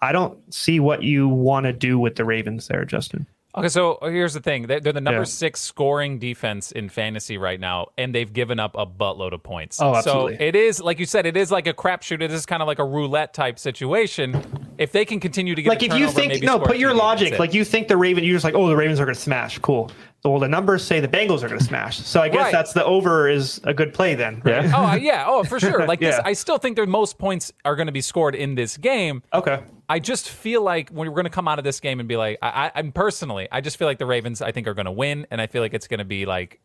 I 0.00 0.12
don't 0.12 0.52
see 0.52 0.80
what 0.80 1.02
you 1.02 1.28
want 1.28 1.64
to 1.64 1.72
do 1.72 1.98
with 1.98 2.16
the 2.16 2.24
Ravens 2.24 2.66
there, 2.66 2.84
Justin. 2.84 3.26
Okay, 3.56 3.68
so 3.68 3.98
here's 4.02 4.34
the 4.34 4.40
thing: 4.40 4.66
they're, 4.66 4.80
they're 4.80 4.92
the 4.92 5.00
number 5.00 5.20
Yeah. 5.20 5.24
six 5.24 5.60
scoring 5.60 6.18
defense 6.18 6.72
in 6.72 6.88
fantasy 6.88 7.38
right 7.38 7.60
now, 7.60 7.86
and 7.96 8.14
they've 8.14 8.32
given 8.32 8.58
up 8.58 8.74
a 8.76 8.84
buttload 8.84 9.32
of 9.32 9.42
points. 9.44 9.80
Oh, 9.80 9.94
absolutely. 9.94 10.36
So 10.38 10.42
it 10.42 10.56
is 10.56 10.80
like 10.80 10.98
you 10.98 11.06
said, 11.06 11.24
it 11.24 11.36
is 11.36 11.52
like 11.52 11.66
a 11.68 11.72
crapshoot. 11.72 12.20
It 12.20 12.32
is 12.32 12.46
kind 12.46 12.62
of 12.62 12.66
like 12.66 12.80
a 12.80 12.84
roulette 12.84 13.32
type 13.32 13.58
situation. 13.58 14.42
If 14.76 14.90
they 14.90 15.04
can 15.04 15.20
continue 15.20 15.54
to 15.54 15.62
get 15.62 15.68
like 15.68 15.82
if 15.84 15.94
you 15.94 16.10
think 16.10 16.42
no, 16.42 16.58
put 16.58 16.78
your 16.78 16.94
logic. 16.94 17.38
Like 17.38 17.54
you 17.54 17.64
think 17.64 17.86
the 17.86 17.96
Raven, 17.96 18.24
you're 18.24 18.34
just 18.34 18.44
like, 18.44 18.54
oh, 18.54 18.66
the 18.68 18.76
Ravens 18.76 18.98
are 18.98 19.04
going 19.04 19.14
to 19.14 19.20
smash. 19.20 19.58
Cool. 19.60 19.88
So, 20.24 20.30
well, 20.30 20.40
the 20.40 20.48
numbers 20.48 20.82
say 20.82 20.98
the 21.00 21.06
Bengals 21.08 21.42
are 21.42 21.48
going 21.48 21.58
to 21.60 21.64
smash. 21.64 21.98
So 21.98 22.20
I 22.20 22.28
guess 22.30 22.44
Right. 22.44 22.52
that's 22.52 22.72
the 22.72 22.84
over 22.84 23.28
is 23.28 23.60
a 23.64 23.74
good 23.74 23.92
play 23.94 24.14
then. 24.16 24.40
Right? 24.44 24.64
Yeah. 24.64 24.72
Oh 24.74 24.94
yeah, 24.96 25.24
oh 25.28 25.44
for 25.44 25.60
sure. 25.60 25.86
Like 25.94 26.00
this, 26.00 26.18
I 26.24 26.32
still 26.32 26.58
think 26.58 26.74
their 26.76 26.86
most 26.86 27.18
points 27.18 27.52
are 27.64 27.76
going 27.76 27.86
to 27.86 27.92
be 27.92 28.00
scored 28.00 28.34
in 28.34 28.54
this 28.56 28.76
game. 28.78 29.22
Okay. 29.32 29.62
I 29.88 29.98
just 29.98 30.28
feel 30.28 30.62
like 30.62 30.90
when 30.90 31.08
we're 31.08 31.14
going 31.14 31.24
to 31.24 31.30
come 31.30 31.48
out 31.48 31.58
of 31.58 31.64
this 31.64 31.80
game 31.80 32.00
and 32.00 32.08
be 32.08 32.16
like, 32.16 32.38
I, 32.40 32.48
I, 32.66 32.72
I'm 32.76 32.92
personally, 32.92 33.48
I 33.52 33.60
just 33.60 33.76
feel 33.76 33.86
like 33.86 33.98
the 33.98 34.06
Ravens, 34.06 34.40
I 34.40 34.52
think, 34.52 34.66
are 34.66 34.74
going 34.74 34.86
to 34.86 34.92
win, 34.92 35.26
and 35.30 35.40
I 35.40 35.46
feel 35.46 35.62
like 35.62 35.74
it's 35.74 35.88
going 35.88 35.98
to 35.98 36.04
be 36.04 36.26
like 36.26 36.60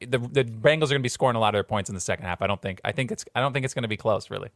the 0.00 0.18
the 0.18 0.44
Bengals 0.44 0.84
are 0.84 0.88
going 0.88 0.88
to 0.92 0.98
be 1.00 1.08
scoring 1.08 1.36
a 1.36 1.40
lot 1.40 1.48
of 1.48 1.56
their 1.56 1.64
points 1.64 1.90
in 1.90 1.94
the 1.94 2.00
second 2.00 2.24
half. 2.24 2.40
I 2.40 2.46
don't 2.46 2.60
think, 2.62 2.80
I 2.84 2.92
think 2.92 3.12
it's, 3.12 3.24
I 3.34 3.40
don't 3.40 3.52
think 3.52 3.64
it's 3.64 3.74
going 3.74 3.82
to 3.82 3.88
be 3.88 3.96
close, 3.98 4.30
really. 4.30 4.50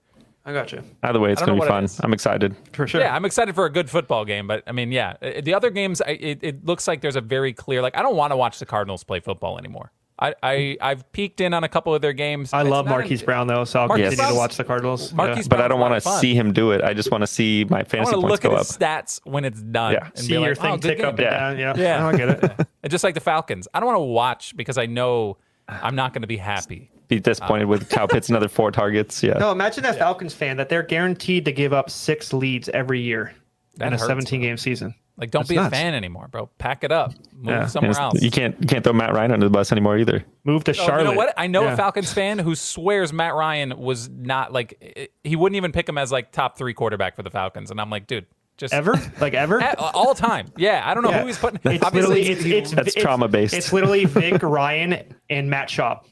I 0.47 0.55
got 0.55 0.73
you 0.73 0.83
Either 1.03 1.21
way, 1.21 1.33
it's 1.33 1.43
going 1.43 1.59
to 1.59 1.63
be 1.63 1.69
fun. 1.69 1.87
I'm 2.01 2.15
excited. 2.15 2.57
for 2.73 2.87
sure. 2.87 3.03
Yeah, 3.03 3.15
I'm 3.15 3.27
excited 3.27 3.55
for 3.55 3.67
a 3.67 3.71
good 3.71 3.91
football 3.91 4.25
game, 4.25 4.47
but 4.47 4.63
I 4.67 4.73
mean, 4.73 4.91
yeah, 4.93 5.17
uh, 5.21 5.43
the 5.43 5.53
other 5.53 5.69
games, 5.69 6.01
I, 6.01 6.13
it, 6.13 6.39
it 6.43 6.65
looks 6.65 6.89
like 6.89 7.03
there's 7.03 7.17
a 7.17 7.21
very 7.21 7.53
clear, 7.53 7.83
like, 7.83 7.95
I 7.95 8.03
don't 8.03 8.17
want 8.17 8.31
to 8.31 8.37
watch 8.37 8.59
the 8.59 8.65
Cardinals 8.65 9.05
play 9.05 9.21
football 9.21 9.59
anymore. 9.59 9.93
I, 10.21 10.35
I 10.43 10.77
I've 10.81 11.11
peeked 11.13 11.41
in 11.41 11.55
on 11.55 11.63
a 11.65 11.69
couple 11.69 11.95
of 11.95 12.03
their 12.03 12.13
games. 12.13 12.53
I 12.53 12.63
It's 12.63 12.71
love 12.71 12.87
not 12.87 12.91
Marquise 12.93 13.21
an- 13.21 13.27
Brown 13.27 13.47
though, 13.47 13.65
so 13.65 13.81
I'll 13.81 13.89
Marquise 13.89 14.05
continue 14.11 14.17
Brown's- 14.25 14.35
to 14.35 14.39
watch 14.39 14.57
the 14.57 14.65
Cardinals. 14.65 15.13
Marquise 15.13 15.47
But 15.49 15.61
I 15.61 15.69
don't 15.69 15.79
want 15.81 16.03
to 16.03 16.11
see 16.19 16.35
him 16.35 16.53
do 16.53 16.73
it. 16.73 16.83
I 16.83 16.93
just 16.95 17.11
want 17.13 17.23
to 17.23 17.27
see 17.27 17.65
my 17.71 17.85
fantasy 17.85 18.15
want 18.17 18.23
to 18.25 18.29
points 18.29 18.31
look 18.31 18.45
at 18.45 18.49
go 18.51 18.57
up. 18.57 18.67
his 18.67 18.77
stats 18.77 19.21
when 19.25 19.45
it's 19.45 19.63
done. 19.63 19.93
Yeah. 19.93 20.07
and 20.07 20.19
See 20.19 20.29
be 20.29 20.33
your 20.35 20.49
like, 20.57 20.59
thing 20.59 20.73
oh, 20.73 20.77
tick 20.79 21.01
up 21.05 21.17
game. 21.17 21.27
and 21.29 21.59
down. 21.59 21.77
Yeah. 21.79 22.01
Yeah. 22.01 22.07
I 22.07 22.17
get 22.17 22.29
it. 22.45 22.67
And 22.83 22.91
just 22.91 23.05
like 23.05 23.15
the 23.15 23.21
Falcons, 23.21 23.69
I 23.75 23.81
don't 23.81 23.87
want 23.89 23.97
to 23.99 24.05
watch 24.05 24.57
because 24.57 24.79
I 24.79 24.87
know 24.87 25.37
I'm 25.69 25.95
not 25.97 26.13
going 26.15 26.23
to 26.23 26.29
be 26.29 26.37
happy. 26.37 26.91
Be 27.09 27.21
disappointed 27.21 27.67
with 27.67 27.89
Kyle 27.91 28.07
Pitts 28.09 28.29
another 28.29 28.49
four 28.49 28.71
targets. 28.71 29.23
Yeah. 29.23 29.35
No, 29.35 29.51
imagine 29.53 29.83
that 29.83 29.99
Falcons 29.99 30.33
fan 30.35 30.57
that 30.59 30.69
they're 30.69 30.83
guaranteed 30.83 31.45
to 31.47 31.53
give 31.53 31.73
up 31.73 31.91
six 31.91 32.33
leads 32.33 32.69
every 32.71 33.01
year 33.01 33.35
That 33.77 33.89
in 33.89 33.93
a 33.95 33.99
17 33.99 34.41
game 34.41 34.57
season. 34.57 34.95
Like, 35.19 35.31
don't 35.33 35.41
That's 35.41 35.49
be 35.49 35.57
a 35.57 35.69
fan 35.69 35.95
anymore, 35.95 36.29
bro. 36.29 36.47
Pack 36.59 36.85
it 36.85 36.93
up. 36.93 37.13
Move 37.35 37.47
Yeah. 37.47 37.67
somewhere 37.67 37.99
else. 37.99 38.23
You 38.23 38.31
can't 38.31 38.57
you 38.61 38.67
can't 38.69 38.85
throw 38.85 38.93
Matt 38.93 39.13
Ryan 39.13 39.33
under 39.33 39.47
the 39.47 39.51
bus 39.51 39.73
anymore 39.73 39.99
either. 39.99 40.25
Move 40.45 40.63
to 40.65 40.71
Oh, 40.71 40.75
Charlotte. 40.75 40.99
You 41.05 41.11
know 41.11 41.17
what? 41.17 41.35
I 41.37 41.49
know 41.49 41.65
Yeah. 41.65 41.73
a 41.75 41.77
Falcons 41.77 42.13
fan 42.13 42.39
who 42.39 42.55
swears 42.55 43.13
Matt 43.13 43.35
Ryan 43.35 43.77
was 43.79 44.09
not 44.09 44.53
like 44.53 45.11
he 45.25 45.35
wouldn't 45.37 45.57
even 45.57 45.73
pick 45.73 45.89
him 45.89 45.99
as 45.99 46.13
like 46.13 46.31
top 46.33 46.57
three 46.57 46.73
quarterback 46.73 47.17
for 47.17 47.23
the 47.25 47.31
Falcons, 47.31 47.71
and 47.73 47.81
I'm 47.81 47.91
like, 47.91 48.07
dude, 48.07 48.27
just 48.57 48.73
ever, 48.73 48.95
like 49.21 49.35
ever. 49.35 49.61
At- 49.63 49.79
all 49.79 50.15
time. 50.15 50.47
Yeah, 50.57 50.83
I 50.85 50.95
don't 50.95 51.03
know 51.03 51.11
Yeah. 51.11 51.21
who 51.23 51.27
he's 51.27 51.39
putting. 51.39 51.61
It's 51.65 51.85
obviously, 51.85 52.25
literally 52.25 52.57
it's, 52.59 52.69
it's 52.69 52.71
That's 52.77 52.89
it's- 52.89 53.03
trauma-based. 53.03 53.55
It's 53.55 53.73
literally 53.73 54.05
Vic 54.05 54.43
Ryan 54.43 55.03
and 55.29 55.51
Matt 55.51 55.69
Schaub. 55.69 56.05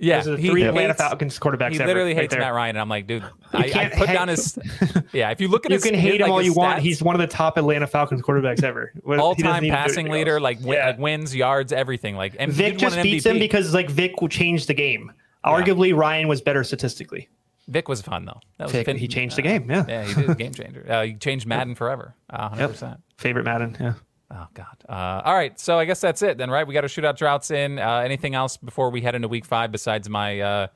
Yeah, 0.00 0.18
Those 0.18 0.28
are 0.28 0.36
the 0.36 0.42
he 0.42 0.48
three 0.48 0.62
Atlanta 0.64 0.88
hates- 0.88 1.00
Falcons 1.00 1.38
quarterbacks. 1.38 1.72
He 1.72 1.78
literally 1.78 2.12
right 2.14 2.22
hates 2.22 2.32
there. 2.32 2.40
Matt 2.40 2.54
Ryan, 2.54 2.76
and 2.76 2.80
I'm 2.80 2.88
like, 2.88 3.06
dude, 3.06 3.22
I, 3.52 3.58
I 3.58 3.88
put 3.96 4.08
hate- 4.08 4.14
down 4.14 4.28
his. 4.28 4.58
Yeah, 5.10 5.30
if 5.30 5.40
you 5.40 5.48
look 5.48 5.64
at 5.64 5.72
his 5.72 5.84
You 5.86 5.90
his, 5.92 6.00
can 6.02 6.10
hate 6.10 6.20
him 6.20 6.26
like, 6.26 6.30
all 6.32 6.42
you 6.42 6.52
want. 6.52 6.80
He's 6.80 7.02
one 7.02 7.14
of 7.14 7.18
the 7.20 7.26
top 7.26 7.56
Atlanta 7.56 7.86
Falcons 7.86 8.20
quarterbacks 8.20 8.62
ever. 8.62 8.92
Doesn't 9.06 9.18
all-time 9.20 9.66
passing 9.68 10.08
leader, 10.10 10.38
like, 10.38 10.58
Yeah. 10.60 10.88
like 10.88 10.98
wins, 10.98 11.34
yards, 11.34 11.72
everything. 11.72 12.14
Like, 12.14 12.36
and 12.38 12.52
Vic 12.52 12.76
just 12.76 13.00
beats 13.00 13.24
him 13.24 13.38
because 13.38 13.72
like 13.72 13.88
Vic 13.88 14.20
will 14.20 14.28
change 14.28 14.66
the 14.66 14.74
game. 14.74 15.10
Arguably, 15.46 15.96
Ryan 15.96 16.28
was 16.28 16.42
better 16.42 16.62
statistically. 16.62 17.28
Vic 17.68 17.88
was 17.88 18.02
fun 18.02 18.26
though. 18.26 18.38
That 18.58 18.64
was 18.64 18.72
Vic, 18.72 18.84
fin- 18.86 18.98
he 18.98 19.08
changed 19.08 19.36
the 19.36 19.42
game, 19.42 19.70
yeah. 19.70 19.84
yeah, 19.88 20.04
he 20.04 20.14
did 20.14 20.28
a 20.30 20.34
game 20.34 20.52
changer. 20.52 20.84
Uh, 20.88 21.04
he 21.04 21.14
changed 21.14 21.46
Madden 21.46 21.74
forever. 21.74 22.14
Uh, 22.28 22.50
100%. 22.50 22.98
Favorite 23.16 23.44
Madden. 23.44 23.76
Yeah. 23.80 23.94
Oh 24.30 24.46
God! 24.52 24.66
Uh, 24.88 25.22
all 25.24 25.34
right, 25.34 25.58
so 25.58 25.78
I 25.78 25.86
guess 25.86 26.00
that's 26.02 26.20
it 26.22 26.36
then, 26.36 26.50
right? 26.50 26.66
We 26.66 26.74
got 26.74 26.84
our 26.84 26.88
shootout 26.88 27.16
droughts 27.16 27.50
in. 27.50 27.78
Uh, 27.78 27.98
anything 28.04 28.34
else 28.34 28.56
before 28.58 28.90
we 28.90 29.00
head 29.00 29.14
into 29.14 29.26
Week 29.28 29.46
Five 29.46 29.72
besides 29.72 30.08
my 30.08 30.40
uh, 30.40 30.66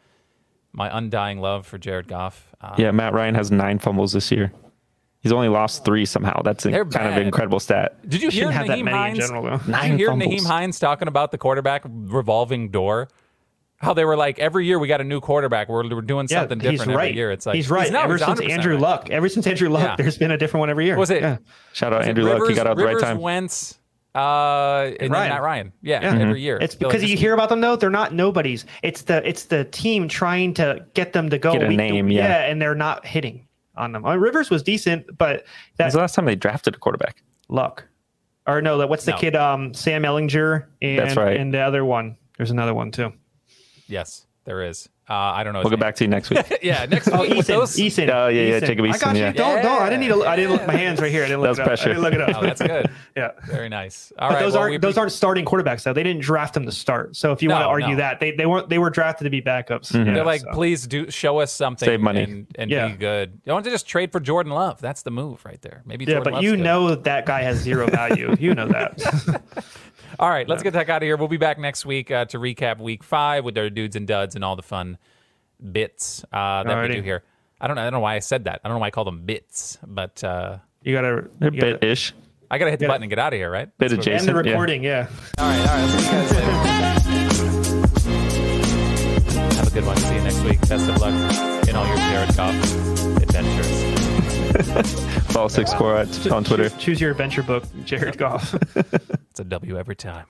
my 0.72 0.96
undying 0.96 1.38
love 1.38 1.66
for 1.66 1.76
Jared 1.76 2.08
Goff? 2.08 2.54
Uh, 2.62 2.74
Yeah, 2.78 2.90
Matt 2.92 3.12
Ryan 3.12 3.34
has 3.34 3.50
nine 3.50 3.78
fumbles 3.78 4.12
this 4.12 4.30
year. 4.32 4.52
He's 5.20 5.32
only 5.32 5.48
lost 5.48 5.84
three 5.84 6.04
somehow. 6.06 6.40
That's 6.42 6.64
a, 6.66 6.70
They're 6.70 6.84
kind 6.84 7.08
of 7.08 7.16
an 7.16 7.22
incredible 7.24 7.60
stat. 7.60 8.08
Did 8.08 8.22
you 8.22 8.30
hear 8.30 8.50
Shouldn't 8.50 8.54
have 8.54 8.66
that 8.68 8.78
Nyheim 8.78 8.84
many 8.84 8.96
in 8.96 8.96
Hines? 8.96 9.18
general, 9.18 9.42
though. 9.44 9.58
Did 9.58 9.90
you 9.90 9.96
hear 9.98 10.08
fumbles. 10.08 10.32
Nyheim 10.34 10.46
Hines 10.46 10.78
talking 10.80 11.06
about 11.06 11.30
the 11.30 11.38
quarterback 11.38 11.82
revolving 11.86 12.70
door? 12.70 13.08
How 13.82 13.94
they 13.94 14.04
were 14.04 14.16
like 14.16 14.38
every 14.38 14.64
year 14.64 14.78
we 14.78 14.86
got 14.88 15.00
a 15.00 15.04
new 15.04 15.20
quarterback. 15.20 15.68
We're, 15.68 15.82
we're 15.92 16.00
doing 16.02 16.28
Yeah, 16.30 16.40
something 16.40 16.60
he's 16.60 16.78
different 16.78 16.96
right. 16.96 17.06
every 17.08 17.16
year. 17.16 17.32
It's 17.32 17.44
like 17.46 17.56
he's 17.56 17.68
right. 17.68 17.90
no, 17.92 18.00
ever 18.02 18.16
he's 18.16 18.24
since 18.24 18.40
Andrew 18.40 18.74
right. 18.74 18.80
Luck, 18.80 19.10
ever 19.10 19.28
since 19.28 19.46
Andrew 19.46 19.68
Luck, 19.68 19.82
Yeah. 19.82 19.96
there's 19.96 20.16
been 20.18 20.30
a 20.30 20.38
different 20.38 20.60
one 20.60 20.70
every 20.70 20.84
year. 20.86 20.96
Was 20.96 21.10
it- 21.10 21.20
Yeah. 21.22 21.38
Shout 21.72 21.92
out 21.92 21.98
Was 21.98 22.06
it 22.06 22.10
Andrew 22.10 22.24
Luck. 22.24 22.48
He 22.48 22.54
got 22.54 22.66
out 22.68 22.72
at 22.72 22.76
the 22.76 22.84
right 22.84 22.94
Rivers, 22.94 23.02
time. 23.02 23.18
Wentz, 23.18 23.78
uh, 24.14 24.18
and 24.20 24.96
then 25.00 25.10
Ryan. 25.10 25.28
Matt 25.30 25.42
Ryan. 25.42 25.72
Yeah, 25.82 26.00
Yeah. 26.02 26.22
every 26.22 26.40
year. 26.42 26.58
It's 26.60 26.74
because 26.76 27.00
just- 27.00 27.10
you 27.10 27.16
hear 27.16 27.34
about 27.34 27.48
them 27.48 27.60
though; 27.60 27.74
they're 27.76 27.90
not 27.90 28.14
nobodies. 28.14 28.66
It's 28.84 29.02
the 29.02 29.26
it's 29.28 29.44
the 29.46 29.64
team 29.64 30.06
trying 30.06 30.54
to 30.54 30.84
get 30.94 31.12
them 31.12 31.28
to 31.30 31.38
go. 31.38 31.52
Get 31.52 31.64
a 31.64 31.66
week 31.66 31.78
to- 31.78 31.84
name, 31.84 32.08
yeah. 32.10 32.44
and 32.44 32.62
they're 32.62 32.74
not 32.76 33.04
hitting 33.06 33.46
on 33.76 33.90
them. 33.92 34.04
I 34.06 34.12
mean, 34.12 34.20
Rivers 34.20 34.48
was 34.50 34.62
decent, 34.62 35.06
but 35.18 35.44
that 35.78 35.84
When's 35.86 35.94
the 35.94 36.00
last 36.00 36.14
time 36.14 36.26
they 36.26 36.36
drafted 36.36 36.74
a 36.76 36.78
quarterback? 36.78 37.22
luck, 37.48 37.84
or 38.46 38.62
no, 38.62 38.86
what's 38.86 39.04
the 39.06 39.10
No. 39.12 39.18
kid? 39.18 39.34
Um, 39.34 39.74
Sam 39.74 40.02
Ehlinger, 40.04 40.66
and 40.80 40.98
That's 41.00 41.16
right. 41.16 41.36
and 41.36 41.52
the 41.52 41.60
other 41.60 41.84
one. 41.84 42.16
There's 42.36 42.50
another 42.50 42.74
one 42.74 42.90
too. 42.90 43.12
Yes, 43.92 44.26
there 44.44 44.62
is. 44.64 44.88
Uh, 45.10 45.14
I 45.14 45.42
don't 45.42 45.52
know. 45.52 45.60
We'll 45.62 45.70
get 45.70 45.80
back 45.80 45.96
to 45.96 46.04
you 46.04 46.08
next 46.08 46.30
week. 46.30 46.58
Yeah, 46.62 46.86
next 46.86 47.08
Oh, 47.08 47.22
week 47.22 47.30
with 47.34 47.38
Eason, 47.40 47.46
those. 47.48 47.76
Eason. 47.76 48.08
Oh, 48.08 48.28
yeah, 48.28 48.42
yeah, 48.42 48.60
Jacob 48.60 48.84
I 48.84 48.88
got 48.92 49.00
Eason, 49.00 49.14
you. 49.16 49.20
yeah. 49.22 49.32
Don't, 49.32 49.60
don't. 49.62 49.82
I 49.82 49.90
didn't 49.90 50.00
need 50.00 50.08
to. 50.08 50.24
I 50.24 50.36
didn't 50.36 50.52
look. 50.52 50.66
My 50.66 50.74
hands 50.76 51.00
right 51.00 51.10
here. 51.10 51.24
I 51.24 51.26
didn't 51.26 51.40
look 51.42 51.56
That 51.56 51.66
it 51.66 51.70
was 51.72 51.80
up. 51.80 51.84
I 51.86 51.88
didn't 51.88 52.02
look 52.02 52.14
it 52.14 52.20
up. 52.20 52.36
Oh, 52.36 52.40
that's 52.40 52.62
good. 52.62 52.90
yeah. 53.16 53.30
Very 53.46 53.68
nice. 53.68 54.12
All 54.16 54.28
But 54.30 54.34
right. 54.36 54.40
those 54.44 54.52
well, 54.52 54.62
aren't 54.62 54.70
we- 54.74 54.78
those 54.78 54.96
aren't 54.96 55.10
starting 55.12 55.44
quarterbacks 55.44 55.82
though. 55.82 55.92
They 55.92 56.04
didn't 56.04 56.22
draft 56.22 56.54
them 56.54 56.64
to 56.66 56.72
start. 56.72 57.16
So 57.16 57.32
if 57.32 57.42
you 57.42 57.48
No, 57.48 57.56
want 57.56 57.64
to 57.64 57.68
argue 57.68 57.88
no. 57.90 57.96
that, 57.96 58.20
they 58.20 58.30
they 58.30 58.46
weren't 58.46 58.68
they 58.68 58.78
were 58.78 58.90
drafted 58.90 59.24
to 59.24 59.30
be 59.30 59.42
backups. 59.42 59.90
Mm-hmm. 59.92 60.06
Yeah, 60.06 60.14
They're 60.14 60.24
like, 60.24 60.42
so. 60.42 60.50
please 60.52 60.86
do 60.86 61.10
show 61.10 61.40
us 61.40 61.52
something. 61.52 61.84
Save 61.86 62.00
money. 62.00 62.22
and, 62.22 62.46
and 62.54 62.70
Yeah. 62.70 62.86
be 62.88 62.94
good. 62.96 63.40
You 63.44 63.52
want 63.52 63.64
to 63.64 63.70
just 63.72 63.88
trade 63.88 64.12
for 64.12 64.20
Jordan 64.20 64.52
Love? 64.52 64.80
That's 64.80 65.02
the 65.02 65.10
move 65.10 65.44
right 65.44 65.60
there. 65.62 65.82
Maybe. 65.84 66.04
Yeah, 66.04 66.12
Jordan 66.14 66.24
but 66.24 66.32
Love's 66.34 66.44
you 66.44 66.52
good. 66.56 66.60
know 66.64 66.88
that 66.90 67.04
that 67.04 67.26
guy 67.26 67.42
has 67.42 67.58
zero 67.58 67.86
value. 67.88 68.36
you 68.38 68.54
know 68.54 68.68
that. 68.68 69.42
All 70.18 70.28
right, 70.28 70.46
let's 70.48 70.62
get 70.62 70.72
the 70.72 70.78
heck 70.78 70.88
out 70.88 71.02
of 71.02 71.06
here. 71.06 71.16
We'll 71.16 71.28
be 71.28 71.36
back 71.36 71.58
next 71.58 71.86
week 71.86 72.10
uh, 72.10 72.24
to 72.26 72.38
recap 72.38 72.78
Week 72.80 73.02
Five 73.02 73.44
with 73.44 73.56
our 73.58 73.70
dudes 73.70 73.96
and 73.96 74.06
duds 74.06 74.34
and 74.34 74.44
all 74.44 74.56
the 74.56 74.62
fun 74.62 74.98
bits 75.72 76.24
uh, 76.32 76.62
that 76.64 76.66
we 76.66 76.72
Alrighty. 76.72 76.94
do 76.96 77.02
here. 77.02 77.22
I 77.60 77.66
don't 77.66 77.76
know. 77.76 77.82
I 77.82 77.84
don't 77.86 77.94
know 77.94 78.00
why 78.00 78.16
I 78.16 78.18
said 78.18 78.44
that. 78.44 78.60
I 78.64 78.68
don't 78.68 78.76
know 78.76 78.80
why 78.80 78.88
I 78.88 78.90
call 78.90 79.04
them 79.04 79.22
bits, 79.24 79.78
but 79.86 80.22
uh, 80.24 80.58
You 80.82 80.94
gotta, 80.94 81.28
you 81.40 81.50
gotta 81.50 81.78
bit-ish. 81.78 82.12
I 82.50 82.58
gotta 82.58 82.70
hit 82.70 82.80
the 82.80 82.86
button 82.86 83.02
and 83.04 83.10
get 83.10 83.18
out 83.18 83.32
of 83.32 83.38
here, 83.38 83.50
right? 83.50 83.68
Bit 83.78 83.92
end 83.92 84.00
adjacent. 84.00 84.26
the 84.26 84.42
yeah. 84.44 84.50
recording. 84.50 84.82
Yeah. 84.84 85.08
All 85.38 85.48
right, 85.48 85.58
all 85.60 85.66
right. 85.66 85.84
Let's 85.84 85.92
see 85.92 86.06
you 86.06 86.12
guys 86.12 86.32
later. 86.32 86.52
Have 89.56 89.68
a 89.68 89.70
good 89.70 89.86
one. 89.86 89.96
See 89.96 90.14
you 90.14 90.20
next 90.22 90.42
week. 90.42 90.60
Best 90.68 90.88
of 90.90 91.00
luck 91.00 91.14
in 91.68 91.76
all 91.76 91.86
your 91.86 91.96
Jared 91.96 92.36
Goff 92.36 92.54
adventures. 93.22 95.08
Ball 95.32 95.48
six 95.48 95.72
four 95.74 95.96
on 95.96 96.44
Twitter. 96.44 96.68
Choose, 96.68 96.82
choose 96.82 97.00
your 97.00 97.10
adventure 97.12 97.42
book, 97.42 97.64
Jared 97.84 98.18
Goff. 98.18 98.54
It's 98.74 99.40
a 99.40 99.44
W 99.44 99.78
every 99.78 99.96
time. 99.96 100.26